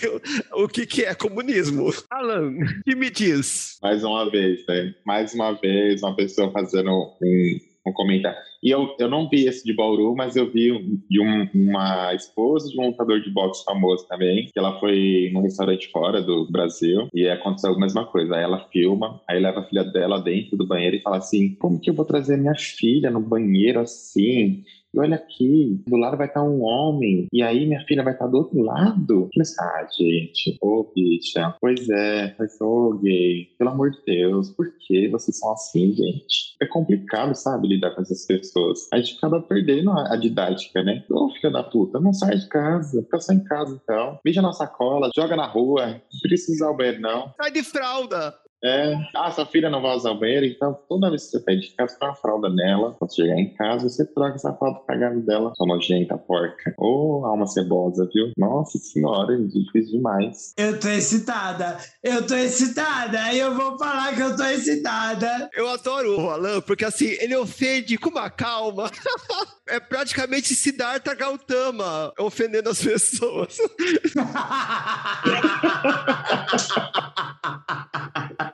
[0.53, 1.93] o, o que, que é comunismo.
[2.11, 2.55] Alan,
[2.85, 3.79] que me diz?
[3.83, 4.95] Mais uma vez, né?
[5.05, 6.91] Mais uma vez, uma pessoa fazendo
[7.23, 8.39] um, um comentário.
[8.63, 10.73] E eu, eu não vi esse de Bauru, mas eu vi
[11.11, 15.43] de um- uma esposa de um lutador de boxe famoso também, que ela foi num
[15.43, 18.37] restaurante fora do Brasil e aconteceu a mesma coisa.
[18.37, 21.79] Aí ela filma, aí leva a filha dela dentro do banheiro e fala assim: como
[21.79, 24.65] que eu vou trazer minha filha no banheiro assim?
[24.95, 28.29] E olha aqui, do lado vai estar um homem, e aí minha filha vai estar
[28.29, 29.29] do outro lado.
[29.37, 34.73] Mas, ah, gente, ô bicha, pois é, mas ô gay, pelo amor de Deus, por
[34.79, 36.55] que vocês são assim, gente?
[36.63, 38.89] É complicado, sabe, lidar com essas pessoas.
[38.93, 41.03] A gente acaba perdendo a, a didática, né?
[41.11, 44.21] Ô, filha da puta, não sai de casa, fica só em casa então.
[44.25, 47.33] Beija na sacola, joga na rua, não precisa usar o banheiro, não.
[47.37, 48.44] Sai de fralda!
[48.65, 51.69] É, ah, sua filha não vai usar o banheiro, então toda vez que você pede
[51.69, 52.97] de casa, põe uma fralda nela.
[52.99, 55.53] Quando chegar em casa, você troca essa fralda cagada dela.
[55.55, 56.75] Sua nojenta, porca.
[56.79, 58.33] Ô, alma cebosa, viu?
[58.39, 60.55] Nossa senhora, é difícil demais.
[60.57, 65.51] Eu tô excitada, eu tô excitada, e eu vou falar que eu tô excitada.
[65.55, 68.91] Eu adoro o Alan, porque assim, ele ofende com uma calma.
[69.67, 73.57] É praticamente Siddhartha Gautama ofendendo as pessoas.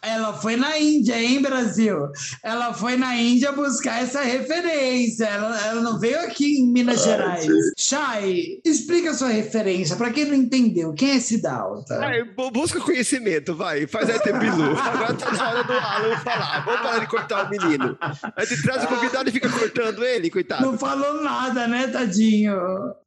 [0.21, 1.97] Ela foi na Índia, hein, Brasil?
[2.43, 5.25] Ela foi na Índia buscar essa referência.
[5.25, 7.43] Ela, ela não veio aqui em Minas Ah, Gerais.
[7.45, 7.51] sim.
[7.77, 9.95] Chay, explica a sua referência.
[9.95, 11.97] Pra quem não entendeu, quem é Sidalta?
[11.97, 13.87] Vai, bu- busca conhecimento, vai.
[13.87, 14.77] Faz aí teu bilu.
[14.77, 16.65] Agora tá na hora do Alan falar.
[16.65, 17.97] Vamos parar de cortar o menino.
[18.35, 20.63] A gente traz o convidado e fica cortando ele, coitado.
[20.65, 22.55] Não falou nada, né, tadinho?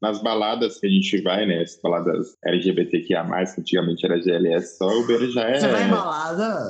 [0.03, 1.63] Nas baladas que a gente vai, né?
[1.63, 3.25] As baladas LGBTQIA,
[3.55, 5.61] que antigamente era GLS, só o Beiro já é.
[5.61, 6.65] Você vai em balada?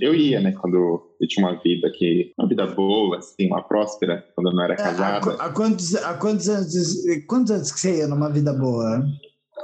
[0.00, 0.52] Eu ia, né?
[0.52, 0.76] Quando
[1.20, 2.32] eu tinha uma vida que.
[2.38, 5.32] Uma vida boa, assim, uma próspera, quando eu não era É, Há, casada.
[5.42, 6.72] há quantos, há quantos anos,
[7.28, 9.04] quantos anos que você ia numa vida boa?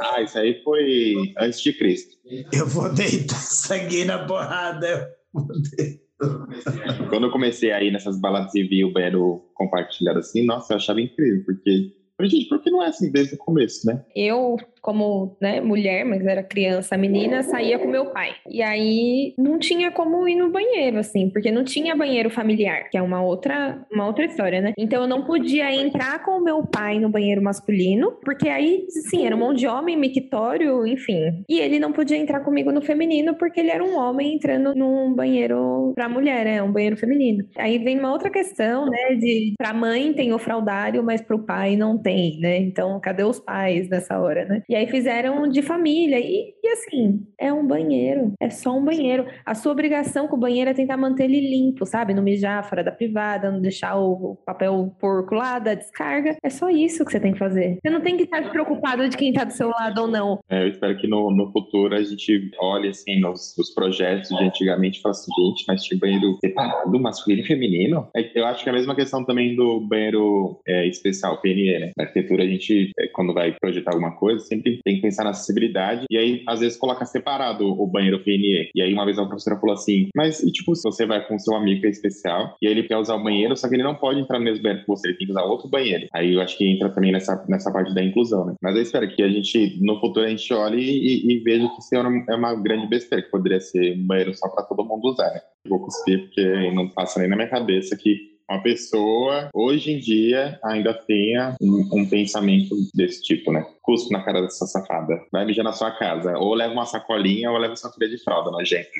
[0.00, 2.16] Ah, isso aí foi antes de Cristo.
[2.52, 4.86] Eu vou deitar sangue na porrada.
[5.34, 7.08] eu vou deitar.
[7.08, 10.76] Quando eu comecei a ir nessas baladas e vi o banheiro compartilhado assim, nossa, eu
[10.76, 11.92] achava incrível, porque.
[12.22, 14.04] Gente, por que não é assim desde o começo, né?
[14.14, 18.34] Eu, como né, mulher, mas era criança, menina, saía com meu pai.
[18.48, 22.96] E aí não tinha como ir no banheiro, assim, porque não tinha banheiro familiar, que
[22.96, 24.72] é uma outra, uma outra história, né?
[24.78, 29.26] Então eu não podia entrar com o meu pai no banheiro masculino, porque aí, sim,
[29.26, 31.44] era um monte de homem, mictório, enfim.
[31.48, 35.14] E ele não podia entrar comigo no feminino, porque ele era um homem entrando num
[35.14, 37.44] banheiro pra mulher, é um banheiro feminino.
[37.56, 41.76] Aí vem uma outra questão, né, de pra mãe tem o fraldário, mas pro pai
[41.76, 42.58] não tem, né?
[42.58, 44.62] Então, cadê os pais nessa hora, né?
[44.70, 46.16] E aí fizeram de família.
[46.20, 48.34] E, e assim, é um banheiro.
[48.40, 49.26] É só um banheiro.
[49.44, 52.14] A sua obrigação com o banheiro é tentar manter ele limpo, sabe?
[52.14, 56.36] Não mijar fora da privada, não deixar o papel porco lá da descarga.
[56.40, 57.78] É só isso que você tem que fazer.
[57.82, 60.38] Você não tem que estar preocupado de quem tá do seu lado ou não.
[60.48, 64.44] É, eu espero que no, no futuro a gente olhe assim nos, nos projetos de
[64.44, 68.08] antigamente e fale assim, gente, mas tinha banheiro separado, masculino e feminino?
[68.16, 71.90] É, eu acho que é a mesma questão também do banheiro é, especial, PNE, né?
[71.96, 75.30] Na arquitetura a gente, é, quando vai projetar alguma coisa, sempre tem que pensar na
[75.30, 78.70] acessibilidade e aí às vezes coloca separado o banheiro PNE.
[78.74, 81.38] E aí uma vez uma professora falou assim, mas e tipo, se você vai com
[81.38, 84.20] seu amigo é especial e ele quer usar o banheiro, só que ele não pode
[84.20, 86.06] entrar no mesmo banheiro que você, ele tem que usar outro banheiro.
[86.12, 88.54] Aí eu acho que entra também nessa, nessa parte da inclusão, né?
[88.62, 91.78] Mas eu espero que a gente, no futuro, a gente olhe e, e veja que
[91.78, 94.84] isso é uma, é uma grande besteira, que poderia ser um banheiro só para todo
[94.84, 95.40] mundo usar, né?
[95.64, 99.98] Eu vou cuspir porque não passa nem na minha cabeça que uma pessoa, hoje em
[100.00, 103.64] dia, ainda tenha um, um, pensamento desse tipo, né?
[103.80, 105.24] Cuspo na cara dessa safada.
[105.30, 106.36] Vai mijar na sua casa.
[106.36, 108.90] Ou leva uma sacolinha ou leva sua filha de fralda nojenta.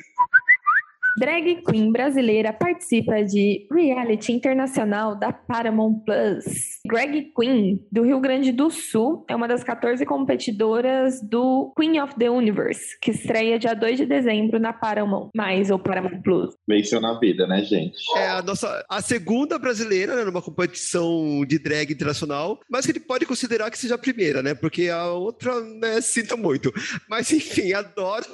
[1.17, 6.79] Drag queen brasileira participa de reality internacional da Paramount Plus.
[6.85, 12.15] Drag Queen do Rio Grande do Sul é uma das 14 competidoras do Queen of
[12.15, 16.53] the Universe, que estreia dia 2 de dezembro na Paramount, mais ou Paramount Plus.
[16.67, 17.97] Venceu na vida, né, gente?
[18.15, 22.99] É a nossa a segunda brasileira né, numa competição de drag internacional, mas que ele
[22.99, 24.53] pode considerar que seja a primeira, né?
[24.53, 26.71] Porque a outra, né, sinto muito.
[27.09, 28.25] Mas enfim, adoro.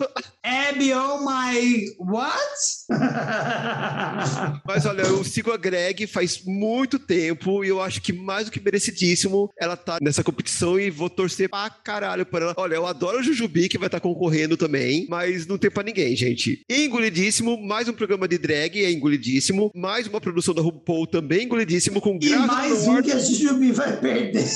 [0.43, 2.66] Abby, oh my what?
[4.65, 8.51] Mas olha, eu sigo a Greg faz muito tempo e eu acho que mais do
[8.51, 12.53] que merecidíssimo ela tá nessa competição e vou torcer pra caralho por ela.
[12.57, 15.83] Olha, eu adoro a Jujubi, que vai estar tá concorrendo também, mas não tem pra
[15.83, 16.63] ninguém, gente.
[16.69, 22.01] Engolidíssimo, mais um programa de drag é engolidíssimo, mais uma produção da RuPaul também engolidíssimo,
[22.01, 24.47] com E mais um que a Jujubi vai perder.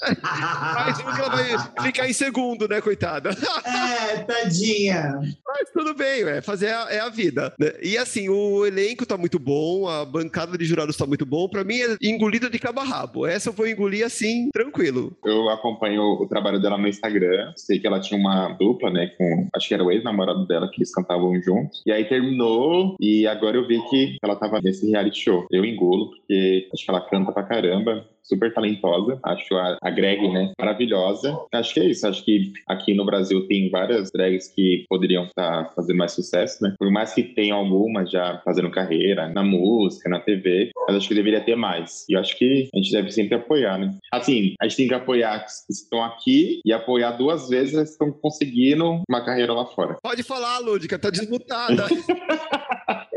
[0.22, 3.30] mais um que ela vai ficar em segundo, né, coitada?
[3.64, 5.18] é, tadinha.
[5.46, 7.39] Mas tudo bem, é, fazer a, é a vida.
[7.58, 7.72] Né?
[7.82, 11.48] E assim, o elenco tá muito bom, a bancada de jurados tá muito bom.
[11.48, 13.26] Pra mim é engolida de cabo a rabo.
[13.26, 15.16] Essa eu vou engolir assim, tranquilo.
[15.24, 17.52] Eu acompanho o trabalho dela no Instagram.
[17.56, 19.10] Sei que ela tinha uma dupla, né?
[19.16, 19.48] Com.
[19.54, 21.82] Acho que era o ex-namorado dela, que eles cantavam juntos.
[21.86, 25.46] E aí terminou, e agora eu vi que ela tava nesse reality show.
[25.50, 29.18] Eu engulo, porque acho que ela canta pra caramba super talentosa.
[29.24, 31.36] Acho a, a Greg, né, maravilhosa.
[31.52, 32.06] Acho que é isso.
[32.06, 36.62] Acho que aqui no Brasil tem várias drags que poderiam estar tá fazendo mais sucesso,
[36.62, 36.74] né?
[36.78, 41.14] Por mais que tenham algumas já fazendo carreira na música, na TV, mas acho que
[41.14, 42.04] deveria ter mais.
[42.08, 43.94] E eu acho que a gente deve sempre apoiar, né?
[44.12, 48.12] Assim, a gente tem que apoiar que estão aqui e apoiar duas vezes que estão
[48.12, 49.96] conseguindo uma carreira lá fora.
[50.02, 51.86] Pode falar, Lúdica, tá desmutada.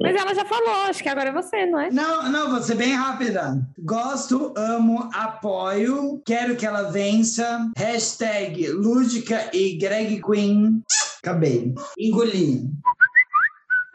[0.00, 1.90] Mas ela já falou, acho que agora é você, não é?
[1.90, 3.60] Não, não, vou ser bem rápida.
[3.78, 7.70] Gosto, amo, apoio, quero que ela vença.
[7.76, 10.82] Hashtag Lúdica e Greg Queen.
[11.22, 11.74] Acabei.
[11.98, 12.70] Engoli.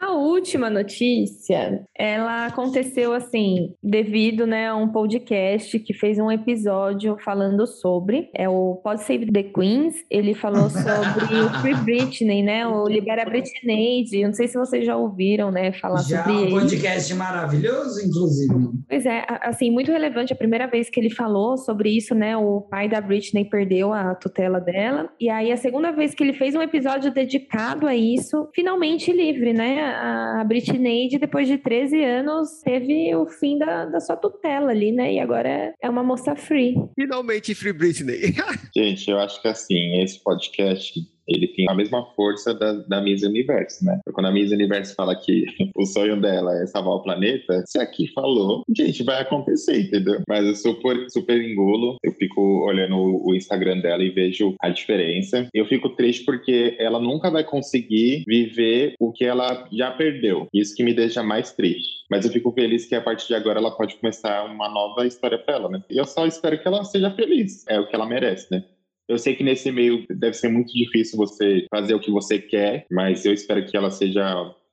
[0.06, 7.16] A última notícia, ela aconteceu assim, devido né, a um podcast que fez um episódio
[7.24, 12.64] falando sobre, é o Pod Save the Queens, ele falou sobre o Free Britney, né,
[12.68, 16.50] o Libera Britney, eu não sei se vocês já ouviram, né, falar já sobre um
[16.50, 18.54] podcast maravilhoso, inclusive.
[18.88, 22.60] Pois é, assim, muito relevante, a primeira vez que ele falou sobre isso, né, o
[22.60, 26.54] pai da Britney perdeu a tutela dela, e aí a segunda vez que ele fez
[26.54, 33.14] um episódio dedicado a isso, finalmente livre, né, a Britney, depois de 13 anos, teve
[33.14, 35.14] o fim da, da sua tutela ali, né?
[35.14, 36.74] E agora é uma moça free.
[36.94, 38.34] Finalmente free Britney.
[38.76, 43.22] Gente, eu acho que assim, esse podcast ele tem a mesma força da, da Miss
[43.22, 44.00] Universo, né?
[44.12, 45.44] Quando a Miss Universo fala que
[45.76, 50.20] o sonho dela é salvar o planeta, se aqui falou, gente, vai acontecer, entendeu?
[50.28, 55.48] Mas eu super, super engulo, eu fico olhando o Instagram dela e vejo a diferença.
[55.52, 60.46] Eu fico triste porque ela nunca vai conseguir viver o que ela já perdeu.
[60.52, 62.04] Isso que me deixa mais triste.
[62.10, 65.38] Mas eu fico feliz que a partir de agora ela pode começar uma nova história
[65.38, 65.82] para ela, né?
[65.90, 67.64] E eu só espero que ela seja feliz.
[67.68, 68.64] É o que ela merece, né?
[69.08, 72.86] Eu sei que nesse meio deve ser muito difícil você fazer o que você quer,
[72.90, 74.24] mas eu espero que ela seja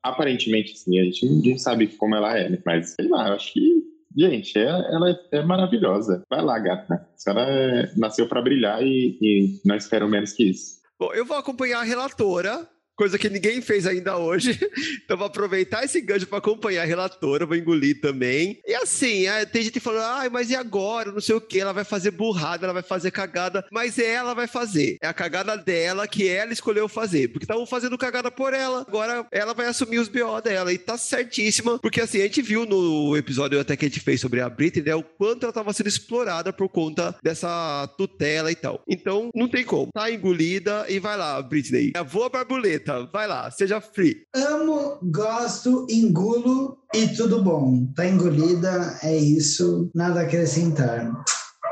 [0.01, 0.99] aparentemente sim.
[0.99, 2.59] A gente não sabe como ela é, né?
[2.65, 6.23] mas sei lá, eu acho que Gente, ela é, maravilhosa.
[6.29, 7.07] Vai lá, gata.
[7.25, 10.81] Ela é, nasceu para brilhar e, e não espero menos que isso.
[10.99, 14.59] Bom, eu vou acompanhar a relatora coisa que ninguém fez ainda hoje.
[15.03, 18.61] Então vou aproveitar esse gancho para acompanhar a relatora, vou engolir também.
[18.65, 21.11] E assim, é, tem gente falando, ai, mas e agora?
[21.11, 24.47] Não sei o que, ela vai fazer burrada, ela vai fazer cagada, mas ela vai
[24.47, 24.97] fazer.
[25.01, 28.85] É a cagada dela que ela escolheu fazer, porque estavam fazendo cagada por ela.
[28.87, 32.65] Agora ela vai assumir os BO dela e tá certíssima, porque assim, a gente viu
[32.65, 35.73] no episódio até que a gente fez sobre a Britney, né, o quanto ela estava
[35.73, 38.81] sendo explorada por conta dessa tutela e tal.
[38.87, 39.91] Então, não tem como.
[39.93, 41.91] Tá engolida e vai lá, Britney.
[42.07, 44.25] Voa borboleta, vai lá, seja free.
[44.35, 47.87] Amo, gosto, engulo e tudo bom.
[47.95, 49.89] Tá engolida, é isso.
[49.93, 51.11] Nada a acrescentar.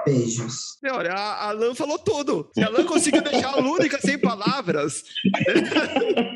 [0.06, 0.78] Beijos.
[0.82, 2.50] Meu, olha, a, a Lan falou tudo.
[2.54, 5.04] Se a Lan conseguiu deixar a Lúdica sem palavras,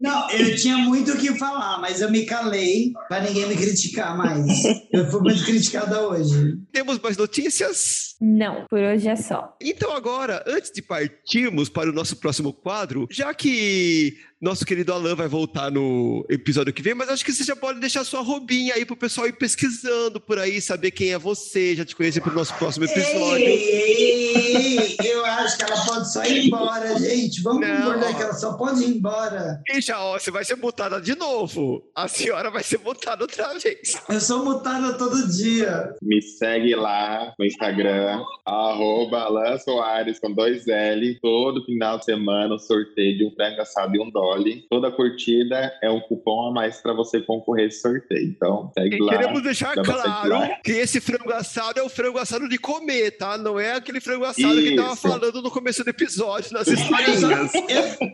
[0.00, 4.16] Não, eu tinha muito o que falar, mas eu me calei para ninguém me criticar
[4.16, 4.46] mais.
[4.92, 6.56] Eu fui muito criticada hoje.
[6.72, 8.07] temos mais notícias?
[8.20, 9.56] Não, por hoje é só.
[9.60, 15.16] Então agora, antes de partirmos para o nosso próximo quadro, já que nosso querido Alan
[15.16, 18.74] vai voltar no episódio que vem, mas acho que você já pode deixar sua robinha
[18.74, 22.32] aí pro pessoal ir pesquisando por aí, saber quem é você, já te conhecer pro
[22.32, 23.46] nosso próximo episódio.
[23.46, 27.42] Ei, ei, eu acho que ela pode só ir embora, gente.
[27.42, 27.76] Vamos Não.
[27.76, 29.60] concordar que ela só pode ir embora.
[29.70, 31.82] E já, ó, você vai ser mutada de novo.
[31.94, 33.94] A senhora vai ser mutada outra vez.
[34.08, 35.94] Eu sou mutada todo dia.
[36.00, 38.07] Me segue lá no Instagram,
[38.44, 41.18] arroba Alan Soares com dois L.
[41.20, 44.64] Todo final de semana sorteio de um frango assado e um Dolly.
[44.70, 48.24] Toda curtida é um cupom a mais para você concorrer esse sorteio.
[48.28, 49.16] Então, segue E lá.
[49.16, 53.36] queremos deixar claro que esse frango assado é o frango assado de comer, tá?
[53.38, 55.02] Não é aquele frango assado que tava Isso.
[55.02, 57.52] falando no começo do episódio, nas historinhas.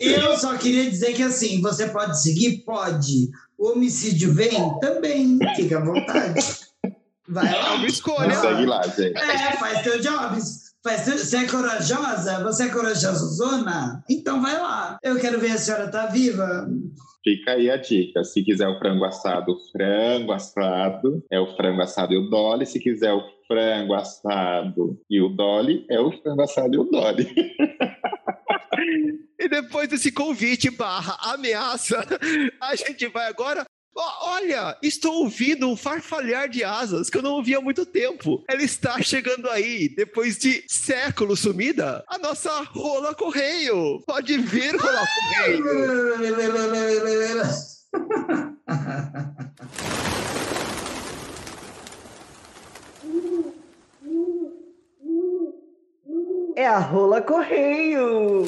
[0.01, 2.59] Eu, eu só queria dizer que assim, você pode seguir?
[2.65, 3.31] Pode.
[3.59, 4.51] O homicídio vem?
[4.81, 5.39] Também.
[5.57, 6.41] Fica à vontade.
[7.28, 7.74] Vai É lá.
[7.74, 8.34] uma escolha.
[8.34, 9.16] segue lá, gente.
[9.16, 10.64] É, faz teu jobs.
[10.82, 11.16] Faz teu...
[11.18, 12.42] Você é corajosa?
[12.44, 14.05] Você é corajosona?
[14.10, 14.98] Então vai lá.
[15.02, 16.68] Eu quero ver a senhora tá viva.
[17.22, 18.22] Fica aí a dica.
[18.22, 22.66] Se quiser o frango assado, frango assado é o frango assado e o Dolly.
[22.66, 27.34] Se quiser o frango assado e o Dolly, é o frango assado e o Dolly.
[29.38, 32.05] E depois desse convite barra ameaça,
[32.60, 33.64] a gente vai agora.
[33.97, 38.43] Olha, estou ouvindo um farfalhar de asas que eu não ouvi há muito tempo.
[38.49, 44.03] Ela está chegando aí, depois de séculos sumida, a nossa rola correio.
[44.05, 45.01] Pode vir, rola
[45.37, 45.65] correio.
[56.57, 58.47] É a rola correio.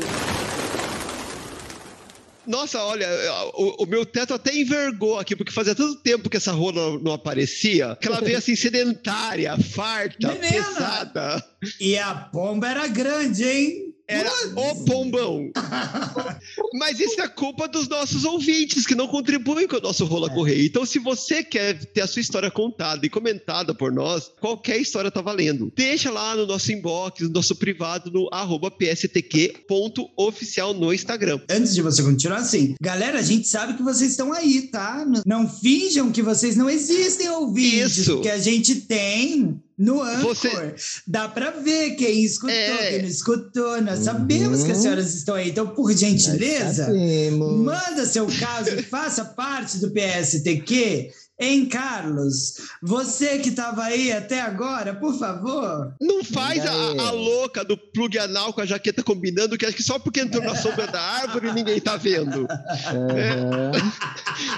[2.46, 3.08] Nossa, olha,
[3.54, 7.12] o, o meu teto até envergou aqui, porque fazia tanto tempo que essa rola não
[7.12, 10.64] aparecia, que ela veio assim sedentária, farta, Menina!
[10.64, 11.44] pesada.
[11.80, 13.95] E a pomba era grande, hein?
[14.08, 15.50] Era o pombão.
[16.78, 20.64] Mas isso é culpa dos nossos ouvintes que não contribuem com o nosso Rola Correio.
[20.64, 25.10] Então, se você quer ter a sua história contada e comentada por nós, qualquer história
[25.10, 25.72] tá valendo.
[25.74, 31.40] Deixa lá no nosso inbox, no nosso privado, no arroba pstq.oficial no Instagram.
[31.50, 35.04] Antes de você continuar assim, galera, a gente sabe que vocês estão aí, tá?
[35.26, 38.14] Não finjam que vocês não existem ouvintes, Isso.
[38.14, 40.22] porque a gente tem no Anchor.
[40.34, 40.74] Você-
[41.06, 42.90] Dá pra ver quem escutou, É.
[42.90, 43.80] quem não escutou.
[43.82, 45.50] Nós sabemos que as senhoras estão aí.
[45.50, 46.88] Então, por gentileza,
[47.30, 51.10] manda seu caso e faça parte do PSTQ.
[51.38, 52.54] Hein, Carlos?
[52.82, 55.94] Você que estava aí até agora, por favor.
[56.00, 59.82] Não faz a, a louca do plug anal com a jaqueta combinando, que acho que
[59.82, 62.46] só porque entrou na sombra da árvore ninguém tá vendo.
[62.50, 63.72] Aham.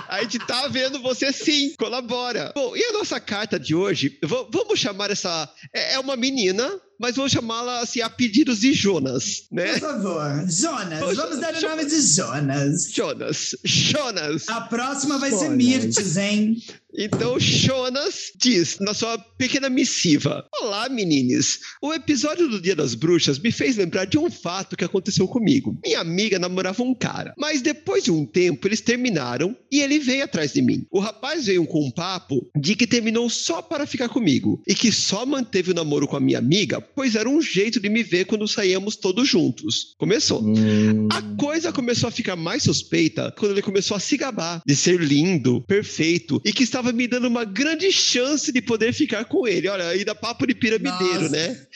[0.09, 2.53] A gente tá vendo você sim, colabora.
[2.55, 4.19] Bom, e a nossa carta de hoje?
[4.25, 5.49] Va- vamos chamar essa.
[5.75, 9.73] É é uma menina, mas vamos chamá-la assim, a pedidos de Jonas, né?
[9.75, 10.45] Por favor.
[10.49, 12.91] Jonas, vamos dar o nome de Jonas.
[12.93, 13.55] Jonas.
[13.65, 14.49] Jonas.
[14.49, 15.57] A próxima vai ser Jonas.
[15.57, 16.63] Mirtes, hein?
[17.01, 21.61] Então, Jonas diz na sua pequena missiva: Olá, menines.
[21.81, 25.79] O episódio do Dia das Bruxas me fez lembrar de um fato que aconteceu comigo.
[25.85, 30.25] Minha amiga namorava um cara, mas depois de um tempo eles terminaram e ele veio
[30.25, 30.85] atrás de mim.
[30.91, 34.91] O rapaz veio com um papo de que terminou só para ficar comigo e que
[34.91, 38.25] só manteve o namoro com a minha amiga, pois era um jeito de me ver
[38.25, 39.95] quando saíamos todos juntos.
[39.99, 40.43] Começou.
[40.43, 41.07] Hum.
[41.13, 45.01] A coisa começou a ficar mais suspeita quando ele começou a se gabar de ser
[45.01, 49.69] lindo, perfeito e que estava me dando uma grande chance de poder ficar com ele.
[49.69, 51.29] Olha, ainda papo de piramideiro, Nossa.
[51.31, 51.67] né?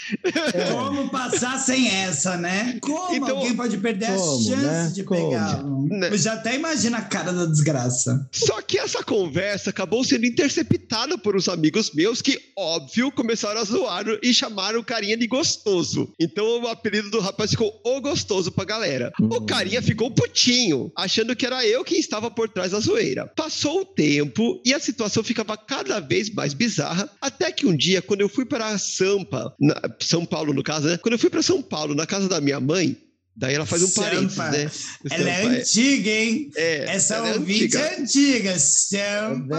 [0.72, 2.78] Como passar sem essa, né?
[2.80, 4.90] Como Então, alguém pode perder como, a chance né?
[4.94, 5.88] de Como?
[5.88, 6.08] Né?
[6.10, 8.28] Eu já até imagino a cara da desgraça.
[8.32, 13.64] Só que essa conversa acabou sendo interceptada por uns amigos meus que, óbvio, começaram a
[13.64, 16.12] zoar e chamaram o carinha de gostoso.
[16.18, 19.12] Então o apelido do rapaz ficou o gostoso pra galera.
[19.20, 19.46] O Hum.
[19.46, 23.26] carinha ficou putinho, achando que era eu quem estava por trás da zoeira.
[23.36, 28.00] Passou o tempo e a situação ficava cada vez mais bizarra, até que um dia,
[28.02, 30.96] quando eu fui para Sampa, na- São Paulo no caso, né?
[30.98, 32.96] Quando eu fui para São Paulo, na casa da minha mãe,
[33.36, 34.08] daí ela faz um Sampa.
[34.08, 34.70] parênteses, né?
[35.10, 36.50] Ela é Sampa, antiga, hein?
[36.56, 37.78] é, Essa ela é ouvinte antiga.
[37.80, 38.58] é antiga.
[38.58, 39.56] Sampa,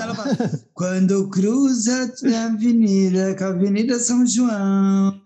[0.00, 5.20] ela falar, Quando cruza a avenida, com a Avenida São João.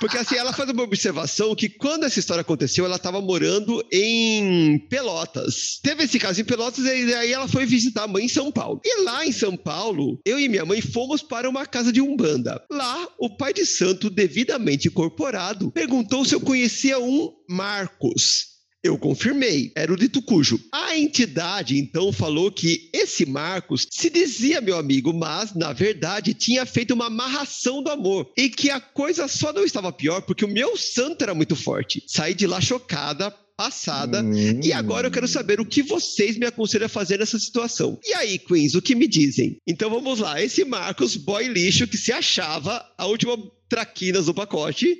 [0.00, 4.78] Porque assim, ela faz uma observação que quando essa história aconteceu, ela estava morando em
[4.88, 5.78] Pelotas.
[5.82, 8.80] Teve esse caso em Pelotas e aí ela foi visitar a mãe em São Paulo.
[8.84, 12.62] E lá em São Paulo, eu e minha mãe fomos para uma casa de Umbanda.
[12.70, 18.49] Lá, o pai de santo, devidamente incorporado, perguntou se eu conhecia um Marcos.
[18.82, 20.58] Eu confirmei, era o de Tucujo.
[20.72, 26.64] A entidade então falou que esse Marcos se dizia meu amigo, mas na verdade tinha
[26.64, 30.48] feito uma amarração do amor e que a coisa só não estava pior porque o
[30.48, 32.02] meu santo era muito forte.
[32.06, 34.22] Saí de lá chocada, passada.
[34.22, 34.60] Hum.
[34.62, 37.98] E agora eu quero saber o que vocês me aconselham a fazer nessa situação.
[38.02, 39.58] E aí, Queens, o que me dizem?
[39.66, 40.42] Então vamos lá.
[40.42, 43.36] Esse Marcos, boy lixo, que se achava a última
[43.68, 44.96] traquinas do pacote,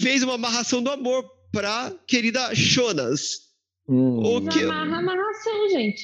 [0.00, 3.48] fez uma amarração do amor pra querida Jonas.
[3.88, 4.18] Hum.
[4.22, 6.02] O que- Desamarra a amarração, gente.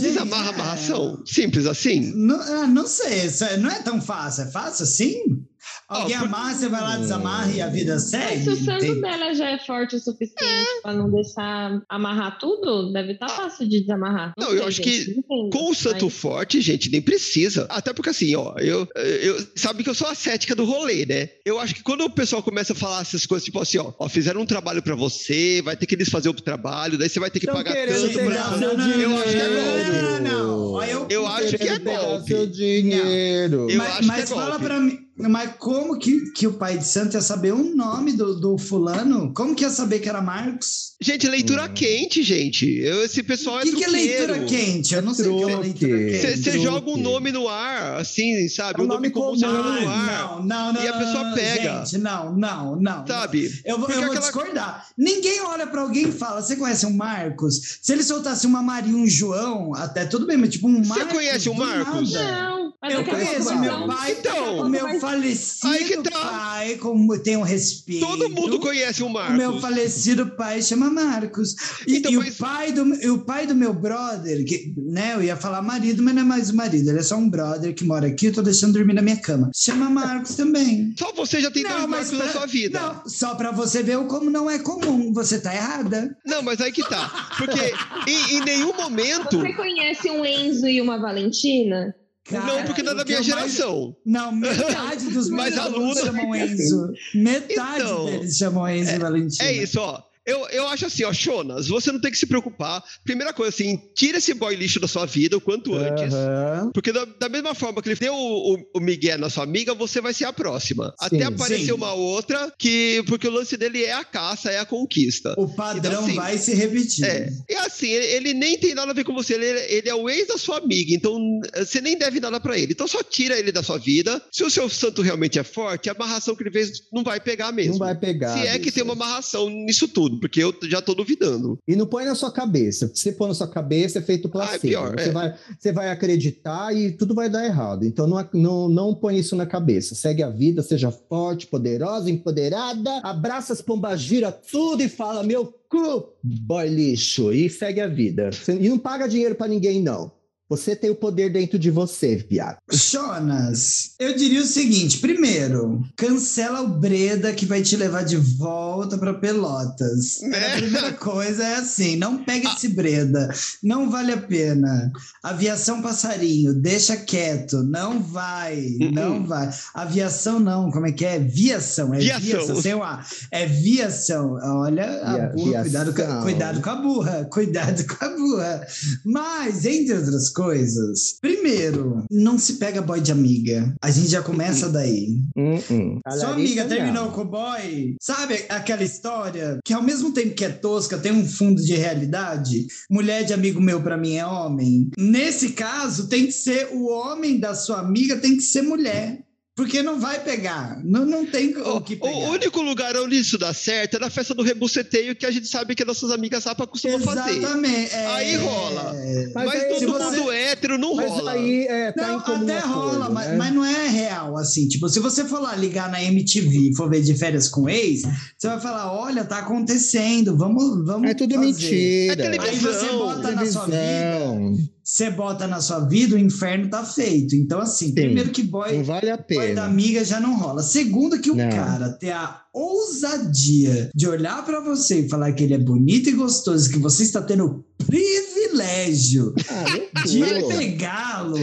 [0.00, 0.54] Desamarra a É.
[0.54, 1.22] amarração?
[1.26, 2.00] Simples assim?
[2.14, 4.44] Não, ah, não sei, é- não é tão fácil.
[4.44, 5.46] É fácil assim?
[5.88, 8.42] Alguém Ah, por- amarra, você vai lá, desamarra e a vida Mas segue?
[8.42, 12.92] se o santo Tem- dela já é forte o suficiente pra não deixar amarrar tudo,
[12.92, 14.32] deve estar fácil de desamarrar.
[14.38, 17.02] Não, eu sei, acho gente, que não entendo, Com o santo mas- forte, gente, nem
[17.02, 17.66] precisa.
[17.68, 21.28] Até porque assim, ó, eu, eu sabe que eu sou a cética do rolê, né?
[21.44, 24.08] Eu acho que quando o pessoal começa a falar essas coisas, tipo assim, ó, ó
[24.08, 27.40] fizeram um trabalho pra você, vai ter que desfazer o trabalho, daí você vai ter
[27.40, 28.50] que Tão pagar tanto pra...
[28.56, 29.94] não, não, eu acho que é dinheiro.
[29.94, 30.84] Não, não, não.
[30.84, 32.28] Eu- Eu acho que é golpe.
[32.28, 33.70] seu dinheiro.
[33.70, 34.64] Eu mas acho que mas é fala golpe.
[34.64, 38.34] pra mim, mas como que, que o pai de santo ia saber o nome do,
[38.38, 39.32] do fulano?
[39.32, 40.94] Como que ia saber que era Marcos?
[41.00, 42.66] Gente, leitura quente, gente.
[42.78, 44.94] Eu, esse pessoal O é que, que é leitura quente?
[44.94, 46.18] Eu não sei o que é leitura quente.
[46.18, 48.80] Você você joga um nome no ar, assim, sabe?
[48.80, 49.56] É um um nome nome comum você comum.
[49.56, 50.06] joga no ar.
[50.06, 50.82] Não, não, não.
[50.82, 51.84] E a pessoa pega.
[51.84, 53.06] Gente, não, não, não.
[53.06, 53.60] Sabe?
[53.64, 54.86] Eu vou, eu vou aquela- discordar.
[54.96, 57.78] Ninguém olha pra alguém e fala: Você conhece um Marcos?
[57.82, 60.88] Se ele soltasse uma Maria e um João, até tudo bem, mas tipo um Você
[60.88, 61.12] Marcos.
[61.12, 62.12] conhece o do Marcos?
[62.12, 62.32] nada.
[62.50, 62.53] Não,
[62.84, 63.86] mas Eu conheço meu não.
[63.88, 64.58] pai, Então.
[64.60, 66.10] o meu falecido tá.
[66.20, 68.06] pai, como tem um respeito.
[68.06, 69.36] Todo mundo conhece o O Marcos.
[69.36, 71.54] meu falecido pai chama Marcos.
[71.86, 75.14] E, Então, e mas- o, pai do, e o pai do meu brother, que, né,
[75.14, 77.74] eu ia falar marido, mas não é mais o marido, ele é só um brother
[77.74, 79.50] que mora aqui, eu tô deixando dormir na minha cama.
[79.54, 80.94] Chama Marcos também.
[80.98, 82.80] Só você já tem dois Marcos na pra- sua vida.
[82.80, 85.12] Não, só pra você ver o como não é comum.
[85.12, 86.16] Você tá errada.
[86.24, 87.30] Não, mas aí que tá.
[87.38, 87.72] Porque
[88.10, 89.38] em, em nenhum momento.
[89.38, 91.94] Você conhece um Enzo e uma Valentina?
[92.30, 93.96] Não, porque não é da minha eu mais- geração.
[94.04, 96.92] Não, metade dos meus alunos chamam Enzo.
[97.14, 99.48] Metade Então, deles chamam Enzo e Valentina.
[99.48, 100.02] É isso, ó.
[100.26, 102.82] Eu, eu acho assim, ó, Jonas, você não tem que se preocupar.
[103.04, 106.14] Primeira coisa, assim, tira esse boy lixo da sua vida o quanto antes.
[106.14, 106.70] Aham.
[106.72, 109.74] Porque da, da mesma forma que ele deu o, o, o Miguel na sua amiga,
[109.74, 110.94] você vai ser a próxima.
[110.98, 111.72] Até aparecer sim.
[111.72, 115.34] uma outra, que porque o lance dele é a caça, é a conquista.
[115.36, 117.04] O padrão Então, assim, vai se repetir.
[117.04, 119.94] É, e assim, ele, ele nem tem nada a ver com você, ele, ele é
[119.94, 121.18] o ex da sua amiga, então
[121.56, 122.72] você nem deve nada pra ele.
[122.72, 124.22] Então só tira ele da sua vida.
[124.32, 127.52] Se o seu santo realmente é forte, a amarração que ele fez não vai pegar
[127.52, 127.72] mesmo.
[127.72, 128.36] Não vai pegar.
[128.38, 131.58] Se é que tem uma amarração nisso tudo, porque eu já tô duvidando.
[131.66, 132.90] E não põe na sua cabeça.
[132.94, 134.60] Se pôr na sua cabeça, é feito placebo.
[134.60, 135.12] pior, você, é.
[135.12, 137.84] vai, você vai acreditar e tudo vai dar errado.
[137.84, 139.94] Então não, não, não põe isso na cabeça.
[139.94, 142.98] Segue a vida, seja forte, poderosa, empoderada.
[143.02, 147.32] Abraça as pombagira tudo e fala, meu cu, boy lixo.
[147.32, 148.30] E segue a vida.
[148.48, 150.12] E não paga dinheiro pra ninguém, não.
[150.48, 152.58] Você tem o poder dentro de você, viado.
[152.70, 158.98] Jonas, eu diria o seguinte: primeiro, cancela o Breda que vai te levar de volta
[158.98, 160.20] para Pelotas.
[160.20, 160.54] Né?
[160.54, 164.92] A primeira coisa é assim: não pega esse Breda, não vale a pena.
[165.22, 168.62] Aviação passarinho, deixa quieto, não vai,
[168.92, 169.48] não vai.
[169.72, 171.18] Aviação não, como é que é?
[171.18, 172.20] Viação, é Viação.
[172.20, 173.02] viação, sem o A.
[173.30, 174.38] É viação.
[174.42, 178.66] Olha a burra, cuidado cuidado com a burra, cuidado com a burra.
[179.04, 181.16] Mas, entre outras coisas.
[181.20, 183.74] Primeiro, não se pega boy de amiga.
[183.80, 185.20] A gente já começa daí.
[185.36, 186.00] Hum, hum.
[186.04, 187.12] A Sua amiga terminou não.
[187.12, 187.96] com o boy.
[188.00, 192.66] Sabe aquela história que ao mesmo tempo que é tosca, tem um fundo de realidade?
[192.90, 194.90] Mulher de amigo meu pra mim é homem.
[194.98, 199.24] Nesse caso, tem que ser o homem da sua amiga, tem que ser mulher.
[199.56, 200.80] Porque não vai pegar.
[200.84, 202.12] Não, não tem o que pegar.
[202.12, 205.46] o único lugar onde isso dá certo é na festa do rebuceteio que a gente
[205.46, 207.38] sabe que nossas amigas Sapa costumam fazer.
[207.38, 207.94] Exatamente.
[207.94, 208.06] é.
[208.06, 208.92] Aí rola.
[209.32, 211.32] Mas Mas, aí, todo se mundo hétero não Mas rola.
[211.32, 213.36] aí é, tá Não, até acordo, rola, mas, né?
[213.36, 214.66] mas não é real, assim.
[214.66, 218.02] Tipo, se você for lá ligar na MTV e for ver de férias com ex,
[218.36, 221.08] você vai falar: olha, tá acontecendo, vamos, vamos.
[221.08, 221.46] É tudo fazer.
[221.46, 222.12] mentira.
[222.12, 222.50] É televisão.
[222.50, 224.73] Aí você bota na sua vida, Televisão.
[224.84, 227.34] Você bota na sua vida, o inferno tá feito.
[227.34, 229.64] Então, assim, primeiro que boy, vale a boy da pena.
[229.64, 230.62] amiga já não rola.
[230.62, 231.48] Segundo, que o Não.
[231.48, 236.12] cara ter a ousadia de olhar pra você e falar que ele é bonito e
[236.12, 240.20] gostoso, que você está tendo privilégio Ah, de
[240.56, 241.38] pegá-lo.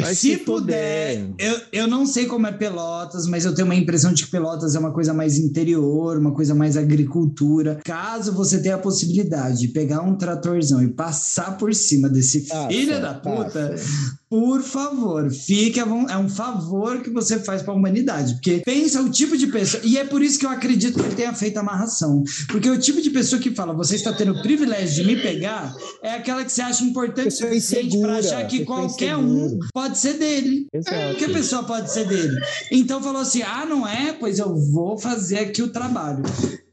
[0.00, 1.34] Vai se se puder, fuder.
[1.38, 4.74] eu, eu não sei como é Pelotas, mas eu tenho uma impressão de que Pelotas
[4.74, 7.80] é uma coisa mais interior, uma coisa mais agricultura.
[7.84, 12.68] Caso você tenha a possibilidade de pegar um tratorzão e passar por cima desse Passa,
[12.68, 14.18] filho da puta, passa.
[14.28, 18.34] Por favor, fique von- É um favor que você faz para a humanidade.
[18.34, 19.82] Porque pensa o tipo de pessoa.
[19.84, 22.22] E é por isso que eu acredito que ele tenha feito a amarração.
[22.48, 25.74] Porque o tipo de pessoa que fala, você está tendo o privilégio de me pegar,
[26.02, 30.14] é aquela que você acha importante o suficiente para achar que qualquer um pode ser
[30.14, 30.66] dele.
[30.72, 31.16] Exato.
[31.16, 32.34] Que a pessoa pode ser dele.
[32.72, 34.12] Então falou assim: ah, não é?
[34.12, 36.22] Pois eu vou fazer aqui o trabalho.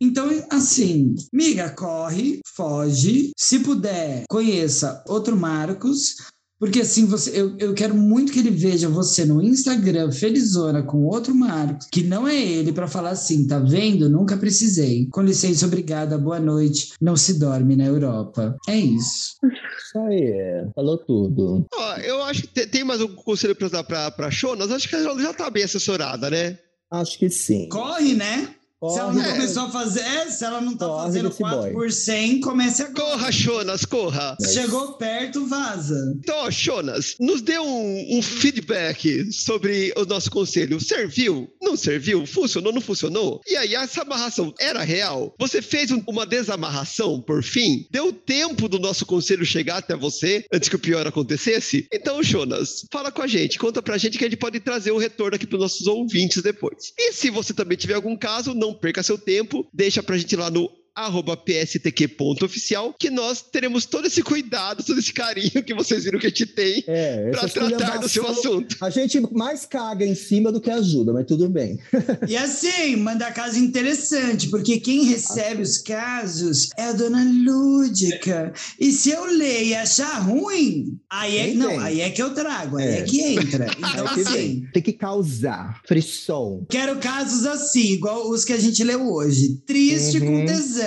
[0.04, 3.32] Então, assim, miga, corre, foge.
[3.38, 6.16] Se puder, conheça outro Marcos.
[6.62, 11.06] Porque assim, você, eu, eu quero muito que ele veja você no Instagram, felizona, com
[11.08, 14.08] outro Marcos, que não é ele, pra falar assim, tá vendo?
[14.08, 15.08] Nunca precisei.
[15.08, 16.92] Com licença, obrigada, boa noite.
[17.02, 18.56] Não se dorme na Europa.
[18.70, 19.38] É isso.
[19.44, 20.32] Isso aí,
[20.76, 21.66] falou tudo.
[21.74, 24.70] Ó, eu acho que te- tem mais um conselho pra dar pra, pra Shonas.
[24.72, 26.60] Acho que ela já tá bem assessorada, né?
[26.92, 27.70] Acho que sim.
[27.70, 28.54] Corre, né?
[28.90, 29.34] Se ela não Corre.
[29.34, 31.72] começou a fazer, é, se ela não tá Corre fazendo desse 4 boy.
[31.72, 33.12] por 100, comece agora.
[33.12, 34.38] Corra, Shonas, corra.
[34.42, 36.16] Chegou perto, vaza.
[36.18, 40.80] Então, ó, Shonas, nos dê um, um feedback sobre o nosso conselho.
[40.80, 41.48] Serviu?
[41.62, 42.26] Não serviu?
[42.26, 42.74] Funcionou?
[42.74, 43.40] Não funcionou?
[43.48, 45.34] E aí, essa amarração era real?
[45.40, 47.86] Você fez um- uma desamarração, por fim?
[47.92, 51.88] Deu tempo do nosso conselho chegar até você antes que o pior acontecesse?
[51.94, 54.98] Então, Jonas, fala com a gente, conta pra gente que a gente pode trazer o
[54.98, 56.94] retorno aqui pros nossos ouvintes depois.
[56.98, 60.50] E se você também tiver algum caso, não perca seu tempo, deixa pra gente lá
[60.50, 66.20] no arroba pstq.oficial, que nós teremos todo esse cuidado, todo esse carinho que vocês viram
[66.20, 68.76] que a gente tem É, pra essa tratar do seu assunto.
[68.82, 71.80] A gente mais caga em cima do que ajuda, mas tudo bem.
[72.28, 78.54] E assim, manda caso interessante, porque quem recebe os casos é a dona Lúdica.
[78.80, 82.78] E se eu ler e achar ruim, aí é, não, aí é que eu trago,
[82.78, 83.02] aí é, É.
[83.04, 83.68] que entra.
[83.92, 84.68] Então, Aí que assim, vem.
[84.74, 86.66] Tem que causar frisson.
[86.70, 89.58] quero casos assim, igual os que a gente leu hoje.
[89.66, 90.42] Triste Uhum.
[90.42, 90.81] com tesão.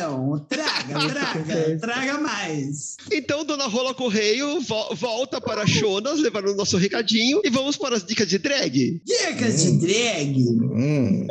[0.48, 2.96] Traga, traga, traga mais.
[3.12, 7.96] Então, dona Rola Correio vo- volta para Jonas, levando o nosso recadinho, e vamos para
[7.96, 9.00] as dicas de drag.
[9.04, 10.36] Dicas de drag.
[10.50, 11.26] Hum.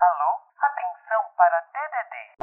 [0.00, 0.30] Alô?
[0.60, 2.35] Atenção para DDD.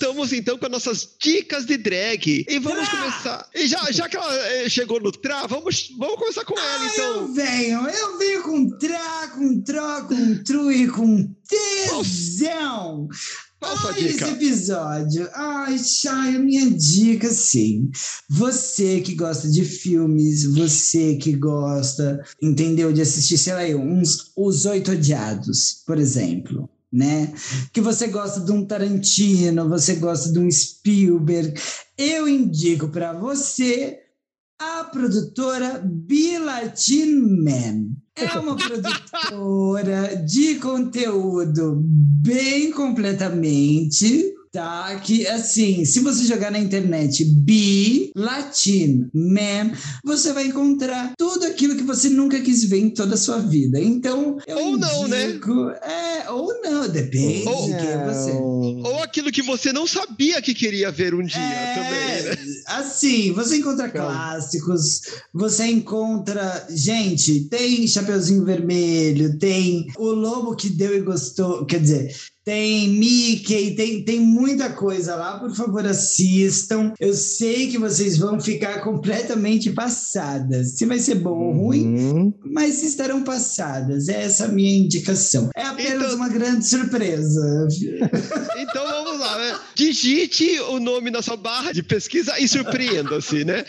[0.00, 2.46] Voltamos então com as nossas dicas de drag.
[2.48, 2.98] E vamos Tra!
[2.98, 3.48] começar.
[3.54, 6.86] E já, já que ela eh, chegou no Tra, vamos, vamos começar com ela, Ah,
[6.86, 7.34] eu então.
[7.34, 13.08] venho, eu venho com tra, com tro, com tru e com tesão.
[13.60, 14.24] Qual a sua Ai, dica?
[14.24, 15.28] esse episódio.
[15.34, 17.90] Ai, Chay, a minha dica, sim.
[18.30, 22.90] Você que gosta de filmes, você que gosta, entendeu?
[22.90, 26.70] De assistir, sei lá, uns Os Oito Odiados, por exemplo.
[26.92, 27.32] Né?
[27.72, 31.54] Que você gosta de um Tarantino, você gosta de um Spielberg.
[31.96, 33.98] Eu indico para você
[34.60, 37.90] a produtora Bilatin Man.
[38.14, 45.00] É uma produtora de conteúdo bem completamente, tá?
[45.04, 49.72] Que assim, se você jogar na internet Bi Latin Man,
[50.04, 53.80] você vai encontrar tudo aquilo que você nunca quis ver em toda a sua vida.
[53.80, 55.38] Então, eu Ou não, né?
[55.82, 58.30] É, ou não, depende Ou- de quem é você.
[58.32, 62.59] Ou aquilo que você não sabia que queria ver um dia É, também, né?
[62.78, 64.12] Assim, você encontra Calma.
[64.12, 65.00] clássicos,
[65.32, 66.66] você encontra.
[66.70, 71.64] Gente, tem Chapeuzinho Vermelho, tem O Lobo que Deu e Gostou.
[71.66, 72.14] Quer dizer,
[72.44, 75.38] tem Mickey, tem, tem muita coisa lá.
[75.38, 76.92] Por favor, assistam.
[76.98, 80.72] Eu sei que vocês vão ficar completamente passadas.
[80.72, 82.34] Se vai ser bom ou ruim, Uhum.
[82.52, 84.08] mas estarão passadas.
[84.08, 85.50] É essa a minha indicação.
[85.54, 87.68] É apenas Então- uma grande surpresa.
[88.58, 89.58] Então vamos lá, né?
[89.74, 93.64] Digite o nome na sua barra de pesquisa e surpreenda-se, né?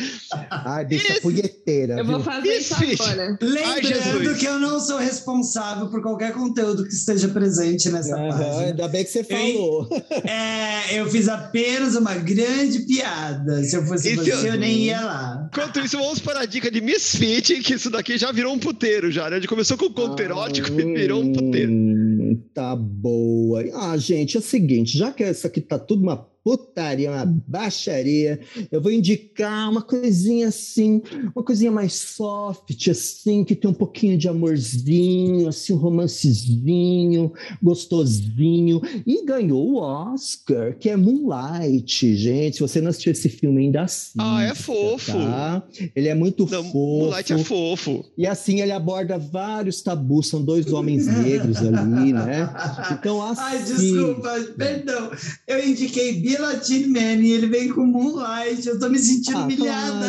[0.49, 1.21] Ai, bicha Isso.
[1.21, 1.97] punheteira.
[1.97, 2.23] Eu vou viu?
[2.25, 3.03] fazer isso Isso.
[3.03, 3.37] agora.
[3.41, 4.37] Lembrando Jesus.
[4.37, 8.59] que eu não sou responsável por qualquer conteúdo que esteja presente nessa Aham, página.
[8.67, 9.87] ainda bem que você falou.
[10.23, 13.63] É, eu fiz apenas uma grande piada.
[13.63, 15.49] Se eu fosse E se você, eu- eu nem ia lá.
[15.51, 19.11] Enquanto isso, vamos para a dica de Misfit, que isso daqui já virou um puteiro
[19.11, 19.37] já, né?
[19.37, 21.71] Ele começou com conto erótico e virou um puteiro.
[21.71, 23.63] Hum, Tá boa.
[23.73, 28.39] Ah, gente, é o seguinte, já que isso aqui tá tudo uma putaria, uma baixaria,
[28.71, 31.01] eu vou indicar uma coisinha assim,
[31.35, 37.31] uma coisinha mais soft, assim, que tem um pouquinho de amorzinho, assim, um romancezinho,
[37.61, 42.55] gostosinho, e ganhou o Oscar, que é Moonlight, gente.
[42.55, 45.11] Se você não assistiu esse filme ainda assista, Ah, é fofo.
[45.13, 45.63] Tá?
[45.95, 46.77] Ele é muito Não, fofo.
[46.77, 48.05] Moonlight é fofo.
[48.17, 52.49] E assim ele aborda vários tabus, são dois homens negros ali, né?
[52.91, 53.41] Então, assim.
[53.41, 55.11] Ai, desculpa, perdão.
[55.47, 58.67] Eu indiquei Bill Man e ele vem com Moonlight.
[58.67, 60.07] Eu tô me sentindo Ah, humilhada.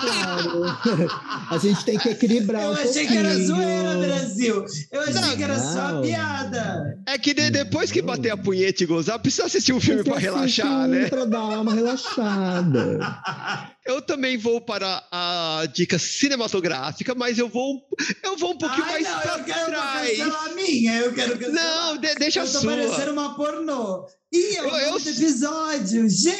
[0.00, 1.10] claro, claro.
[1.50, 3.46] A gente tem que equilibrar Eu um achei que era pouquinho.
[3.48, 4.64] zoeira, Brasil.
[4.92, 6.02] Eu achei Não, que era só não.
[6.02, 6.98] piada.
[7.06, 10.16] É que de- depois que bater a punheta e gozar, precisa assistir um filme assistir
[10.18, 11.08] relaxar, um né?
[11.08, 13.00] Pra dar uma relaxada.
[13.90, 17.82] Eu também vou para a dica cinematográfica, mas eu vou,
[18.22, 20.08] eu vou um pouquinho Ai, mais não, pra eu quero trás.
[20.10, 20.96] cancelar a minha.
[20.98, 21.64] Eu quero cancelar.
[21.64, 22.70] Não, de- deixa a eu tô sua.
[22.70, 24.06] parecendo uma pornô.
[24.32, 26.08] Ih, é o Eu- eu- episódio.
[26.08, 26.38] Gente,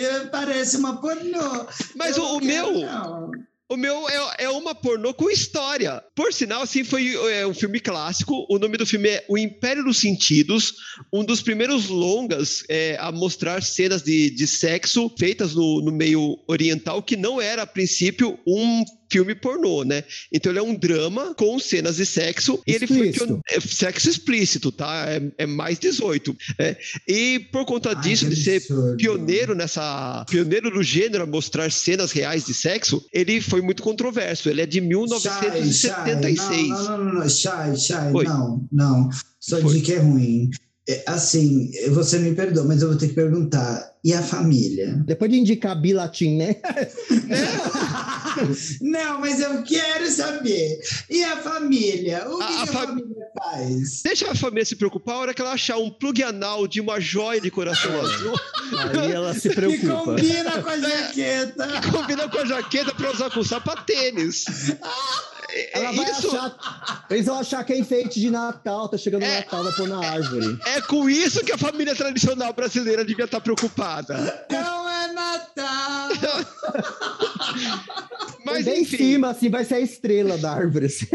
[0.00, 0.26] É.
[0.32, 1.66] parece uma pornô.
[1.94, 3.30] Mas Eu o, o meu, não.
[3.68, 6.02] O meu é, é uma pornô com história.
[6.14, 8.46] Por sinal, assim, foi é, um filme clássico.
[8.50, 10.74] O nome do filme é O Império dos Sentidos,
[11.12, 16.38] um dos primeiros longas é, a mostrar cenas de, de sexo feitas no, no meio
[16.46, 20.02] oriental, que não era, a princípio, um filme pornô, né?
[20.32, 22.60] Então ele é um drama com cenas de sexo.
[22.66, 23.12] E ele foi
[23.50, 25.04] é, sexo explícito, tá?
[25.06, 26.34] É, é mais 18.
[26.58, 26.76] é.
[27.06, 28.96] E por conta Ai, disso, que de ser absurdo.
[28.96, 34.48] pioneiro nessa pioneiro do gênero a mostrar cenas reais de sexo, ele foi muito controverso.
[34.48, 35.76] Ele é de 1976.
[35.76, 38.24] Shai, não, não, não, não, Shai, Oi.
[38.24, 39.10] não, não.
[39.38, 39.74] Sua Foi.
[39.74, 40.50] dica é ruim.
[40.88, 43.92] É, assim, você me perdoa, mas eu vou ter que perguntar.
[44.04, 45.00] E a família?
[45.06, 46.56] Depois de indicar Bilatin, né?
[48.80, 50.80] não, mas eu quero saber.
[51.08, 52.24] E a família?
[52.28, 54.02] O que, A- que a a, fam- família faz?
[54.02, 56.98] Deixa a família se preocupar a hora que ela achar um plug anal de uma
[57.00, 58.34] joia de coração azul.
[59.00, 60.04] Aí ela se Que preocupa.
[60.04, 61.68] combina com a jaqueta.
[61.92, 64.44] Combina com a jaqueta pra usar com sapatênis.
[64.70, 64.78] É,
[65.72, 67.04] Ela vai isso, achar.
[67.10, 69.38] Eles vão achar que é enfeite de Natal, tá chegando o É.
[69.40, 70.58] Natal, vai pôr na árvore.
[70.66, 74.46] é com isso que a família tradicional brasileira devia estar preocupada.
[74.50, 76.08] Não é Natal.
[78.44, 80.86] Mas Bem em enfim, cima, assim, vai ser a estrela da árvore.
[80.86, 81.06] assim.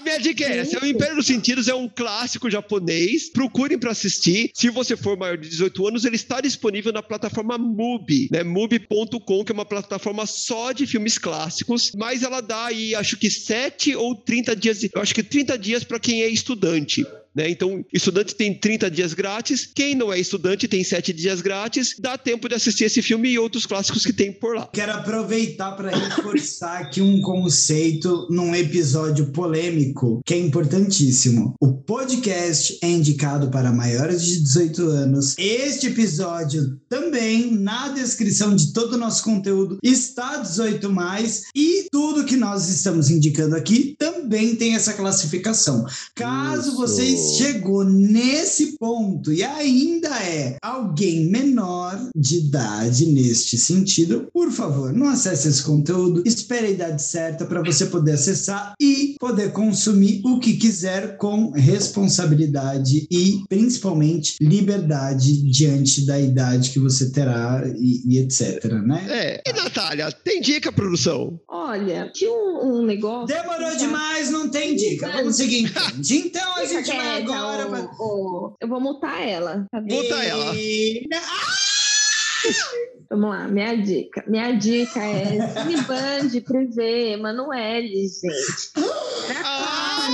[0.00, 3.28] A minha dica é O Império dos Sentidos é um clássico japonês.
[3.28, 4.50] Procurem para assistir.
[4.54, 8.42] Se você for maior de 18 anos, ele está disponível na plataforma Mubi, né?
[8.42, 11.92] Mubi.com, que é uma plataforma só de filmes clássicos.
[11.94, 14.82] Mas ela dá aí, acho que 7 ou 30 dias.
[14.84, 17.04] Eu acho que 30 dias para quem é estudante.
[17.34, 17.48] Né?
[17.50, 19.68] Então, estudante tem 30 dias grátis.
[19.72, 21.94] Quem não é estudante tem 7 dias grátis.
[21.98, 24.68] Dá tempo de assistir esse filme e outros clássicos que tem por lá.
[24.72, 31.54] Quero aproveitar para reforçar aqui um conceito num episódio polêmico que é importantíssimo.
[31.60, 35.34] O podcast é indicado para maiores de 18 anos.
[35.38, 42.24] Este episódio também, na descrição de todo o nosso conteúdo, está 18 mais e tudo
[42.24, 45.86] que nós estamos indicando aqui também tem essa classificação.
[46.14, 46.76] Caso Isso.
[46.76, 54.92] você chegou nesse ponto e ainda é alguém menor de idade neste sentido, por favor,
[54.92, 60.20] não acesse esse conteúdo, espere a idade certa para você poder acessar e poder consumir
[60.24, 68.02] o que quiser com responsabilidade e principalmente liberdade diante da idade que você terá e,
[68.06, 69.06] e etc, né?
[69.08, 69.42] É.
[69.50, 71.40] E Natália, tem dica, produção?
[71.48, 73.26] Olha, tinha um, um negócio.
[73.26, 75.10] Demorou demais, não tem dica.
[75.10, 76.16] Vamos seguir em frente.
[76.16, 77.90] Então a gente vai quieta, agora ô, pra...
[78.04, 79.66] ô, Eu vou mutar ela.
[79.70, 79.94] tá vendo?
[79.94, 80.54] Muta ela.
[80.54, 81.08] E-
[83.10, 84.24] Vamos lá, minha dica.
[84.26, 85.24] Minha dica é
[85.60, 88.72] Cineband, Privé, Emanuele, gente.
[89.44, 90.06] Ah,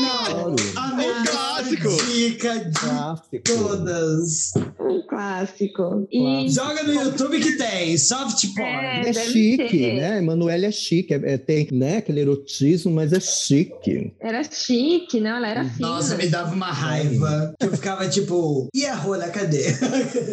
[0.77, 2.13] A Um melhor clássico.
[2.13, 3.43] dica de Clássico.
[3.45, 4.53] todas.
[4.81, 6.07] Um clássico.
[6.13, 8.71] E Joga no YouTube que tem, soft porn.
[8.87, 9.97] É, É chique, ter.
[9.97, 10.19] né?
[10.19, 11.15] Emanuele é chique.
[11.15, 14.13] É, é- tem né, aquele erotismo, mas é chique.
[14.21, 15.37] era chique, não?
[15.37, 15.89] Ela era fina.
[15.89, 17.55] Nossa, me dava uma raiva.
[17.61, 19.73] Eu ficava tipo, e a rola, cadê?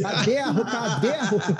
[0.01, 0.71] Cadê a roupa?
[0.71, 1.57] Cadê a roupa?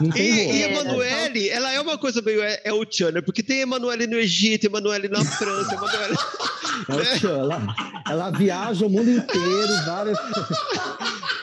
[0.00, 0.54] Não E, tem e roupa.
[0.56, 3.20] É, Emanuele, ela é uma coisa meio é, é o Tchan, né?
[3.20, 6.16] Porque tem Emanuele no Egito, Emanuele na França, Emanuele.
[6.88, 7.76] É o tchan, ela,
[8.08, 10.18] ela viaja o mundo inteiro, várias.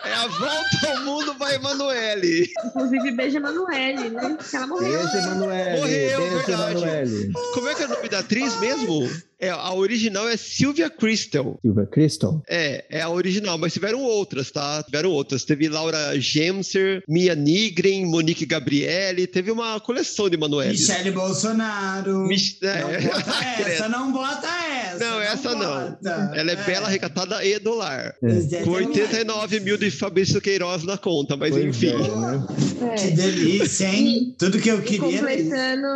[0.04, 2.52] É a volta ao mundo vai Emanuele.
[2.66, 4.36] Inclusive, beijo a Emanuele, né?
[4.38, 5.00] Porque ela morreu.
[5.00, 5.80] Beijo, Emanuele.
[5.80, 6.72] Morreu, Beijo, verdade.
[6.72, 7.34] Emanuele.
[7.54, 9.10] Como é que é o nome da atriz mesmo?
[9.40, 11.60] É, a original é Sylvia Crystal.
[11.62, 12.42] Silvia Crystal.
[12.50, 14.82] É, é a original, mas tiveram outras, tá?
[14.84, 15.44] Tiveram outras.
[15.46, 19.28] Teve Laura Gemser, Mia Nigren, Monique Gabriele.
[19.28, 20.72] Teve uma coleção de Emanuele.
[20.72, 22.28] Michele Bolsonaro.
[22.28, 22.78] Mich- é.
[23.08, 25.00] Não bota essa, não bota essa.
[25.00, 25.60] Não, essa não.
[25.92, 26.32] bota.
[26.36, 28.16] Ela é, bela, recatada e dólar.
[28.22, 28.64] Exatamente.
[28.64, 31.90] Com 89 mil de Fabrício Queiroz na conta, mas Pois enfim.
[31.90, 32.48] é, né?
[32.98, 33.12] Que É.
[33.12, 34.36] delícia, hein?
[34.38, 35.20] Tudo que eu E queria.
[35.20, 35.88] completando,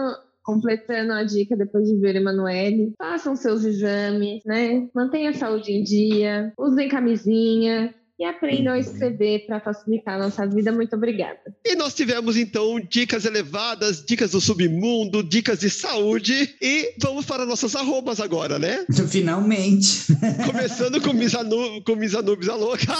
[0.44, 4.88] completando a dica depois de ver Emanuele, façam seus exames, né?
[4.94, 10.46] Mantenha a saúde em dia, usem camisinha e aprendam a escrever para facilitar a nossa
[10.46, 10.72] vida.
[10.72, 11.40] Muito obrigada.
[11.66, 16.56] E nós tivemos então dicas elevadas, dicas do submundo, dicas de saúde.
[16.62, 18.86] E vamos para nossas arrobas agora, né?
[19.10, 20.06] Finalmente.
[20.46, 21.34] Começando com Miss,
[21.84, 22.94] com Miss Anubis a louca.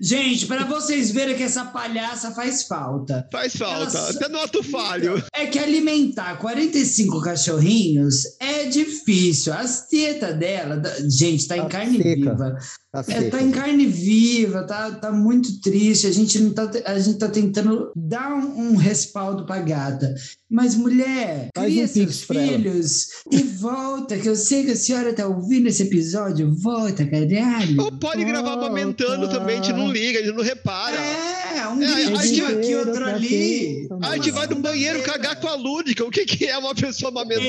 [0.00, 3.26] Gente, para vocês verem que essa palhaça faz falta.
[3.30, 5.22] Faz falta, Ela- até no ato falho.
[5.34, 9.52] É que alimentar 45 cachorrinhos é difícil.
[9.52, 12.14] As tetas dela, gente, tá em Tá carne seca.
[12.16, 12.58] viva.
[12.92, 16.06] Tá É, tá em carne viva, tá, tá muito triste.
[16.06, 20.14] A gente, não tá, a gente tá tentando dar um, um respaldo pra gata.
[20.50, 25.14] Mas, mulher, Faz cria um seus filhos e volta, que eu sei que a senhora
[25.14, 26.54] tá ouvindo esse episódio.
[26.54, 27.80] Volta, caralho.
[27.82, 30.96] Ou pode gravar amamentando também, a gente não liga, a gente não repara.
[30.96, 33.88] É, um É, gente- aqui, outro ali.
[34.02, 36.04] A gente vai no banheiro cagar com a Lúdica.
[36.04, 37.48] O que, que é uma pessoa amamentando?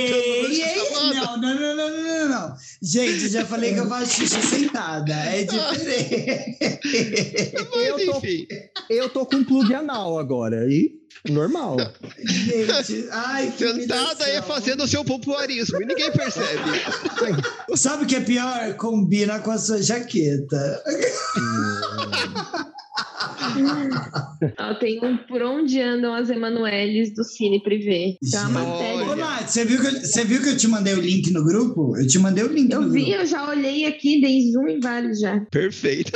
[1.14, 2.56] Não, não, não, não, não, não, não.
[2.82, 5.14] Gente, já falei que eu faço xixi sentada.
[5.14, 6.58] É diferente.
[7.76, 8.48] Mas Eu tô- enfim.
[8.90, 10.68] Eu tô com plug anal agora.
[10.70, 10.92] E
[11.30, 11.78] normal.
[12.26, 14.44] Gente, ai, que Sentada aí humilhação.
[14.56, 16.62] fazendo o seu popularismo e ninguém percebe.
[17.76, 18.74] Sabe o que é pior?
[18.76, 20.84] Combina com a sua jaqueta.
[24.60, 28.18] Ó, tem um Por Onde Andam as Emanueles do Cine Privê.
[28.20, 28.54] Tem uma Gente.
[28.54, 29.04] matéria.
[29.12, 31.44] Ô, Nath, você viu, que eu, você viu que eu te mandei o link no
[31.44, 31.98] grupo?
[31.98, 33.16] Eu te mandei o link Eu no vi, grupo.
[33.18, 35.40] eu já olhei aqui, dei zoom em vários já.
[35.52, 36.12] Perfeito.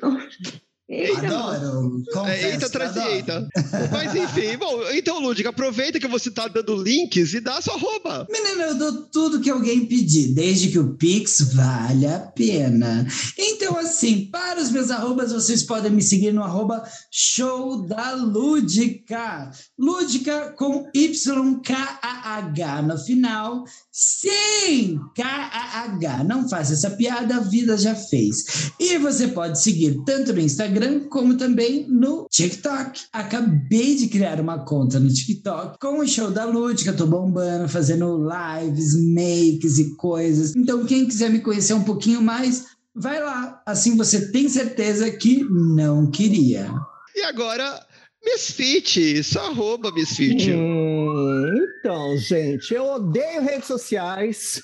[0.00, 0.54] Nossa.
[0.86, 2.02] Eita, Adoro.
[2.12, 3.10] Confesso, É, eita, atrás adoro.
[3.14, 3.48] eita.
[3.90, 8.26] Mas enfim, bom, então, Lúdica, aproveita que você tá dando links e dá sua arroba.
[8.30, 13.06] Menina, eu dou tudo que alguém pedir, desde que o Pix vale a pena.
[13.38, 19.50] Então, assim, para os meus arrobas, vocês podem me seguir no arroba show da Lúdica.
[19.78, 26.24] Lúdica com YKAH no final, sem KAH.
[26.24, 28.70] Não faça essa piada, a vida já fez.
[28.78, 30.73] E você pode seguir tanto no Instagram
[31.08, 33.02] como também no TikTok.
[33.12, 36.92] Acabei de criar uma conta no TikTok com o show da Lúdica.
[36.92, 40.54] Tô bombando, fazendo lives, makes e coisas.
[40.56, 43.62] Então, quem quiser me conhecer um pouquinho mais, vai lá.
[43.66, 46.70] Assim você tem certeza que não queria.
[47.14, 47.80] E agora,
[48.24, 50.50] Misfit, sua arroba, Misfit.
[50.52, 54.62] Hum, então, gente, eu odeio redes sociais.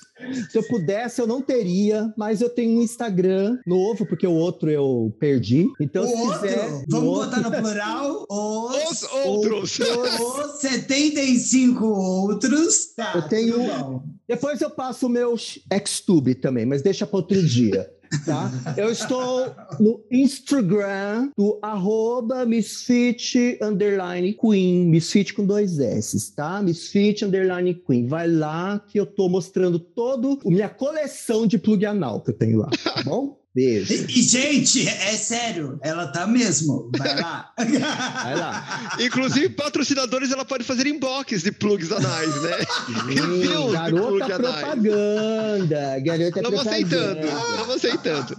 [0.51, 4.70] Se eu pudesse, eu não teria, mas eu tenho um Instagram novo, porque o outro
[4.70, 5.66] eu perdi.
[5.81, 6.85] Então, o se outro, quiser.
[6.89, 9.78] vamos o botar outro- no plural, os, Os outros.
[9.81, 12.87] os 75 outros.
[12.95, 14.03] Tá, Eu tenho-.
[14.28, 17.91] Depois eu passo o meu Xtube também, mas deixa para outro dia.
[18.24, 18.51] Tá?
[18.77, 26.61] Eu estou no Instagram do arroba Misfit underline Queen, Misfit com dois S, tá?
[26.61, 28.07] Misfit underline Queen.
[28.07, 32.37] Vai lá que eu tô mostrando todo a minha coleção de plug anal que eu
[32.37, 33.39] tenho lá, tá bom?
[33.61, 33.93] Beijo.
[33.93, 36.91] E, e, gente, é sério, ela tá mesmo.
[36.97, 37.53] Vai lá.
[37.59, 38.97] Vai lá.
[38.99, 42.57] Inclusive, patrocinadores, ela pode fazer inbox de plugs anais, né?
[43.11, 44.61] De garota anais.
[44.61, 46.01] propaganda.
[46.01, 47.51] Garota Estamos aceitando, propaganda.
[47.51, 48.37] estamos aceitando.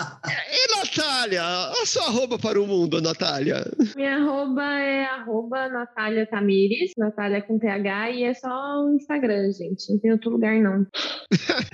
[0.52, 3.64] E Natália, a sua arroba para o mundo, Natália.
[3.96, 9.90] Minha arroba é arroba Natália Tamires, Natália com TH, e é só o Instagram, gente.
[9.90, 10.86] Não tem outro lugar, não.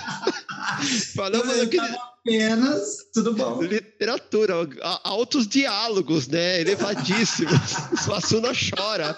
[1.15, 1.97] Falamos aqui tava
[2.27, 3.61] apenas, tudo bom.
[3.61, 4.53] literatura,
[5.03, 6.61] altos diálogos, né?
[6.61, 7.53] Elevadíssimos.
[8.03, 9.15] Suassuna chora.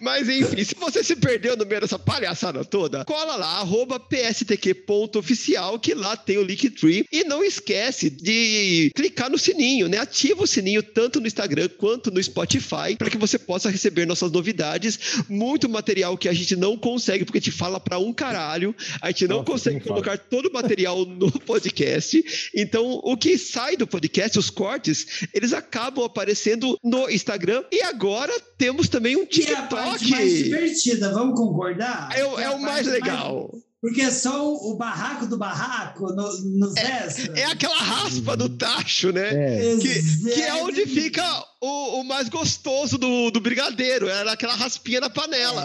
[0.00, 5.78] Mas enfim, se você se perdeu no meio dessa palhaçada toda, cola lá, arroba pstq.oficial,
[5.78, 7.06] que lá tem o Linktree.
[7.12, 9.98] E não esquece de clicar no sininho, né?
[9.98, 14.30] Ativa o sininho tanto no Instagram quanto no Spotify, para que você possa receber nossas
[14.32, 14.98] novidades.
[15.28, 18.74] Muito material que a gente não consegue, porque a gente fala pra um caralho.
[19.02, 20.02] A gente não Nossa, consegue nem fala.
[20.02, 22.45] colocar todo o material no podcast.
[22.54, 27.64] Então, o que sai do podcast, os cortes, eles acabam aparecendo no Instagram.
[27.72, 30.44] E agora temos também um Que é a parte mais TikTok.
[30.44, 32.08] divertida, vamos concordar?
[32.16, 33.50] É, o- Que é a o mais legal.
[33.78, 37.28] Porque é só o, barraco do barraco no, nos extras.
[37.36, 39.28] É aquela raspa do tacho, né?
[39.32, 39.76] É.
[39.76, 41.22] Que, que é onde fica
[41.60, 44.08] o, o mais gostoso do, do brigadeiro.
[44.08, 45.62] Era aquela raspinha na panela.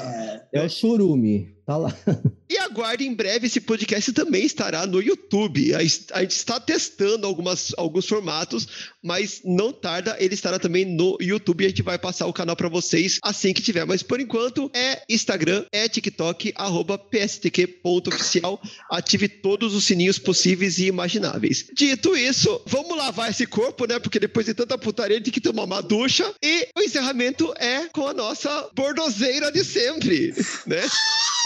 [0.54, 1.50] É, É o churume.
[1.66, 1.96] Tá lá.
[2.52, 5.74] E aguarde em breve, esse podcast também estará no YouTube.
[5.74, 5.80] A
[6.12, 8.68] a gente está testando algumas, alguns formatos,
[9.02, 12.68] mas não tarda, ele estará também no YouTube a gente vai passar o canal para
[12.68, 13.86] vocês assim que tiver.
[13.86, 18.62] Mas por enquanto é Instagram, é TikTok, arroba pstq.oficial.
[18.90, 21.68] Ative todos os sininhos possíveis e imagináveis.
[21.74, 23.98] Dito isso, vamos lavar esse corpo, né?
[23.98, 26.30] Porque depois de tanta putaria tem que tomar uma ducha.
[26.44, 30.34] E o encerramento é com a nossa bordozeira de sempre,
[30.68, 30.82] né?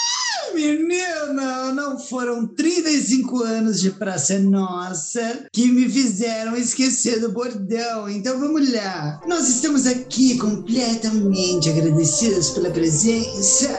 [0.54, 8.10] Menina, não foram 35 anos de Praça Nossa que me fizeram esquecer do bordão.
[8.10, 9.22] Então vamos lá.
[9.28, 13.70] Nós estamos aqui completamente agradecidos pela presença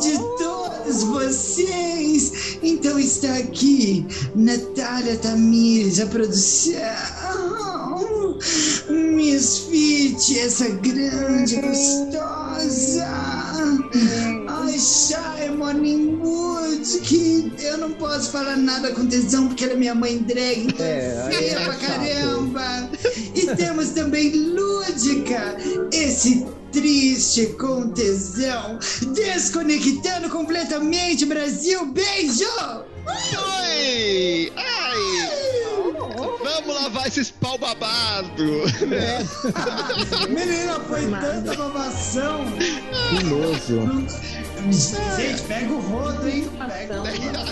[0.00, 2.58] de todos vocês.
[2.62, 6.80] Então está aqui Natália Tamires, a produção.
[8.88, 13.39] Miss Fit, essa grande gostosa.
[14.48, 19.76] Ai, Shai Morning Wood, que eu não posso falar nada com tesão porque ela é
[19.76, 21.86] minha mãe drag, então É, é feia é pra chato.
[21.86, 22.90] caramba.
[23.34, 25.56] E temos também Lúdica,
[25.92, 28.78] esse triste com tesão,
[29.12, 31.86] desconectando completamente Brasil.
[31.86, 32.44] Beijo!
[33.06, 34.52] Oi!
[34.56, 35.49] Ai!
[36.54, 38.62] Vamos lavar esses pau babado.
[38.92, 39.20] É.
[40.28, 42.44] Menina, foi tanta babação.
[43.08, 44.06] Que nojo.
[44.72, 46.50] Gente, pega o rodo, hein?
[46.58, 47.44] Pega, pega.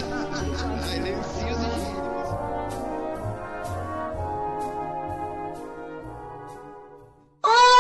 [7.45, 7.79] Oh!